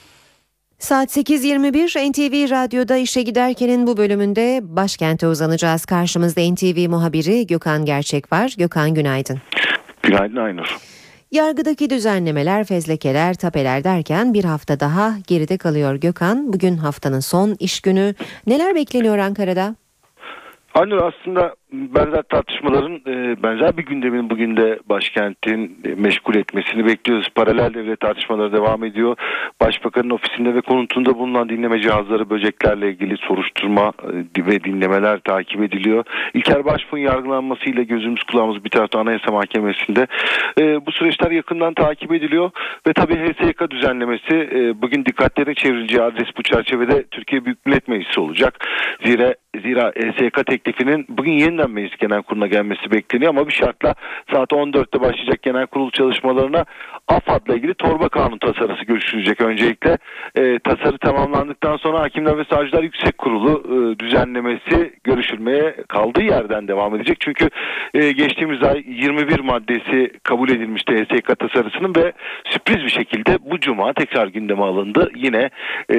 Saat 0.79 1.17
8.21 1.17 2.11
NTV 2.11 2.51
Radyo'da 2.51 2.97
işe 2.97 3.21
giderkenin 3.21 3.87
bu 3.87 3.97
bölümünde 3.97 4.59
başkente 4.63 5.27
uzanacağız. 5.27 5.85
Karşımızda 5.85 6.41
NTV 6.51 6.89
muhabiri 6.89 7.47
Gökhan 7.47 7.85
Gerçek 7.85 8.31
var. 8.33 8.55
Gökhan 8.57 8.93
günaydın. 8.93 9.41
Günaydın 10.03 10.35
Aynur. 10.35 10.77
Yargıdaki 11.31 11.89
düzenlemeler, 11.89 12.63
fezlekeler, 12.63 13.33
tapeler 13.33 13.83
derken 13.83 14.33
bir 14.33 14.43
hafta 14.43 14.79
daha 14.79 15.11
geride 15.27 15.57
kalıyor 15.57 15.95
Gökhan. 15.95 16.53
Bugün 16.53 16.77
haftanın 16.77 17.19
son 17.19 17.55
iş 17.59 17.81
günü. 17.81 18.13
Neler 18.47 18.75
bekleniyor 18.75 19.17
Ankara'da? 19.17 19.75
Aynur 20.73 20.97
aslında 20.97 21.55
benzer 21.71 22.21
tartışmaların 22.21 23.01
e, 23.07 23.43
benzer 23.43 23.77
bir 23.77 23.85
gündemin 23.85 24.29
bugün 24.29 24.57
de 24.57 24.79
başkentin 24.89 25.77
e, 25.85 25.95
meşgul 25.95 26.35
etmesini 26.35 26.85
bekliyoruz. 26.85 27.29
Paralel 27.35 27.73
devlet 27.73 27.99
tartışmaları 27.99 28.53
devam 28.53 28.83
ediyor. 28.83 29.15
Başbakanın 29.61 30.09
ofisinde 30.09 30.55
ve 30.55 30.61
konutunda 30.61 31.17
bulunan 31.17 31.49
dinleme 31.49 31.81
cihazları 31.81 32.29
böceklerle 32.29 32.89
ilgili 32.89 33.17
soruşturma 33.17 33.93
e, 34.37 34.45
ve 34.47 34.63
dinlemeler 34.63 35.19
takip 35.19 35.61
ediliyor. 35.61 36.03
İlker 36.33 36.65
Başbuğ'un 36.65 37.01
yargılanmasıyla 37.01 37.83
gözümüz 37.83 38.23
kulağımız 38.23 38.63
bir 38.63 38.69
tarafta 38.69 38.99
Anayasa 38.99 39.31
Mahkemesi'nde. 39.31 40.07
Bu 40.85 40.91
süreçler 40.91 41.31
yakından 41.31 41.73
takip 41.73 42.13
ediliyor 42.13 42.51
ve 42.87 42.93
tabii 42.93 43.15
HSYK 43.15 43.71
düzenlemesi 43.71 44.49
bugün 44.81 45.05
dikkatlerin 45.05 45.53
çevrileceği 45.53 46.01
adres 46.01 46.27
bu 46.37 46.43
çerçevede 46.43 47.03
Türkiye 47.11 47.45
Büyük 47.45 47.65
Millet 47.65 47.87
Meclisi 47.87 48.19
olacak. 48.19 48.65
Zira 49.05 49.33
zira 49.61 49.91
HSYK 49.91 50.45
teklifinin 50.45 51.05
bugün 51.09 51.31
yeni 51.31 51.56
yeniden 51.57 51.71
meclis 51.71 51.97
genel 51.97 52.21
kuruluna 52.21 52.47
gelmesi 52.47 52.91
bekleniyor 52.91 53.29
ama 53.29 53.47
bir 53.47 53.53
şartla 53.53 53.95
saat 54.33 54.51
14'te 54.51 55.01
başlayacak 55.01 55.41
genel 55.43 55.67
kurul 55.67 55.91
çalışmalarına 55.91 56.65
AFAD'la 57.07 57.55
ilgili 57.55 57.73
torba 57.73 58.09
kanun 58.09 58.37
tasarısı 58.37 58.85
görüşülecek 58.85 59.41
öncelikle. 59.41 59.97
E, 60.35 60.59
tasarı 60.59 60.97
tamamlandıktan 60.97 61.77
sonra 61.77 61.99
Hakimler 61.99 62.37
ve 62.37 62.43
Savcılar 62.43 62.83
Yüksek 62.83 63.17
Kurulu 63.17 63.63
e, 63.65 63.99
düzenlemesi 63.99 64.93
görüşülmeye 65.03 65.75
kaldığı 65.87 66.23
yerden 66.23 66.67
devam 66.67 66.95
edecek. 66.95 67.17
Çünkü 67.19 67.49
e, 67.93 68.11
geçtiğimiz 68.11 68.63
ay 68.63 68.83
21 68.87 69.39
maddesi 69.39 70.11
kabul 70.23 70.49
edilmişti 70.49 70.95
HSK 70.95 71.39
tasarısının 71.39 71.95
ve 71.95 72.11
sürpriz 72.45 72.83
bir 72.83 72.89
şekilde 72.89 73.37
bu 73.51 73.59
cuma 73.59 73.93
tekrar 73.93 74.27
gündeme 74.27 74.63
alındı. 74.63 75.11
Yine 75.15 75.49
e, 75.93 75.97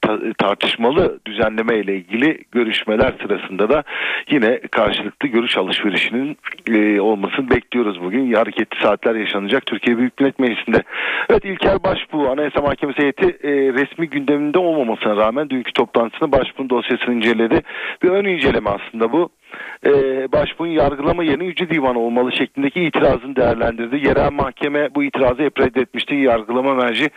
ta- 0.00 0.32
tartışmalı 0.38 1.20
düzenleme 1.26 1.78
ile 1.78 1.96
ilgili 1.96 2.38
görüşmeler 2.52 3.12
sırasında 3.22 3.70
da 3.70 3.82
yine 4.30 4.60
karşılıklı 4.90 5.28
görüş 5.28 5.56
alışverişinin 5.56 6.36
e, 6.68 7.00
olmasını 7.00 7.50
bekliyoruz 7.50 8.02
bugün. 8.02 8.32
Hareketli 8.32 8.80
saatler 8.82 9.14
yaşanacak 9.14 9.66
Türkiye 9.66 9.98
Büyük 9.98 10.20
Millet 10.20 10.38
Meclisi'nde. 10.38 10.82
Evet 11.30 11.44
İlker 11.44 11.82
Başbuğ 11.82 12.30
Anayasa 12.30 12.60
Mahkemesi 12.60 13.02
heyeti 13.02 13.26
e, 13.42 13.50
resmi 13.50 14.08
gündeminde 14.08 14.58
olmamasına 14.58 15.16
rağmen 15.16 15.50
dünkü 15.50 15.72
toplantısında 15.72 16.32
Başbuğ'un 16.32 16.70
dosyasını 16.70 17.14
inceledi. 17.14 17.62
Bir 18.02 18.08
ön 18.08 18.24
inceleme 18.24 18.70
aslında 18.70 19.12
bu 19.12 19.28
e, 19.86 19.92
başbuğun 20.32 20.66
yargılama 20.66 21.24
yerine 21.24 21.44
Yüce 21.44 21.70
Divan 21.70 21.96
olmalı 21.96 22.32
şeklindeki 22.32 22.80
itirazını 22.80 23.36
değerlendirdi. 23.36 24.06
Yerel 24.06 24.32
mahkeme 24.32 24.94
bu 24.94 25.04
itirazı 25.04 25.42
hep 25.42 25.60
reddetmişti. 25.60 26.14
Yargılama 26.14 26.74
merci 26.74 27.10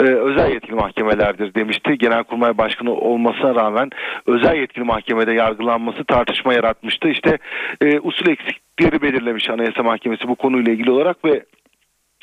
e, 0.00 0.02
özel 0.02 0.52
yetkili 0.52 0.74
mahkemelerdir 0.74 1.54
demişti. 1.54 1.98
Genelkurmay 1.98 2.58
Başkanı 2.58 2.92
olmasına 2.92 3.54
rağmen 3.54 3.90
özel 4.26 4.56
yetkili 4.56 4.84
mahkemede 4.84 5.32
yargılanması 5.32 6.04
tartışma 6.04 6.54
yaratmıştı. 6.54 7.08
İşte 7.08 7.38
e, 7.80 8.00
usul 8.00 8.28
eksiklikleri 8.28 9.02
belirlemiş 9.02 9.50
Anayasa 9.50 9.82
Mahkemesi 9.82 10.28
bu 10.28 10.34
konuyla 10.34 10.72
ilgili 10.72 10.90
olarak 10.90 11.24
ve 11.24 11.42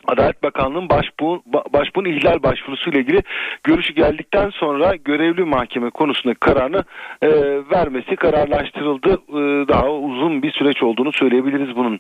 Adalet 0.08 0.43
Bakanlığı'nın 0.43 0.89
başbuğun, 0.89 1.41
başbuğun 1.74 2.06
ihlal 2.06 2.43
başvurusu 2.43 2.89
ile 2.89 2.99
ilgili 2.99 3.24
görüşü 3.64 3.93
geldikten 3.93 4.49
sonra 4.49 4.95
görevli 4.95 5.43
mahkeme 5.43 5.89
konusunda 5.89 6.34
kararını 6.34 6.84
e, 7.22 7.30
vermesi 7.72 8.16
kararlaştırıldı. 8.16 9.14
E, 9.30 9.68
daha 9.68 9.89
uzun 9.91 10.43
bir 10.43 10.51
süreç 10.51 10.84
olduğunu 10.84 11.12
söyleyebiliriz 11.14 11.76
bunun. 11.76 11.99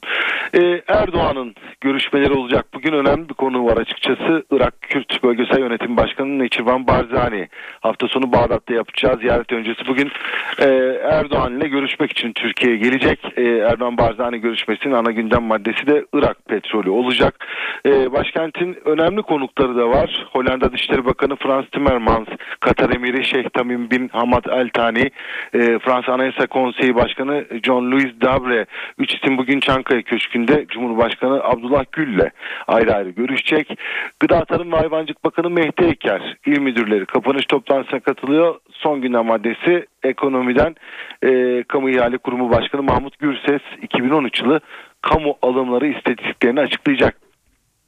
E, 0.53 0.81
Erdoğan'ın 0.87 1.55
görüşmeleri 1.81 2.33
olacak. 2.33 2.65
Bugün 2.73 2.93
önemli 2.93 3.29
bir 3.29 3.33
konu 3.33 3.65
var 3.65 3.77
açıkçası. 3.77 4.43
Irak 4.51 4.81
Kürt 4.81 5.23
Bölgesel 5.23 5.59
Yönetim 5.59 5.97
Başkanı 5.97 6.39
Neçirvan 6.39 6.87
Barzani 6.87 7.47
hafta 7.81 8.07
sonu 8.07 8.31
Bağdat'ta 8.31 8.73
yapacağı 8.73 9.17
ziyaret 9.17 9.51
öncesi 9.51 9.87
bugün 9.87 10.11
e, 10.59 10.65
Erdoğan 11.11 11.59
ile 11.59 11.67
görüşmek 11.67 12.11
için 12.11 12.33
Türkiye'ye 12.33 12.77
gelecek. 12.77 13.19
E, 13.37 13.43
Erdoğan 13.43 13.97
Barzani 13.97 14.37
görüşmesinin 14.37 14.93
ana 14.93 15.11
gündem 15.11 15.43
maddesi 15.43 15.87
de 15.87 16.05
Irak 16.13 16.45
petrolü 16.45 16.89
olacak. 16.89 17.45
E, 17.85 17.94
başkentin 17.95 18.77
önemli 18.85 19.21
konukları 19.21 19.75
da 19.75 19.89
var. 19.89 20.27
Hollanda 20.31 20.73
Dışişleri 20.73 21.05
Bakanı 21.05 21.35
Frans 21.35 21.65
Timmermans, 21.69 22.27
Katar 22.59 22.95
Emiri 22.95 23.25
Şeyh 23.25 23.49
Tamim 23.53 23.91
bin 23.91 24.07
Hamad 24.07 24.45
El 24.45 24.69
Thani, 24.69 25.11
e, 25.53 25.79
Fransa 25.79 26.13
Anayasa 26.13 26.47
Konseyi 26.47 26.95
Başkanı 26.95 27.45
John 27.63 27.91
Louis 27.91 28.21
Dabre. 28.21 28.65
Üç 28.97 29.13
isim 29.13 29.37
bugün 29.37 29.59
Çankaya 29.59 30.01
Köşkü'nde 30.01 30.65
Cumhurbaşkanı 30.67 31.43
Abdullah 31.43 31.83
Gül'le 31.91 32.29
ayrı 32.67 32.93
ayrı 32.95 33.09
görüşecek. 33.09 33.79
Gıda 34.19 34.45
Tarım 34.45 34.71
ve 34.71 34.75
Hayvancılık 34.75 35.23
Bakanı 35.23 35.49
Mehdi 35.49 35.83
Eker, 35.85 36.37
il 36.45 36.59
müdürleri 36.59 37.05
kapanış 37.05 37.45
toplantısına 37.45 37.99
katılıyor. 37.99 38.55
Son 38.71 39.01
gündem 39.01 39.25
maddesi 39.25 39.85
ekonomiden 40.03 40.75
e, 41.23 41.63
Kamu 41.63 41.89
İhale 41.89 42.17
Kurumu 42.17 42.51
Başkanı 42.51 42.83
Mahmut 42.83 43.19
Gürses 43.19 43.61
2013 43.81 44.41
yılı 44.41 44.59
kamu 45.01 45.37
alımları 45.41 45.87
istatistiklerini 45.87 46.59
açıklayacak. 46.59 47.24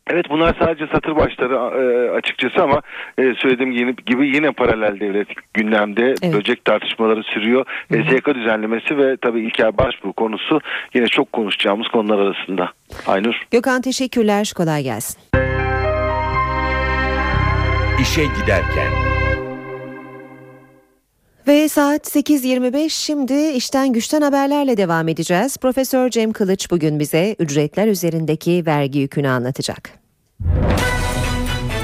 Evet 0.09 0.25
bunlar 0.29 0.55
sadece 0.59 0.87
satır 0.87 1.15
başları 1.15 1.53
e, 1.53 2.11
açıkçası 2.11 2.63
ama 2.63 2.81
e, 3.17 3.33
söylediğim 3.37 3.95
gibi 4.05 4.27
yine 4.27 4.51
paralel 4.51 4.99
devlet 4.99 5.27
gündemde 5.53 6.15
evet. 6.23 6.33
böcek 6.33 6.65
tartışmaları 6.65 7.23
sürüyor. 7.23 7.65
Hı 7.91 7.97
SYK 8.09 8.35
düzenlemesi 8.35 8.97
ve 8.97 9.17
tabii 9.17 9.41
İlker 9.41 9.77
Başbuğ 9.77 10.13
konusu 10.13 10.61
yine 10.93 11.07
çok 11.07 11.33
konuşacağımız 11.33 11.87
konular 11.87 12.19
arasında. 12.19 12.71
Aynur. 13.07 13.41
Gökhan 13.51 13.81
teşekkürler. 13.81 14.53
Kolay 14.57 14.83
gelsin. 14.83 15.21
İşe 18.01 18.21
giderken. 18.41 19.16
Ve 21.47 21.69
saat 21.69 22.15
8.25 22.15 22.89
şimdi 22.89 23.33
işten 23.33 23.93
güçten 23.93 24.21
haberlerle 24.21 24.77
devam 24.77 25.07
edeceğiz. 25.07 25.57
Profesör 25.57 26.09
Cem 26.09 26.33
Kılıç 26.33 26.71
bugün 26.71 26.99
bize 26.99 27.35
ücretler 27.39 27.87
üzerindeki 27.87 28.63
vergi 28.65 28.99
yükünü 28.99 29.29
anlatacak. 29.29 29.89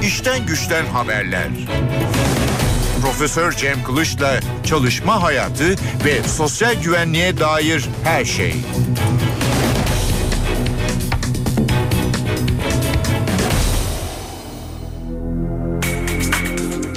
İşten 0.01 0.45
güçten 0.45 0.85
haberler. 0.85 1.47
Profesör 3.01 3.51
Cem 3.51 3.83
Kılıç'la 3.83 4.39
çalışma 4.63 5.23
hayatı 5.23 5.69
ve 6.05 6.23
sosyal 6.27 6.81
güvenliğe 6.83 7.37
dair 7.37 7.89
her 8.03 8.25
şey. 8.25 8.55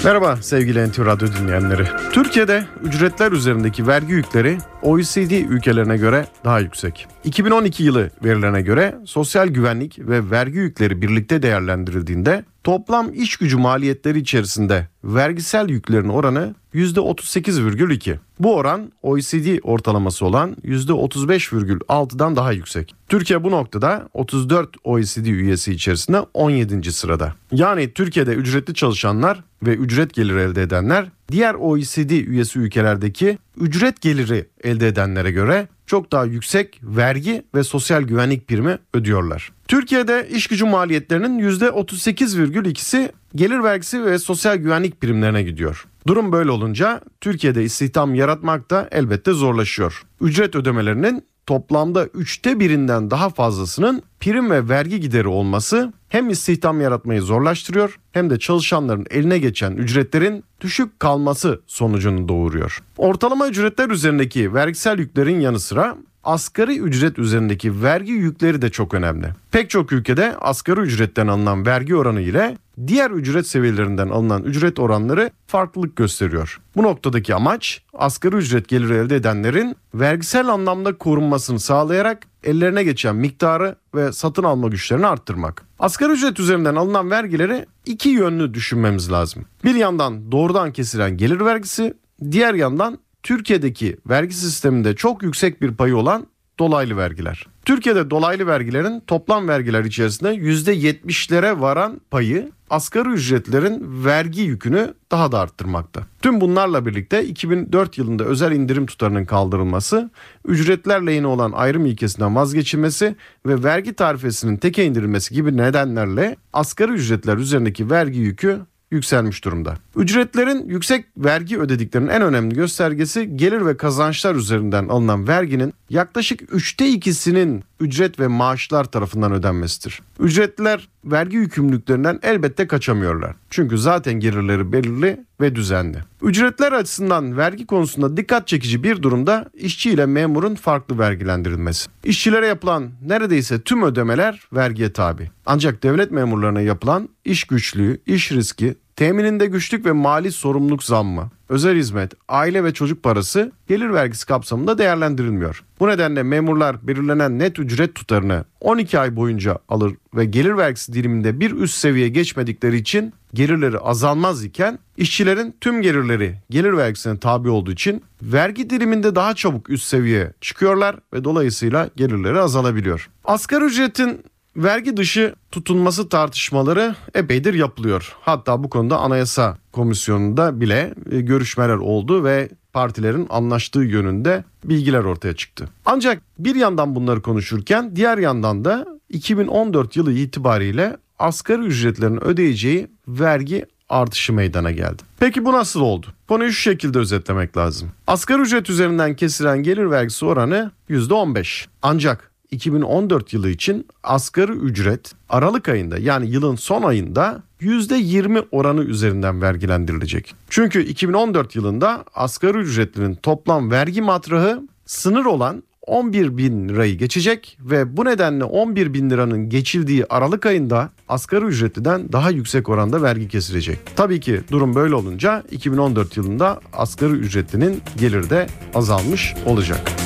Merhaba 0.07 0.37
sevgili 0.37 0.89
NTV 0.89 1.05
Radyo 1.07 1.29
dinleyenleri. 1.41 1.85
Türkiye'de 2.13 2.65
ücretler 2.85 3.33
üzerindeki 3.33 3.87
vergi 3.87 4.13
yükleri 4.13 4.59
OECD 4.83 5.31
ülkelerine 5.31 5.97
göre 5.97 6.27
daha 6.45 6.61
yüksek. 6.61 7.07
2012 7.25 7.83
yılı 7.83 8.11
verilerine 8.25 8.63
göre 8.63 8.95
sosyal 9.05 9.49
güvenlik 9.49 9.99
ve 9.99 10.31
vergi 10.31 10.59
yükleri 10.59 11.03
birlikte 11.03 11.43
değerlendirildiğinde 11.43 12.45
toplam 12.67 13.15
iş 13.15 13.37
gücü 13.37 13.57
maliyetleri 13.57 14.19
içerisinde 14.19 14.89
vergisel 15.05 15.69
yüklerin 15.69 16.09
oranı 16.09 16.55
%38,2. 16.75 18.17
Bu 18.41 18.55
oran 18.55 18.93
OECD 19.03 19.59
ortalaması 19.63 20.27
olan 20.27 20.57
%35,6'dan 20.65 22.37
daha 22.37 22.53
yüksek. 22.53 22.95
Türkiye 23.09 23.45
bu 23.45 23.51
noktada 23.51 24.09
34 24.13 24.77
OECD 24.85 25.27
üyesi 25.27 25.73
içerisinde 25.73 26.21
17. 26.35 26.93
sırada. 26.93 27.35
Yani 27.53 27.93
Türkiye'de 27.93 28.35
ücretli 28.35 28.75
çalışanlar 28.75 29.45
ve 29.63 29.75
ücret 29.75 30.15
geliri 30.15 30.41
elde 30.41 30.63
edenler 30.63 31.09
diğer 31.33 31.55
OECD 31.55 32.11
üyesi 32.11 32.59
ülkelerdeki 32.59 33.39
ücret 33.61 34.01
geliri 34.01 34.49
elde 34.65 34.89
edenlere 34.89 35.31
göre 35.31 35.69
çok 35.87 36.13
daha 36.13 36.25
yüksek 36.25 36.81
vergi 36.83 37.43
ve 37.55 37.65
sosyal 37.65 38.03
güvenlik 38.03 38.49
primi 38.49 38.79
ödüyorlar. 38.95 39.56
Türkiye'de 39.69 40.29
iş 40.31 40.47
gücü 40.47 40.65
maliyetlerinin 40.65 41.39
%38,2'si 41.39 43.13
gelir 43.35 43.63
vergisi 43.63 44.05
ve 44.05 44.19
sosyal 44.19 44.57
güvenlik 44.57 45.01
primlerine 45.01 45.43
gidiyor. 45.43 45.87
Durum 46.07 46.33
böyle 46.33 46.51
olunca 46.51 47.01
Türkiye'de 47.21 47.65
istihdam 47.65 48.15
yaratmak 48.15 48.71
da 48.71 48.89
elbette 48.93 49.33
zorlaşıyor. 49.33 50.03
Ücret 50.21 50.55
ödemelerinin 50.57 51.25
toplamda 51.47 52.07
üçte 52.07 52.61
birinden 52.61 53.11
daha 53.11 53.31
fazlasının 53.31 54.03
prim 54.21 54.51
ve 54.51 54.69
vergi 54.69 55.01
gideri 55.01 55.29
olması 55.29 55.93
hem 56.09 56.31
istihdam 56.31 56.81
yaratmayı 56.81 57.23
zorlaştırıyor 57.23 57.99
hem 58.13 58.31
de 58.31 58.39
çalışanların 58.39 59.07
eline 59.11 59.39
geçen 59.39 59.73
ücretlerin 59.73 60.45
düşük 60.61 61.01
kalması 61.01 61.61
sonucunu 61.67 62.29
doğuruyor. 62.29 62.83
Ortalama 62.97 63.49
ücretler 63.49 63.91
üzerindeki 63.91 64.55
vergisel 64.55 64.99
yüklerin 64.99 65.41
yanı 65.41 65.61
sıra 65.61 65.97
asgari 66.27 66.79
ücret 66.79 67.19
üzerindeki 67.19 67.83
vergi 67.83 68.13
yükleri 68.13 68.63
de 68.63 68.71
çok 68.71 68.95
önemli. 68.95 69.27
Pek 69.51 69.71
çok 69.71 69.93
ülkede 69.93 70.37
asgari 70.41 70.81
ücretten 70.81 71.27
alınan 71.27 71.67
vergi 71.67 71.97
oranı 71.97 72.21
ile 72.21 72.59
diğer 72.87 73.11
ücret 73.11 73.47
seviyelerinden 73.47 74.09
alınan 74.09 74.43
ücret 74.43 74.79
oranları 74.79 75.31
farklılık 75.47 75.97
gösteriyor. 75.97 76.61
Bu 76.77 76.83
noktadaki 76.83 77.35
amaç 77.35 77.83
asgari 77.95 78.37
ücret 78.37 78.69
geliri 78.69 78.95
elde 78.95 79.17
edenlerin 79.17 79.77
vergisel 79.95 80.49
anlamda 80.49 80.99
korunmasını 80.99 81.61
sağlayarak 81.61 82.27
ellerine 82.45 82.85
geçen 82.85 83.17
miktarı 83.17 83.77
ve 83.95 84.13
satın 84.13 84.43
alma 84.43 84.69
güçlerini 84.69 85.07
arttırmak. 85.07 85.63
Asgari 85.79 86.13
ücret 86.13 86.41
üzerinden 86.41 86.75
alınan 86.75 87.11
vergileri 87.11 87.67
iki 87.87 88.09
yönlü 88.09 88.55
düşünmemiz 88.55 89.13
lazım. 89.13 89.45
Bir 89.65 89.75
yandan 89.75 90.33
doğrudan 90.33 90.73
kesilen 90.73 91.17
gelir 91.17 91.41
vergisi, 91.41 91.95
diğer 92.31 92.55
yandan 92.55 92.99
Türkiye'deki 93.27 93.97
vergi 94.07 94.35
sisteminde 94.35 94.97
çok 94.97 95.23
yüksek 95.23 95.63
bir 95.63 95.75
payı 95.75 95.97
olan 95.97 96.27
dolaylı 96.59 96.97
vergiler. 96.97 97.47
Türkiye'de 97.65 98.11
dolaylı 98.11 98.47
vergilerin 98.47 99.03
toplam 99.07 99.49
vergiler 99.49 99.85
içerisinde 99.85 100.35
%70'lere 100.35 101.61
varan 101.61 102.01
payı 102.11 102.53
asgari 102.71 103.09
ücretlerin 103.09 104.05
vergi 104.05 104.41
yükünü 104.41 104.95
daha 105.11 105.33
da 105.33 105.41
arttırmakta. 105.41 106.07
Tüm 106.23 106.41
bunlarla 106.41 106.87
birlikte 106.87 107.25
2004 107.25 107.99
yılında 107.99 108.25
özel 108.25 108.53
indirim 108.53 108.87
tutarının 108.87 109.25
kaldırılması, 109.25 110.11
ücretler 110.45 111.07
lehine 111.07 111.27
olan 111.27 111.53
ayrım 111.53 111.87
ilkesinden 111.87 112.37
vazgeçilmesi 112.37 113.17
ve 113.47 113.63
vergi 113.65 113.93
tarifesinin 113.93 114.57
teke 114.57 114.85
indirilmesi 114.85 115.35
gibi 115.35 115.57
nedenlerle 115.57 116.37
asgari 116.53 116.93
ücretler 116.93 117.37
üzerindeki 117.37 117.91
vergi 117.91 118.19
yükü 118.19 118.61
yükselmiş 118.91 119.45
durumda. 119.45 119.75
Ücretlerin 119.97 120.69
yüksek 120.69 121.05
vergi 121.17 121.59
ödediklerinin 121.59 122.09
en 122.09 122.23
önemli 122.23 122.55
göstergesi 122.55 123.37
gelir 123.37 123.67
ve 123.67 123.77
kazançlar 123.77 124.35
üzerinden 124.35 124.89
alınan 124.89 125.29
verginin 125.29 125.75
yaklaşık 125.91 126.55
üçte 126.55 126.89
ikisinin 126.89 127.65
ücret 127.81 128.21
ve 128.21 128.27
maaşlar 128.27 128.85
tarafından 128.85 129.33
ödenmesidir. 129.33 130.03
Ücretliler 130.21 130.89
vergi 131.05 131.37
yükümlülüklerinden 131.37 132.19
elbette 132.23 132.67
kaçamıyorlar. 132.67 133.37
Çünkü 133.51 133.79
zaten 133.79 134.15
gelirleri 134.15 134.73
belirli 134.73 135.21
ve 135.41 135.55
düzenli. 135.55 135.99
Ücretler 136.23 136.73
açısından 136.73 137.37
vergi 137.37 137.67
konusunda 137.67 138.17
dikkat 138.17 138.49
çekici 138.49 138.83
bir 138.83 139.03
durumda 139.03 139.51
işçi 139.55 139.91
ile 139.91 140.07
memurun 140.07 140.55
farklı 140.55 140.99
vergilendirilmesi. 140.99 141.91
İşçilere 142.05 142.47
yapılan 142.47 142.91
neredeyse 143.07 143.61
tüm 143.61 143.83
ödemeler 143.83 144.49
vergiye 144.53 144.93
tabi. 144.93 145.31
Ancak 145.47 145.83
devlet 145.83 146.11
memurlarına 146.11 146.61
yapılan 146.61 147.09
iş 147.25 147.45
güçlüğü, 147.45 148.01
iş 148.07 148.33
riski, 148.33 148.75
temininde 148.97 149.47
güçlük 149.47 149.87
ve 149.87 149.93
mali 149.93 150.33
sorumluluk 150.33 150.85
zammı, 150.85 151.31
özel 151.49 151.77
hizmet, 151.77 152.13
aile 152.29 152.65
ve 152.65 152.75
çocuk 152.75 153.03
parası 153.03 153.53
gelir 153.69 153.91
vergisi 153.93 154.27
kapsamında 154.27 154.79
değerlendirilmiyor. 154.79 155.65
Bu 155.81 155.89
nedenle 155.89 156.23
memurlar 156.23 156.87
belirlenen 156.87 157.39
net 157.39 157.59
ücret 157.59 157.95
tutarını 157.95 158.45
12 158.61 158.99
ay 158.99 159.17
boyunca 159.17 159.59
alır 159.69 159.95
ve 160.15 160.25
gelir 160.25 160.57
vergisi 160.57 160.93
diliminde 160.93 161.41
bir 161.41 161.51
üst 161.51 161.75
seviye 161.75 162.09
geçmedikleri 162.09 162.77
için 162.77 163.15
gelirleri 163.35 163.79
azalmaz 163.79 164.45
iken 164.45 164.79
işçilerin 164.97 165.57
tüm 165.61 165.83
gelirleri 165.83 166.35
gelir 166.51 166.77
vergisine 166.77 167.19
tabi 167.19 167.49
olduğu 167.49 167.73
için 167.73 168.03
vergi 168.23 168.71
diliminde 168.71 169.15
daha 169.15 169.35
çabuk 169.35 169.71
üst 169.71 169.85
seviyeye 169.85 170.33
çıkıyorlar 170.41 170.97
ve 171.13 171.25
dolayısıyla 171.25 171.91
gelirleri 171.97 172.41
azalabiliyor. 172.41 173.11
Asgari 173.25 173.65
ücretin 173.65 174.25
vergi 174.57 174.97
dışı 174.97 175.35
tutulması 175.51 176.09
tartışmaları 176.09 176.95
epeydir 177.15 177.55
yapılıyor. 177.55 178.17
Hatta 178.21 178.65
bu 178.65 178.71
konuda 178.71 178.99
Anayasa 178.99 179.59
Komisyonu'nda 179.73 180.61
bile 180.61 180.95
e, 181.11 181.21
görüşmeler 181.21 181.77
oldu 181.77 182.25
ve 182.25 182.49
partilerin 182.73 183.27
anlaştığı 183.31 183.81
yönünde 183.81 184.45
bilgiler 184.65 185.05
ortaya 185.05 185.37
çıktı. 185.37 185.69
Ancak 185.85 186.23
bir 186.39 186.55
yandan 186.55 186.95
bunları 186.95 187.23
konuşurken 187.23 187.97
diğer 187.97 188.19
yandan 188.19 188.65
da 188.65 188.87
2014 189.09 189.97
yılı 189.97 190.13
itibariyle 190.13 190.97
asgari 191.19 191.63
ücretlerin 191.63 192.25
ödeyeceği 192.25 192.87
vergi 193.09 193.67
artışı 193.89 194.33
meydana 194.33 194.71
geldi. 194.71 195.03
Peki 195.19 195.45
bu 195.45 195.53
nasıl 195.53 195.81
oldu? 195.81 196.07
Konuyu 196.29 196.53
şu 196.53 196.61
şekilde 196.61 196.99
özetlemek 196.99 197.57
lazım. 197.57 197.91
Asgari 198.07 198.43
ücret 198.43 198.71
üzerinden 198.71 199.17
kesilen 199.17 199.63
gelir 199.63 199.91
vergisi 199.91 200.25
oranı 200.25 200.71
%15. 200.91 201.67
Ancak 201.83 202.31
2014 202.57 203.33
yılı 203.33 203.51
için 203.51 203.87
asgari 204.03 204.53
ücret 204.53 205.13
Aralık 205.29 205.69
ayında 205.69 205.99
yani 205.99 206.31
yılın 206.31 206.57
son 206.57 206.83
ayında 206.83 207.43
%20 207.61 208.45
oranı 208.51 208.85
üzerinden 208.85 209.43
vergilendirilecek. 209.43 210.35
Çünkü 210.51 210.83
2014 210.85 211.57
yılında 211.57 212.05
asgari 212.15 212.59
ücretlinin 212.59 213.15
toplam 213.15 213.71
vergi 213.71 214.03
matrahı 214.03 214.63
sınır 214.87 215.25
olan 215.25 215.63
11 215.87 216.37
bin 216.37 216.69
lirayı 216.69 216.99
geçecek 216.99 217.59
ve 217.61 217.97
bu 217.97 218.05
nedenle 218.05 218.45
11 218.45 218.95
bin 218.95 219.11
liranın 219.11 219.49
geçildiği 219.49 220.05
Aralık 220.07 220.47
ayında 220.47 220.91
asgari 221.09 221.45
ücretliden 221.45 222.13
daha 222.13 222.31
yüksek 222.31 222.69
oranda 222.69 223.03
vergi 223.03 223.29
kesilecek. 223.29 223.79
Tabii 223.97 224.21
ki 224.21 224.41
durum 224.51 224.75
böyle 224.75 224.95
olunca 224.95 225.43
2014 225.51 226.17
yılında 226.17 226.61
asgari 226.73 227.13
ücretlinin 227.13 227.83
geliri 227.97 228.31
de 228.31 228.47
azalmış 228.75 229.35
olacak. 229.47 230.06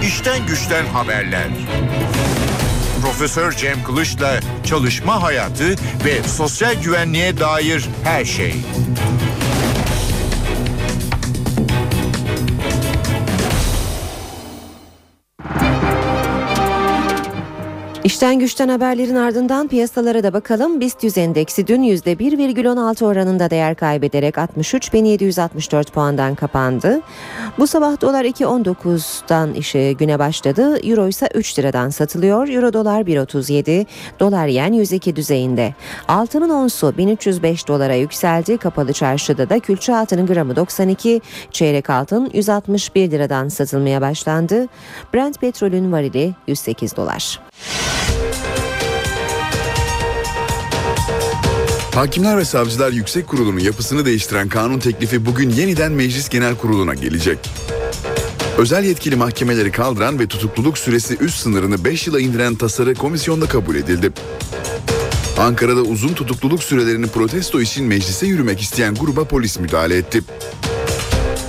İşten 0.02 0.46
güçten 0.46 0.86
haberler. 0.86 1.48
Profesör 3.02 3.52
Cem 3.52 3.84
Kılıç'la 3.84 4.40
çalışma 4.64 5.22
hayatı 5.22 5.68
ve 6.04 6.22
sosyal 6.22 6.82
güvenliğe 6.82 7.38
dair 7.38 7.88
her 8.04 8.24
şey. 8.24 8.54
İşten 18.10 18.38
güçten 18.38 18.68
haberlerin 18.68 19.14
ardından 19.14 19.68
piyasalara 19.68 20.22
da 20.22 20.32
bakalım. 20.32 20.80
BIST 20.80 21.04
100 21.04 21.18
endeksi 21.18 21.66
dün 21.66 21.82
%1,16 21.82 23.04
oranında 23.04 23.50
değer 23.50 23.74
kaybederek 23.74 24.34
63.764 24.34 25.90
puandan 25.90 26.34
kapandı. 26.34 27.00
Bu 27.58 27.66
sabah 27.66 28.00
dolar 28.00 28.24
2.19'dan 28.24 29.54
işe 29.54 29.92
güne 29.92 30.18
başladı. 30.18 30.86
Euro 30.86 31.08
ise 31.08 31.28
3 31.34 31.58
liradan 31.58 31.90
satılıyor. 31.90 32.48
Euro 32.48 32.72
dolar 32.72 33.02
1.37, 33.02 33.86
dolar 34.20 34.46
yen 34.46 34.72
102 34.72 35.16
düzeyinde. 35.16 35.74
Altının 36.08 36.50
onsu 36.50 36.94
1305 36.98 37.68
dolara 37.68 37.94
yükseldi. 37.94 38.58
Kapalı 38.58 38.92
çarşıda 38.92 39.50
da 39.50 39.58
külçe 39.58 39.96
altının 39.96 40.26
gramı 40.26 40.56
92, 40.56 41.20
çeyrek 41.50 41.90
altın 41.90 42.30
161 42.34 43.10
liradan 43.10 43.48
satılmaya 43.48 44.00
başlandı. 44.00 44.66
Brent 45.14 45.40
petrolün 45.40 45.92
varili 45.92 46.34
108 46.46 46.96
dolar. 46.96 47.40
Hakimler 51.94 52.38
ve 52.38 52.44
Savcılar 52.44 52.92
Yüksek 52.92 53.26
Kurulu'nun 53.26 53.58
yapısını 53.58 54.04
değiştiren 54.04 54.48
kanun 54.48 54.78
teklifi 54.78 55.26
bugün 55.26 55.50
yeniden 55.50 55.92
Meclis 55.92 56.28
Genel 56.28 56.54
Kurulu'na 56.54 56.94
gelecek. 56.94 57.38
Özel 58.58 58.84
yetkili 58.84 59.16
mahkemeleri 59.16 59.72
kaldıran 59.72 60.18
ve 60.18 60.26
tutukluluk 60.26 60.78
süresi 60.78 61.16
üst 61.20 61.38
sınırını 61.40 61.84
5 61.84 62.06
yıla 62.06 62.20
indiren 62.20 62.54
tasarı 62.54 62.94
komisyonda 62.94 63.46
kabul 63.46 63.74
edildi. 63.74 64.12
Ankara'da 65.38 65.80
uzun 65.80 66.14
tutukluluk 66.14 66.62
sürelerini 66.62 67.06
protesto 67.06 67.60
için 67.60 67.86
meclise 67.86 68.26
yürümek 68.26 68.60
isteyen 68.60 68.94
gruba 68.94 69.24
polis 69.24 69.58
müdahale 69.58 69.96
etti. 69.96 70.20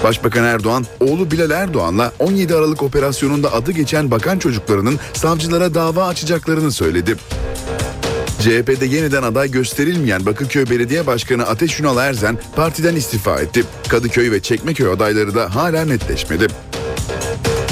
Başbakan 0.04 0.44
Erdoğan, 0.44 0.86
oğlu 1.00 1.32
Bilal 1.32 1.52
Erdoğan'la 1.52 2.14
17 2.20 2.56
Aralık 2.56 2.84
operasyonunda 2.84 3.54
adı 3.54 3.72
geçen 3.72 4.12
bakan 4.12 4.40
çocuklarının 4.40 5.00
savcılara 5.14 5.74
dava 5.74 6.08
açacaklarını 6.08 6.72
söyledi. 6.72 7.16
CHP'de 8.42 8.86
yeniden 8.86 9.24
aday 9.24 9.52
gösterilmeyen 9.52 10.26
Bakırköy 10.26 10.70
Belediye 10.70 11.08
Başkanı 11.08 11.48
Ateş 11.48 11.80
Ünal 11.80 11.98
Erzen 11.98 12.38
partiden 12.56 12.96
istifa 12.96 13.40
etti. 13.40 13.64
Kadıköy 13.90 14.32
ve 14.32 14.42
Çekmeköy 14.42 14.92
adayları 14.92 15.36
da 15.36 15.56
hala 15.56 15.86
netleşmedi. 15.86 16.48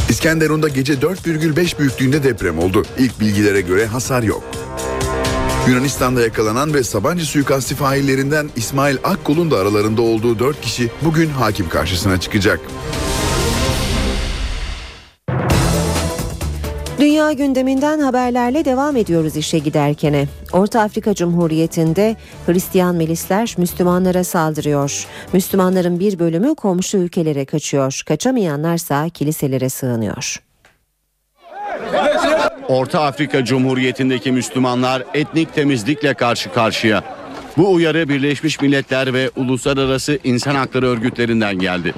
İskenderun'da 0.09 0.67
gece 0.67 0.93
4,5 0.93 1.79
büyüklüğünde 1.79 2.23
deprem 2.23 2.59
oldu. 2.59 2.85
İlk 2.97 3.19
bilgilere 3.19 3.61
göre 3.61 3.85
hasar 3.85 4.23
yok. 4.23 4.43
Yunanistan'da 5.67 6.21
yakalanan 6.21 6.73
ve 6.73 6.83
Sabancı 6.83 7.25
suikasti 7.25 7.75
faillerinden 7.75 8.49
İsmail 8.55 8.97
Akkul'un 9.03 9.51
da 9.51 9.57
aralarında 9.57 10.01
olduğu 10.01 10.39
4 10.39 10.61
kişi 10.61 10.91
bugün 11.01 11.29
hakim 11.29 11.69
karşısına 11.69 12.19
çıkacak. 12.19 12.59
Dünya 16.99 17.31
gündeminden 17.31 17.99
haberlerle 17.99 18.65
devam 18.65 18.95
ediyoruz 18.95 19.35
işe 19.35 19.59
giderkene. 19.59 20.27
Orta 20.51 20.81
Afrika 20.81 21.15
Cumhuriyeti'nde 21.15 22.15
Hristiyan 22.45 22.95
milisler 22.95 23.55
Müslümanlara 23.57 24.23
saldırıyor. 24.23 25.05
Müslümanların 25.33 25.99
bir 25.99 26.19
bölümü 26.19 26.55
komşu 26.55 26.97
ülkelere 26.97 27.45
kaçıyor. 27.45 28.01
Kaçamayanlarsa 28.07 29.09
kiliselere 29.09 29.69
sığınıyor. 29.69 30.35
Orta 32.67 33.01
Afrika 33.01 33.45
Cumhuriyeti'ndeki 33.45 34.31
Müslümanlar 34.31 35.03
etnik 35.13 35.53
temizlikle 35.53 36.13
karşı 36.13 36.51
karşıya. 36.51 37.03
Bu 37.57 37.73
uyarı 37.73 38.09
Birleşmiş 38.09 38.61
Milletler 38.61 39.13
ve 39.13 39.29
uluslararası 39.35 40.19
insan 40.23 40.55
hakları 40.55 40.87
örgütlerinden 40.87 41.59
geldi. 41.59 41.93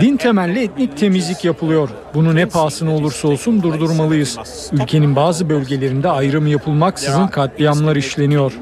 Din 0.00 0.16
temelli 0.16 0.62
etnik 0.62 0.96
temizlik 0.96 1.44
yapılıyor. 1.44 1.88
Bunu 2.14 2.34
ne 2.34 2.46
pahasına 2.46 2.94
olursa 2.94 3.28
olsun 3.28 3.62
durdurmalıyız. 3.62 4.38
Ülkenin 4.72 5.16
bazı 5.16 5.48
bölgelerinde 5.48 6.08
ayrım 6.08 6.46
yapılmaksızın 6.46 7.26
katliamlar 7.26 7.96
işleniyor. 7.96 8.52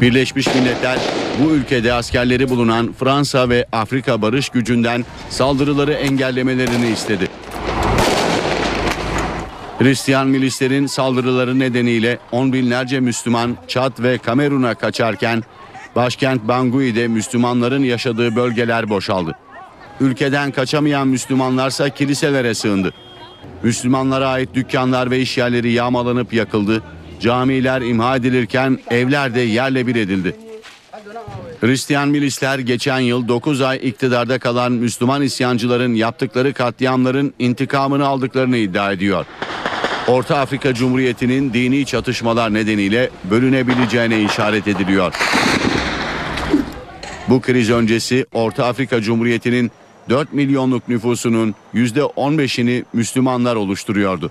Birleşmiş 0.00 0.46
Milletler 0.54 0.98
bu 1.44 1.50
ülkede 1.50 1.92
askerleri 1.92 2.50
bulunan 2.50 2.92
Fransa 2.92 3.48
ve 3.48 3.66
Afrika 3.72 4.22
Barış 4.22 4.48
Gücü'nden 4.48 5.04
saldırıları 5.30 5.92
engellemelerini 5.92 6.88
istedi. 6.88 7.28
Hristiyan 9.78 10.28
milislerin 10.28 10.86
saldırıları 10.86 11.58
nedeniyle 11.58 12.18
on 12.32 12.52
binlerce 12.52 13.00
Müslüman 13.00 13.56
Çad 13.68 14.02
ve 14.02 14.18
Kamerun'a 14.18 14.74
kaçarken 14.74 15.42
başkent 15.96 16.48
Bangui'de 16.48 17.08
Müslümanların 17.08 17.82
yaşadığı 17.82 18.36
bölgeler 18.36 18.88
boşaldı. 18.88 19.34
Ülkeden 20.00 20.50
kaçamayan 20.50 21.08
Müslümanlarsa 21.08 21.88
kiliselere 21.88 22.54
sığındı. 22.54 22.92
Müslümanlara 23.62 24.28
ait 24.28 24.54
dükkanlar 24.54 25.10
ve 25.10 25.20
işyerleri 25.20 25.72
yağmalanıp 25.72 26.32
yakıldı. 26.32 26.82
Camiler 27.20 27.80
imha 27.80 28.16
edilirken 28.16 28.78
evler 28.90 29.34
de 29.34 29.40
yerle 29.40 29.86
bir 29.86 29.96
edildi. 29.96 30.36
Hristiyan 31.60 32.08
milisler 32.08 32.58
geçen 32.58 32.98
yıl 32.98 33.28
9 33.28 33.60
ay 33.60 33.80
iktidarda 33.82 34.38
kalan 34.38 34.72
Müslüman 34.72 35.22
isyancıların 35.22 35.94
yaptıkları 35.94 36.52
katliamların 36.52 37.34
intikamını 37.38 38.06
aldıklarını 38.06 38.56
iddia 38.56 38.92
ediyor. 38.92 39.26
Orta 40.08 40.38
Afrika 40.38 40.74
Cumhuriyeti'nin 40.74 41.52
dini 41.52 41.86
çatışmalar 41.86 42.54
nedeniyle 42.54 43.10
bölünebileceğine 43.30 44.22
işaret 44.22 44.68
ediliyor. 44.68 45.14
Bu 47.30 47.40
kriz 47.40 47.70
öncesi 47.70 48.26
Orta 48.32 48.66
Afrika 48.66 49.00
Cumhuriyeti'nin 49.00 49.70
4 50.08 50.32
milyonluk 50.32 50.88
nüfusunun 50.88 51.54
%15'ini 51.74 52.84
Müslümanlar 52.92 53.56
oluşturuyordu. 53.56 54.30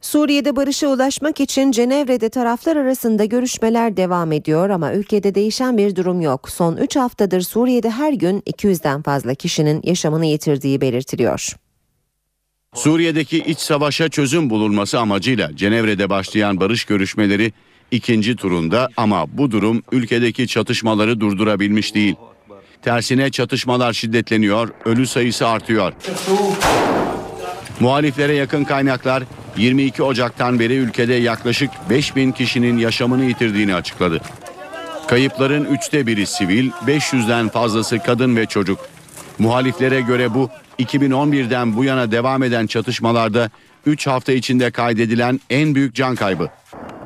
Suriye'de 0.00 0.56
barışa 0.56 0.88
ulaşmak 0.88 1.40
için 1.40 1.72
Cenevre'de 1.72 2.28
taraflar 2.28 2.76
arasında 2.76 3.24
görüşmeler 3.24 3.96
devam 3.96 4.32
ediyor 4.32 4.70
ama 4.70 4.94
ülkede 4.94 5.34
değişen 5.34 5.78
bir 5.78 5.96
durum 5.96 6.20
yok. 6.20 6.50
Son 6.50 6.76
3 6.76 6.96
haftadır 6.96 7.40
Suriye'de 7.40 7.90
her 7.90 8.12
gün 8.12 8.40
200'den 8.40 9.02
fazla 9.02 9.34
kişinin 9.34 9.80
yaşamını 9.84 10.26
yitirdiği 10.26 10.80
belirtiliyor. 10.80 11.56
Suriye'deki 12.74 13.38
iç 13.38 13.58
savaşa 13.58 14.08
çözüm 14.08 14.50
bulunması 14.50 14.98
amacıyla 14.98 15.56
Cenevre'de 15.56 16.10
başlayan 16.10 16.60
barış 16.60 16.84
görüşmeleri 16.84 17.52
ikinci 17.90 18.36
turunda 18.36 18.88
ama 18.96 19.26
bu 19.38 19.50
durum 19.50 19.82
ülkedeki 19.92 20.48
çatışmaları 20.48 21.20
durdurabilmiş 21.20 21.94
değil. 21.94 22.14
Tersine 22.82 23.30
çatışmalar 23.30 23.92
şiddetleniyor, 23.92 24.68
ölü 24.84 25.06
sayısı 25.06 25.48
artıyor. 25.48 25.92
Muhaliflere 27.80 28.34
yakın 28.34 28.64
kaynaklar 28.64 29.22
22 29.56 30.02
Ocak'tan 30.02 30.58
beri 30.58 30.74
ülkede 30.74 31.14
yaklaşık 31.14 31.70
5000 31.90 32.32
kişinin 32.32 32.78
yaşamını 32.78 33.24
yitirdiğini 33.24 33.74
açıkladı. 33.74 34.20
Kayıpların 35.08 35.64
üçte 35.64 36.06
biri 36.06 36.26
sivil, 36.26 36.70
500'den 36.86 37.48
fazlası 37.48 37.98
kadın 37.98 38.36
ve 38.36 38.46
çocuk. 38.46 38.78
Muhaliflere 39.38 40.00
göre 40.00 40.34
bu 40.34 40.50
2011'den 40.78 41.76
bu 41.76 41.84
yana 41.84 42.12
devam 42.12 42.42
eden 42.42 42.66
çatışmalarda 42.66 43.50
3 43.86 44.06
hafta 44.06 44.32
içinde 44.32 44.70
kaydedilen 44.70 45.40
en 45.50 45.74
büyük 45.74 45.94
can 45.94 46.14
kaybı. 46.14 46.50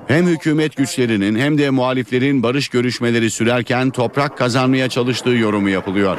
Hem 0.09 0.27
hükümet 0.27 0.77
güçlerinin 0.77 1.39
hem 1.39 1.59
de 1.59 1.71
muhaliflerin 1.71 2.43
barış 2.43 2.69
görüşmeleri 2.69 3.31
sürerken 3.31 3.91
toprak 3.91 4.39
kazanmaya 4.39 4.89
çalıştığı 4.89 5.31
yorumu 5.31 5.69
yapılıyor. 5.69 6.19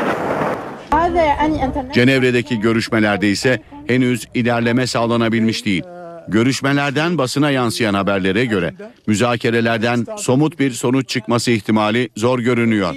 Cenevre'deki 1.94 2.60
görüşmelerde 2.60 3.30
ise 3.30 3.62
henüz 3.88 4.28
ilerleme 4.34 4.88
sağlanabilmiş 4.88 5.66
değil. 5.66 5.84
Görüşmelerden 6.28 7.18
basına 7.18 7.52
yansıyan 7.52 7.94
haberlere 7.94 8.46
göre 8.46 8.74
müzakerelerden 9.08 10.06
somut 10.18 10.60
bir 10.60 10.72
sonuç 10.72 11.10
çıkması 11.10 11.52
ihtimali 11.52 12.10
zor 12.16 12.40
görünüyor. 12.40 12.96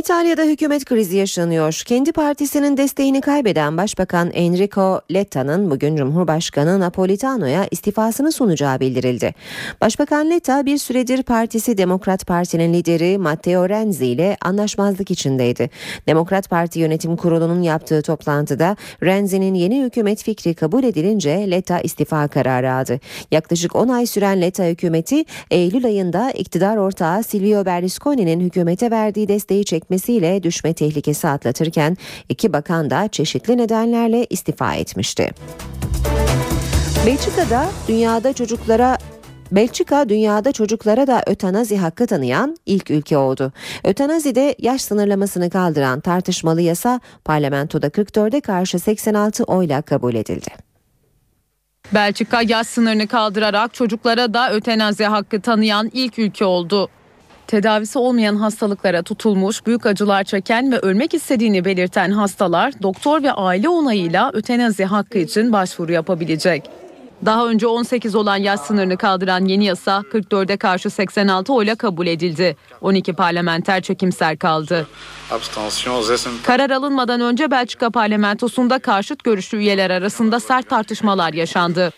İtalya'da 0.00 0.42
hükümet 0.42 0.84
krizi 0.84 1.16
yaşanıyor. 1.16 1.82
Kendi 1.86 2.12
partisinin 2.12 2.76
desteğini 2.76 3.20
kaybeden 3.20 3.76
Başbakan 3.76 4.30
Enrico 4.30 5.00
Letta'nın 5.12 5.70
bugün 5.70 5.96
Cumhurbaşkanı 5.96 6.80
Napolitano'ya 6.80 7.66
istifasını 7.70 8.32
sunacağı 8.32 8.80
bildirildi. 8.80 9.34
Başbakan 9.80 10.30
Letta 10.30 10.66
bir 10.66 10.78
süredir 10.78 11.22
partisi 11.22 11.78
Demokrat 11.78 12.26
Parti'nin 12.26 12.74
lideri 12.74 13.18
Matteo 13.18 13.68
Renzi 13.68 14.06
ile 14.06 14.36
anlaşmazlık 14.40 15.10
içindeydi. 15.10 15.70
Demokrat 16.06 16.50
Parti 16.50 16.78
Yönetim 16.78 17.16
Kurulu'nun 17.16 17.62
yaptığı 17.62 18.02
toplantıda 18.02 18.76
Renzi'nin 19.02 19.54
yeni 19.54 19.82
hükümet 19.82 20.22
fikri 20.22 20.54
kabul 20.54 20.84
edilince 20.84 21.50
Letta 21.50 21.80
istifa 21.80 22.28
kararı 22.28 22.72
aldı. 22.72 23.00
Yaklaşık 23.30 23.76
10 23.76 23.88
ay 23.88 24.06
süren 24.06 24.40
Letta 24.40 24.64
hükümeti 24.64 25.24
Eylül 25.50 25.86
ayında 25.86 26.30
iktidar 26.30 26.76
ortağı 26.76 27.22
Silvio 27.22 27.64
Berlusconi'nin 27.64 28.40
hükümete 28.40 28.90
verdiği 28.90 29.28
desteği 29.28 29.64
çekmesiyle 29.90 30.42
düşme 30.42 30.74
tehlikesi 30.74 31.28
atlatırken 31.28 31.96
iki 32.28 32.52
bakan 32.52 32.90
da 32.90 33.08
çeşitli 33.08 33.56
nedenlerle 33.58 34.26
istifa 34.30 34.74
etmişti. 34.74 35.30
Belçika'da 37.06 37.68
dünyada 37.88 38.32
çocuklara 38.32 38.98
Belçika 39.52 40.08
dünyada 40.08 40.52
çocuklara 40.52 41.06
da 41.06 41.22
ötenazi 41.26 41.76
hakkı 41.76 42.06
tanıyan 42.06 42.56
ilk 42.66 42.90
ülke 42.90 43.16
oldu. 43.16 43.52
Ötenazide 43.84 44.54
yaş 44.58 44.82
sınırlamasını 44.82 45.50
kaldıran 45.50 46.00
tartışmalı 46.00 46.60
yasa 46.60 47.00
parlamentoda 47.24 47.86
44'e 47.86 48.40
karşı 48.40 48.78
86 48.78 49.44
oyla 49.44 49.82
kabul 49.82 50.14
edildi. 50.14 50.50
Belçika 51.94 52.42
yaş 52.42 52.66
sınırını 52.66 53.06
kaldırarak 53.06 53.74
çocuklara 53.74 54.34
da 54.34 54.52
ötenazi 54.52 55.04
hakkı 55.04 55.40
tanıyan 55.40 55.90
ilk 55.92 56.18
ülke 56.18 56.44
oldu. 56.44 56.88
Tedavisi 57.50 57.98
olmayan 57.98 58.36
hastalıklara 58.36 59.02
tutulmuş, 59.02 59.66
büyük 59.66 59.86
acılar 59.86 60.24
çeken 60.24 60.72
ve 60.72 60.78
ölmek 60.78 61.14
istediğini 61.14 61.64
belirten 61.64 62.10
hastalar 62.10 62.82
doktor 62.82 63.22
ve 63.22 63.32
aile 63.32 63.68
onayıyla 63.68 64.30
ötenazi 64.32 64.84
hakkı 64.84 65.18
için 65.18 65.52
başvuru 65.52 65.92
yapabilecek. 65.92 66.70
Daha 67.24 67.48
önce 67.48 67.66
18 67.66 68.14
olan 68.14 68.36
yaş 68.36 68.60
sınırını 68.60 68.96
kaldıran 68.96 69.44
yeni 69.44 69.64
yasa 69.64 70.02
44'e 70.12 70.56
karşı 70.56 70.90
86 70.90 71.52
oyla 71.52 71.74
kabul 71.74 72.06
edildi. 72.06 72.56
12 72.80 73.12
parlamenter 73.12 73.80
çekimser 73.80 74.38
kaldı. 74.38 74.86
Karar 76.42 76.70
alınmadan 76.70 77.20
önce 77.20 77.50
Belçika 77.50 77.90
parlamentosunda 77.90 78.78
karşıt 78.78 79.24
görüşlü 79.24 79.58
üyeler 79.58 79.90
arasında 79.90 80.40
sert 80.40 80.70
tartışmalar 80.70 81.32
yaşandı. 81.32 81.92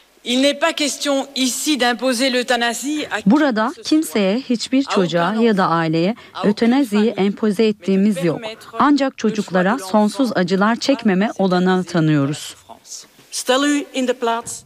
Burada 3.26 3.72
kimseye, 3.84 4.40
hiçbir 4.40 4.82
çocuğa 4.82 5.34
ya 5.34 5.56
da 5.56 5.68
aileye 5.68 6.14
ötenaziyi 6.44 7.10
empoze 7.10 7.66
ettiğimiz 7.66 8.24
yok. 8.24 8.40
Ancak 8.78 9.18
çocuklara 9.18 9.78
sonsuz 9.78 10.30
acılar 10.34 10.76
çekmeme 10.76 11.30
olanağı 11.38 11.84
tanıyoruz. 11.84 12.56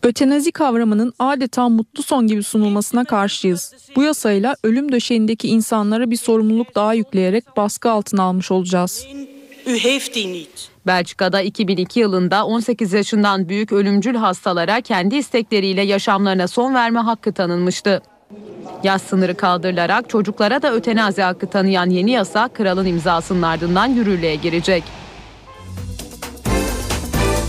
Ötenazi 0.03 0.53
kavramının 0.53 1.13
adeta 1.19 1.69
mutlu 1.69 2.03
son 2.03 2.27
gibi 2.27 2.43
sunulmasına 2.43 3.05
karşıyız. 3.05 3.75
Bu 3.97 4.03
yasayla 4.03 4.57
ölüm 4.63 4.93
döşeğindeki 4.93 5.49
insanlara 5.49 6.11
bir 6.11 6.17
sorumluluk 6.17 6.75
daha 6.75 6.95
yükleyerek 6.95 7.57
baskı 7.57 7.91
altına 7.91 8.23
almış 8.23 8.51
olacağız. 8.51 9.07
Belçika'da 10.87 11.41
2002 11.41 12.01
yılında 12.01 12.47
18 12.47 12.93
yaşından 12.93 13.49
büyük 13.49 13.73
ölümcül 13.73 14.15
hastalara 14.15 14.81
kendi 14.81 15.17
istekleriyle 15.17 15.83
yaşamlarına 15.83 16.49
son 16.49 16.75
verme 16.75 17.01
hakkı 17.01 17.33
tanınmıştı. 17.33 18.03
Yaş 18.83 19.03
sınırı 19.03 19.37
kaldırılarak 19.37 20.11
çocuklara 20.11 20.63
da 20.63 20.73
ötenazi 20.73 21.23
hakkı 21.23 21.47
tanıyan 21.47 21.91
yeni 21.91 22.11
yasa 22.11 22.49
kralın 22.49 22.87
imzasının 22.87 23.43
ardından 23.43 23.87
yürürlüğe 23.87 24.35
girecek. 24.35 24.83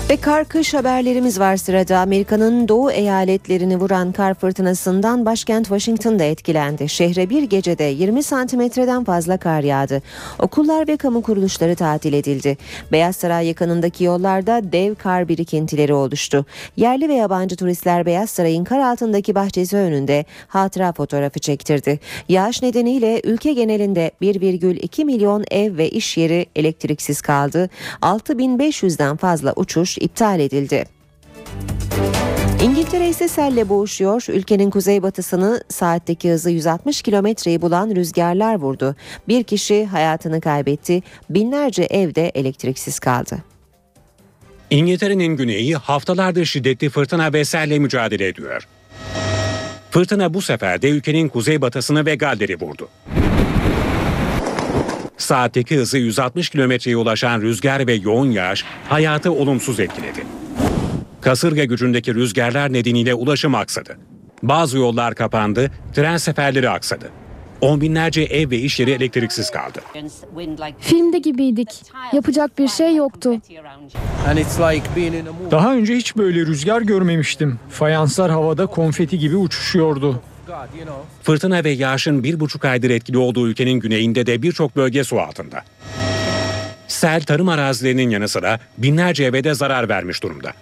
Ve 0.10 0.18
kar 0.18 0.46
kış 0.46 0.74
haberlerimiz 0.74 1.40
var 1.40 1.58
sırada. 1.58 1.98
Amerika'nın 1.98 2.68
doğu 2.68 2.92
eyaletlerini 2.92 3.78
vuran 3.80 4.12
kar 4.12 4.34
fırtınasından 4.34 5.26
başkent 5.26 5.66
Washington 5.66 6.20
da 6.20 6.24
etkilendi. 6.24 6.90
Şehre 6.90 7.30
bir 7.30 7.44
gecede 7.44 7.84
20 7.84 8.24
santimetreden 8.24 9.04
fazla 9.04 9.38
kar 9.38 9.62
yağdı. 9.62 10.02
Okullar 10.40 10.88
ve 10.88 10.98
kamu 10.98 11.22
kuruluşları 11.22 11.76
tatil 11.76 12.14
edildi. 12.14 12.58
Beyaz 12.92 13.16
Saray 13.16 13.48
yakınındaki 13.48 14.04
yollarda 14.04 14.72
dev 14.72 14.96
kar 14.96 15.28
birikintileri 15.28 15.94
oluştu. 15.94 16.46
Yerli 16.78 17.10
ve 17.10 17.14
yabancı 17.14 17.56
turistler 17.56 18.06
Beyaz 18.06 18.30
Saray'ın 18.30 18.64
kar 18.64 18.80
altındaki 18.80 19.36
bahçesi 19.36 19.78
önünde 19.78 20.26
hatıra 20.48 20.94
fotoğrafı 20.94 21.40
çektirdi. 21.40 22.00
Yağış 22.30 22.62
nedeniyle 22.62 23.22
ülke 23.24 23.54
genelinde 23.54 24.12
1,2 24.22 25.06
milyon 25.06 25.46
ev 25.52 25.78
ve 25.78 25.90
iş 25.90 26.18
yeri 26.18 26.46
elektriksiz 26.56 27.22
kaldı. 27.22 27.70
6500'den 28.02 29.18
fazla 29.18 29.54
uçuş 29.56 29.97
iptal 29.98 30.40
edildi. 30.40 30.86
İngiltere 32.64 33.10
ise 33.10 33.28
selle 33.28 33.70
boğuşuyor. 33.70 34.26
Ülkenin 34.30 34.70
kuzeybatısını 34.70 35.64
saatteki 35.70 36.32
hızı 36.32 36.50
160 36.50 37.02
kilometreyi 37.02 37.62
bulan 37.62 37.96
rüzgarlar 37.96 38.56
vurdu. 38.56 38.96
Bir 39.28 39.44
kişi 39.44 39.86
hayatını 39.86 40.42
kaybetti. 40.42 41.04
Binlerce 41.30 41.84
evde 41.84 42.30
elektriksiz 42.30 43.00
kaldı. 43.00 43.38
İngiltere'nin 44.70 45.38
güneyi 45.38 45.76
haftalardır 45.76 46.46
şiddetli 46.46 46.90
fırtına 46.90 47.34
ve 47.34 47.46
selle 47.46 47.80
mücadele 47.80 48.28
ediyor. 48.28 48.68
Fırtına 49.92 50.34
bu 50.34 50.42
sefer 50.42 50.82
de 50.82 50.90
ülkenin 50.90 51.30
kuzeybatısını 51.30 52.06
ve 52.06 52.16
Galler'i 52.16 52.60
vurdu. 52.60 52.90
Saatteki 55.18 55.78
hızı 55.78 55.98
160 55.98 56.50
kilometreye 56.50 56.98
ulaşan 56.98 57.42
rüzgar 57.42 57.88
ve 57.88 57.94
yoğun 57.94 58.32
yağış 58.32 58.66
hayatı 58.90 59.32
olumsuz 59.32 59.80
etkiledi. 59.80 60.24
Kasırga 61.22 61.64
gücündeki 61.64 62.14
rüzgarlar 62.16 62.74
nedeniyle 62.74 63.14
ulaşım 63.14 63.56
aksadı. 63.56 63.98
Bazı 64.44 64.78
yollar 64.78 65.16
kapandı, 65.16 65.72
tren 65.94 66.18
seferleri 66.18 66.70
aksadı. 66.70 67.10
On 67.62 67.82
binlerce 67.82 68.22
ev 68.22 68.50
ve 68.50 68.58
iş 68.58 68.80
yeri 68.80 68.92
elektriksiz 68.92 69.52
kaldı. 69.52 69.80
Filmde 70.80 71.18
gibiydik. 71.20 71.84
Yapacak 72.14 72.58
bir 72.58 72.68
şey 72.68 72.96
yoktu. 72.96 73.34
Daha 75.52 75.74
önce 75.74 75.96
hiç 75.96 76.18
böyle 76.18 76.40
rüzgar 76.40 76.82
görmemiştim. 76.82 77.60
Fayanslar 77.70 78.32
havada 78.32 78.66
konfeti 78.66 79.20
gibi 79.20 79.36
uçuşuyordu. 79.36 80.22
Fırtına 81.24 81.64
ve 81.64 81.70
yağışın 81.70 82.24
bir 82.24 82.40
buçuk 82.40 82.66
aydır 82.66 82.90
etkili 82.90 83.18
olduğu 83.18 83.48
ülkenin 83.48 83.80
güneyinde 83.80 84.26
de 84.26 84.42
birçok 84.42 84.76
bölge 84.76 85.04
su 85.04 85.20
altında. 85.20 85.64
Sel 86.88 87.22
tarım 87.22 87.50
arazilerinin 87.50 88.10
yanı 88.10 88.28
sıra 88.28 88.60
binlerce 88.78 89.24
eve 89.24 89.44
de 89.44 89.54
zarar 89.54 89.90
vermiş 89.90 90.24
durumda. 90.24 90.54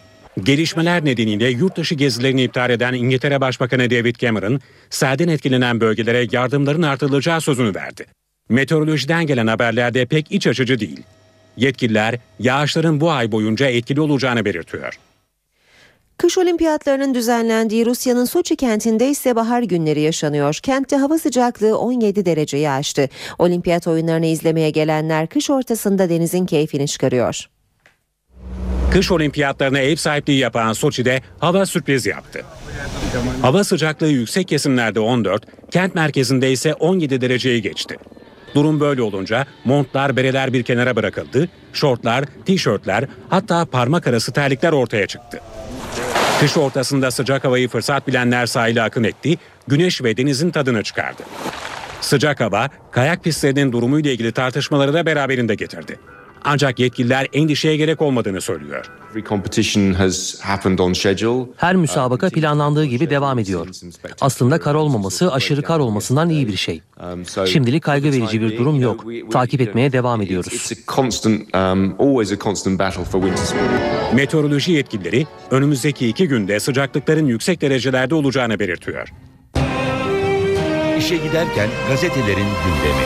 Gelişmeler 0.43 1.05
nedeniyle 1.05 1.49
yurt 1.49 1.77
dışı 1.77 1.95
gezilerini 1.95 2.43
iptal 2.43 2.69
eden 2.69 2.93
İngiltere 2.93 3.41
Başbakanı 3.41 3.89
David 3.89 4.15
Cameron, 4.15 4.59
selden 4.89 5.27
etkilenen 5.27 5.81
bölgelere 5.81 6.27
yardımların 6.31 6.81
artırılacağı 6.81 7.41
sözünü 7.41 7.75
verdi. 7.75 8.05
Meteorolojiden 8.49 9.27
gelen 9.27 9.47
haberlerde 9.47 10.05
pek 10.05 10.31
iç 10.31 10.47
açıcı 10.47 10.79
değil. 10.79 11.03
Yetkililer 11.57 12.19
yağışların 12.39 13.01
bu 13.01 13.11
ay 13.11 13.31
boyunca 13.31 13.67
etkili 13.67 14.01
olacağını 14.01 14.45
belirtiyor. 14.45 14.99
Kış 16.17 16.37
olimpiyatlarının 16.37 17.13
düzenlendiği 17.13 17.85
Rusya'nın 17.85 18.25
Soçi 18.25 18.55
kentinde 18.55 19.09
ise 19.09 19.35
bahar 19.35 19.63
günleri 19.63 20.01
yaşanıyor. 20.01 20.59
Kentte 20.63 20.95
hava 20.95 21.17
sıcaklığı 21.17 21.77
17 21.77 22.25
dereceyi 22.25 22.69
aştı. 22.69 23.09
Olimpiyat 23.39 23.87
oyunlarını 23.87 24.25
izlemeye 24.25 24.69
gelenler 24.69 25.27
kış 25.27 25.49
ortasında 25.49 26.09
denizin 26.09 26.45
keyfini 26.45 26.87
çıkarıyor. 26.87 27.45
Kış 28.91 29.11
olimpiyatlarına 29.11 29.79
ev 29.79 29.95
sahipliği 29.95 30.39
yapan 30.39 30.73
Soçi'de 30.73 31.21
hava 31.39 31.65
sürpriz 31.65 32.05
yaptı. 32.05 32.41
Hava 33.41 33.63
sıcaklığı 33.63 34.07
yüksek 34.07 34.47
kesimlerde 34.47 34.99
14, 34.99 35.43
kent 35.71 35.95
merkezinde 35.95 36.51
ise 36.51 36.73
17 36.73 37.21
dereceyi 37.21 37.61
geçti. 37.61 37.95
Durum 38.55 38.79
böyle 38.79 39.01
olunca 39.01 39.45
montlar, 39.65 40.15
bereler 40.15 40.53
bir 40.53 40.63
kenara 40.63 40.95
bırakıldı, 40.95 41.49
şortlar, 41.73 42.25
tişörtler 42.45 43.05
hatta 43.29 43.65
parmak 43.65 44.07
arası 44.07 44.31
terlikler 44.31 44.71
ortaya 44.71 45.07
çıktı. 45.07 45.41
Kış 46.39 46.57
ortasında 46.57 47.11
sıcak 47.11 47.43
havayı 47.43 47.67
fırsat 47.67 48.07
bilenler 48.07 48.45
sahile 48.45 48.81
akın 48.81 49.03
etti, 49.03 49.37
güneş 49.67 50.03
ve 50.03 50.17
denizin 50.17 50.51
tadını 50.51 50.83
çıkardı. 50.83 51.23
Sıcak 52.01 52.39
hava, 52.39 52.69
kayak 52.91 53.23
pistlerinin 53.23 53.71
durumuyla 53.71 54.11
ilgili 54.11 54.31
tartışmaları 54.31 54.93
da 54.93 55.05
beraberinde 55.05 55.55
getirdi. 55.55 55.99
Ancak 56.43 56.79
yetkililer 56.79 57.27
endişeye 57.33 57.77
gerek 57.77 58.01
olmadığını 58.01 58.41
söylüyor. 58.41 58.85
Her 61.57 61.75
müsabaka 61.75 62.29
planlandığı 62.29 62.85
gibi 62.85 63.09
devam 63.09 63.39
ediyor. 63.39 63.67
Aslında 64.21 64.59
kar 64.59 64.75
olmaması 64.75 65.33
aşırı 65.33 65.61
kar 65.61 65.79
olmasından 65.79 66.29
iyi 66.29 66.47
bir 66.47 66.55
şey. 66.57 66.81
Şimdilik 67.47 67.83
kaygı 67.83 68.11
verici 68.11 68.41
bir 68.41 68.57
durum 68.57 68.81
yok. 68.81 69.05
Takip 69.31 69.61
etmeye 69.61 69.91
devam 69.91 70.21
ediyoruz. 70.21 70.53
Meteoroloji 74.13 74.71
yetkilileri 74.71 75.27
önümüzdeki 75.51 76.07
iki 76.07 76.27
günde 76.27 76.59
sıcaklıkların 76.59 77.25
yüksek 77.27 77.61
derecelerde 77.61 78.15
olacağını 78.15 78.59
belirtiyor. 78.59 79.07
İşe 80.99 81.15
giderken 81.17 81.69
gazetelerin 81.89 82.35
gündemi. 82.65 83.05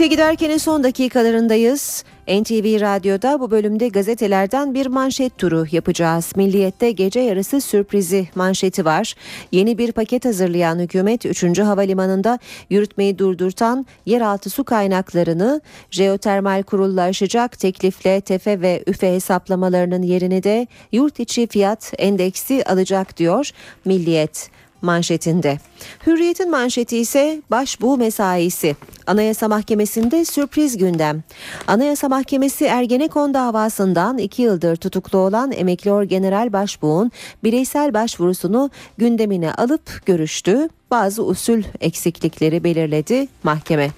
İşe 0.00 0.06
giderkenin 0.06 0.56
son 0.56 0.84
dakikalarındayız. 0.84 2.04
NTV 2.28 2.80
Radyo'da 2.80 3.40
bu 3.40 3.50
bölümde 3.50 3.88
gazetelerden 3.88 4.74
bir 4.74 4.86
manşet 4.86 5.38
turu 5.38 5.66
yapacağız. 5.70 6.32
Milliyet'te 6.36 6.90
gece 6.90 7.20
yarısı 7.20 7.60
sürprizi 7.60 8.28
manşeti 8.34 8.84
var. 8.84 9.14
Yeni 9.52 9.78
bir 9.78 9.92
paket 9.92 10.24
hazırlayan 10.24 10.78
hükümet 10.78 11.26
3. 11.26 11.58
Havalimanı'nda 11.58 12.38
yürütmeyi 12.70 13.18
durdurtan 13.18 13.86
yeraltı 14.06 14.50
su 14.50 14.64
kaynaklarını 14.64 15.60
jeotermal 15.90 16.62
kurulla 16.62 17.02
aşacak 17.02 17.58
teklifle 17.58 18.20
tefe 18.20 18.60
ve 18.60 18.84
üfe 18.86 19.14
hesaplamalarının 19.14 20.02
yerini 20.02 20.42
de 20.42 20.66
yurt 20.92 21.20
içi 21.20 21.46
fiyat 21.46 21.92
endeksi 21.98 22.64
alacak 22.64 23.16
diyor 23.16 23.50
Milliyet 23.84 24.50
manşetinde. 24.82 25.58
Hürriyet'in 26.06 26.50
manşeti 26.50 26.98
ise 26.98 27.42
başbuğ 27.50 27.96
mesaisi. 27.96 28.76
Anayasa 29.06 29.48
Mahkemesi'nde 29.48 30.24
sürpriz 30.24 30.76
gündem. 30.76 31.22
Anayasa 31.66 32.08
Mahkemesi 32.08 32.64
Ergenekon 32.64 33.34
davasından 33.34 34.18
iki 34.18 34.42
yıldır 34.42 34.76
tutuklu 34.76 35.18
olan 35.18 35.52
emekli 35.52 35.92
orgeneral 35.92 36.52
başbuğun 36.52 37.12
bireysel 37.44 37.94
başvurusunu 37.94 38.70
gündemine 38.98 39.52
alıp 39.52 40.06
görüştü. 40.06 40.68
Bazı 40.90 41.24
usul 41.24 41.62
eksiklikleri 41.80 42.64
belirledi 42.64 43.28
mahkeme. 43.42 43.90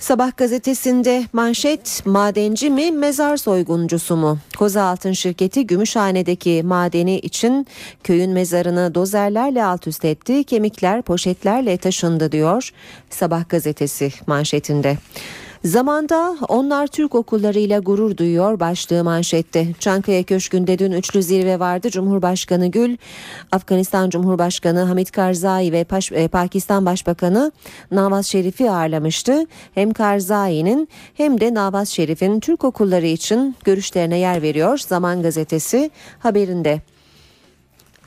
Sabah 0.00 0.36
gazetesinde 0.36 1.24
manşet 1.32 2.02
madenci 2.06 2.70
mi 2.70 2.90
mezar 2.90 3.36
soyguncusu 3.36 4.16
mu? 4.16 4.38
Kozaaltın 4.58 5.12
şirketi 5.12 5.66
Gümüşhane'deki 5.66 6.62
madeni 6.64 7.18
için 7.18 7.66
köyün 8.04 8.30
mezarını 8.30 8.94
dozerlerle 8.94 9.64
alt 9.64 9.86
üst 9.86 10.04
etti. 10.04 10.44
Kemikler 10.44 11.02
poşetlerle 11.02 11.76
taşındı 11.76 12.32
diyor 12.32 12.70
Sabah 13.10 13.48
gazetesi 13.48 14.12
manşetinde. 14.26 14.96
Zamanda 15.64 16.36
onlar 16.48 16.86
Türk 16.86 17.14
okullarıyla 17.14 17.78
gurur 17.78 18.16
duyuyor 18.16 18.60
başlığı 18.60 19.04
manşette. 19.04 19.66
Çankaya 19.78 20.22
Köşkü'nde 20.22 20.78
dün 20.78 20.92
üçlü 20.92 21.22
zirve 21.22 21.58
vardı. 21.58 21.90
Cumhurbaşkanı 21.90 22.66
Gül, 22.66 22.96
Afganistan 23.52 24.10
Cumhurbaşkanı 24.10 24.80
Hamit 24.82 25.10
Karzai 25.10 25.72
ve 25.72 25.84
Paş, 25.84 26.12
e, 26.12 26.28
Pakistan 26.28 26.86
Başbakanı 26.86 27.52
Nawaz 27.90 28.26
Şerif'i 28.26 28.70
ağırlamıştı. 28.70 29.46
Hem 29.74 29.92
Karzai'nin 29.92 30.88
hem 31.14 31.40
de 31.40 31.54
Nawaz 31.54 31.88
Şerif'in 31.88 32.40
Türk 32.40 32.64
okulları 32.64 33.06
için 33.06 33.56
görüşlerine 33.64 34.18
yer 34.18 34.42
veriyor. 34.42 34.78
Zaman 34.78 35.22
gazetesi 35.22 35.90
haberinde. 36.18 36.80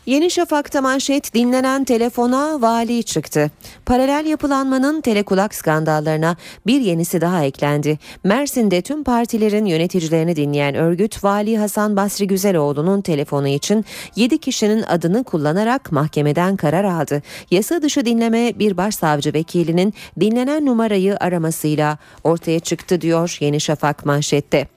Yeni 0.06 0.32
Şafak'ta 0.32 0.82
manşet 0.82 1.34
dinlenen 1.34 1.84
telefona 1.84 2.62
vali 2.62 3.04
çıktı. 3.04 3.52
Paralel 3.86 4.26
yapılanmanın 4.26 5.02
telekulak 5.02 5.56
skandallarına 5.56 6.38
bir 6.68 6.82
yenisi 6.82 7.22
daha 7.22 7.44
eklendi. 7.44 8.00
Mersin'de 8.24 8.82
tüm 8.82 9.04
partilerin 9.04 9.66
yöneticilerini 9.66 10.36
dinleyen 10.36 10.76
örgüt 10.76 11.24
Vali 11.24 11.58
Hasan 11.58 11.96
Basri 11.96 12.28
Güzeloğlu'nun 12.28 13.02
telefonu 13.02 13.48
için 13.48 13.86
7 14.16 14.38
kişinin 14.38 14.82
adını 14.82 15.24
kullanarak 15.24 15.92
mahkemeden 15.92 16.56
karar 16.56 16.84
aldı. 16.84 17.22
Yasa 17.52 17.82
dışı 17.82 18.06
dinleme 18.06 18.60
bir 18.60 18.78
başsavcı 18.78 19.34
vekilinin 19.34 19.94
dinlenen 20.20 20.66
numarayı 20.66 21.18
aramasıyla 21.20 21.98
ortaya 22.24 22.60
çıktı 22.60 23.02
diyor 23.02 23.38
Yeni 23.40 23.62
Şafak 23.62 24.06
manşette. 24.06 24.68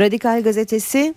Radikal 0.00 0.42
gazetesi 0.42 1.14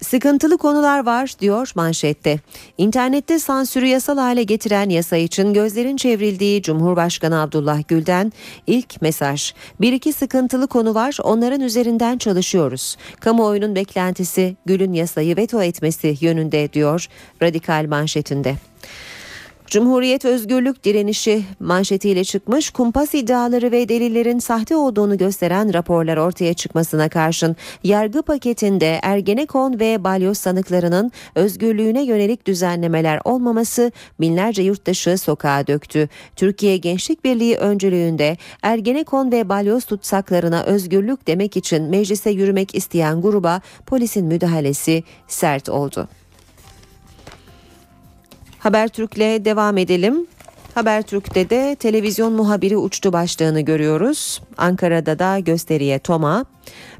Sıkıntılı 0.00 0.58
konular 0.58 1.06
var 1.06 1.34
diyor 1.40 1.72
manşette. 1.74 2.40
İnternette 2.78 3.38
sansürü 3.38 3.86
yasal 3.86 4.18
hale 4.18 4.42
getiren 4.42 4.88
yasa 4.88 5.16
için 5.16 5.54
gözlerin 5.54 5.96
çevrildiği 5.96 6.62
Cumhurbaşkanı 6.62 7.40
Abdullah 7.40 7.88
Gül'den 7.88 8.32
ilk 8.66 9.02
mesaj. 9.02 9.54
Bir 9.80 9.92
iki 9.92 10.12
sıkıntılı 10.12 10.66
konu 10.66 10.94
var 10.94 11.16
onların 11.22 11.60
üzerinden 11.60 12.18
çalışıyoruz. 12.18 12.96
Kamuoyunun 13.20 13.74
beklentisi 13.74 14.56
Gül'ün 14.66 14.92
yasayı 14.92 15.36
veto 15.36 15.62
etmesi 15.62 16.16
yönünde 16.20 16.72
diyor 16.72 17.08
radikal 17.42 17.86
manşetinde. 17.88 18.54
Cumhuriyet 19.66 20.24
özgürlük 20.24 20.84
direnişi 20.84 21.42
manşetiyle 21.60 22.24
çıkmış 22.24 22.70
kumpas 22.70 23.14
iddiaları 23.14 23.72
ve 23.72 23.88
delillerin 23.88 24.38
sahte 24.38 24.76
olduğunu 24.76 25.18
gösteren 25.18 25.74
raporlar 25.74 26.16
ortaya 26.16 26.54
çıkmasına 26.54 27.08
karşın 27.08 27.56
yargı 27.84 28.22
paketinde 28.22 29.00
Ergenekon 29.02 29.80
ve 29.80 30.04
Balyoz 30.04 30.38
sanıklarının 30.38 31.12
özgürlüğüne 31.34 32.02
yönelik 32.02 32.46
düzenlemeler 32.46 33.20
olmaması 33.24 33.92
binlerce 34.20 34.62
yurttaşı 34.62 35.18
sokağa 35.18 35.66
döktü. 35.66 36.08
Türkiye 36.36 36.76
Gençlik 36.76 37.24
Birliği 37.24 37.56
öncülüğünde 37.56 38.36
Ergenekon 38.62 39.32
ve 39.32 39.48
Balyoz 39.48 39.84
tutsaklarına 39.84 40.62
özgürlük 40.62 41.26
demek 41.26 41.56
için 41.56 41.82
meclise 41.82 42.30
yürümek 42.30 42.74
isteyen 42.74 43.22
gruba 43.22 43.60
polisin 43.86 44.26
müdahalesi 44.26 45.02
sert 45.28 45.68
oldu. 45.68 46.08
Habertürk'le 48.64 49.44
devam 49.44 49.78
edelim. 49.78 50.26
Habertürk'te 50.74 51.50
de 51.50 51.76
televizyon 51.80 52.32
muhabiri 52.32 52.76
uçtu 52.76 53.12
başlığını 53.12 53.60
görüyoruz. 53.60 54.42
Ankara'da 54.56 55.18
da 55.18 55.38
gösteriye 55.38 55.98
Toma. 55.98 56.44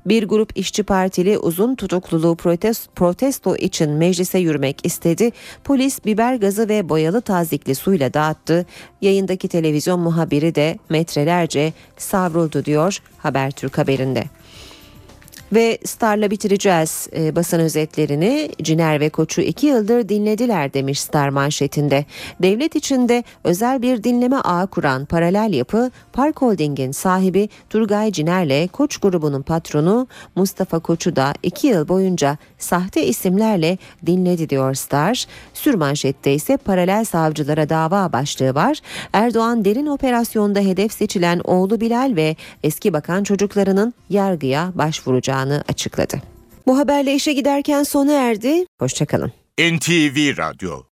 Bir 0.06 0.28
grup 0.28 0.58
işçi 0.58 0.82
partili 0.82 1.38
uzun 1.38 1.74
tutukluluğu 1.74 2.36
protesto 2.94 3.56
için 3.56 3.90
meclise 3.90 4.38
yürümek 4.38 4.86
istedi. 4.86 5.30
Polis 5.64 6.04
biber 6.04 6.34
gazı 6.34 6.68
ve 6.68 6.88
boyalı 6.88 7.20
tazikli 7.20 7.74
suyla 7.74 8.14
dağıttı. 8.14 8.66
Yayındaki 9.00 9.48
televizyon 9.48 10.00
muhabiri 10.00 10.54
de 10.54 10.78
metrelerce 10.88 11.72
savruldu 11.96 12.64
diyor 12.64 12.98
Habertürk 13.18 13.78
haberinde. 13.78 14.24
Ve 15.52 15.78
Star'la 15.84 16.30
bitireceğiz 16.30 17.08
e, 17.16 17.36
basın 17.36 17.58
özetlerini. 17.58 18.50
Ciner 18.62 19.00
ve 19.00 19.08
Koç'u 19.08 19.40
iki 19.40 19.66
yıldır 19.66 20.08
dinlediler 20.08 20.74
demiş 20.74 21.00
Star 21.00 21.28
manşetinde. 21.28 22.04
Devlet 22.42 22.76
içinde 22.76 23.24
özel 23.44 23.82
bir 23.82 24.04
dinleme 24.04 24.36
ağı 24.36 24.66
kuran 24.66 25.04
paralel 25.04 25.52
yapı 25.52 25.90
Park 26.12 26.42
Holding'in 26.42 26.92
sahibi 26.92 27.48
Turgay 27.70 28.12
Ciner'le 28.12 28.68
Koç 28.68 28.96
grubunun 28.98 29.42
patronu 29.42 30.06
Mustafa 30.36 30.78
Koç'u 30.78 31.16
da 31.16 31.34
iki 31.42 31.66
yıl 31.66 31.88
boyunca 31.88 32.38
sahte 32.58 33.06
isimlerle 33.06 33.78
dinledi 34.06 34.48
diyor 34.48 34.74
Star. 34.74 35.26
Sürmanşette 35.54 36.34
ise 36.34 36.56
paralel 36.56 37.04
savcılara 37.04 37.68
dava 37.68 38.12
başlığı 38.12 38.54
var. 38.54 38.78
Erdoğan 39.12 39.64
derin 39.64 39.86
operasyonda 39.86 40.60
hedef 40.60 40.92
seçilen 40.92 41.40
oğlu 41.44 41.80
Bilal 41.80 42.12
ve 42.16 42.36
eski 42.62 42.92
bakan 42.92 43.24
çocuklarının 43.24 43.94
yargıya 44.10 44.72
başvuracağını 45.34 45.64
açıkladı. 45.68 46.22
Bu 46.66 46.78
haberle 46.78 47.14
işe 47.14 47.32
giderken 47.32 47.82
sona 47.82 48.12
erdi. 48.12 48.64
Hoşçakalın. 48.78 49.32
NTV 49.58 50.36
Radyo 50.38 50.84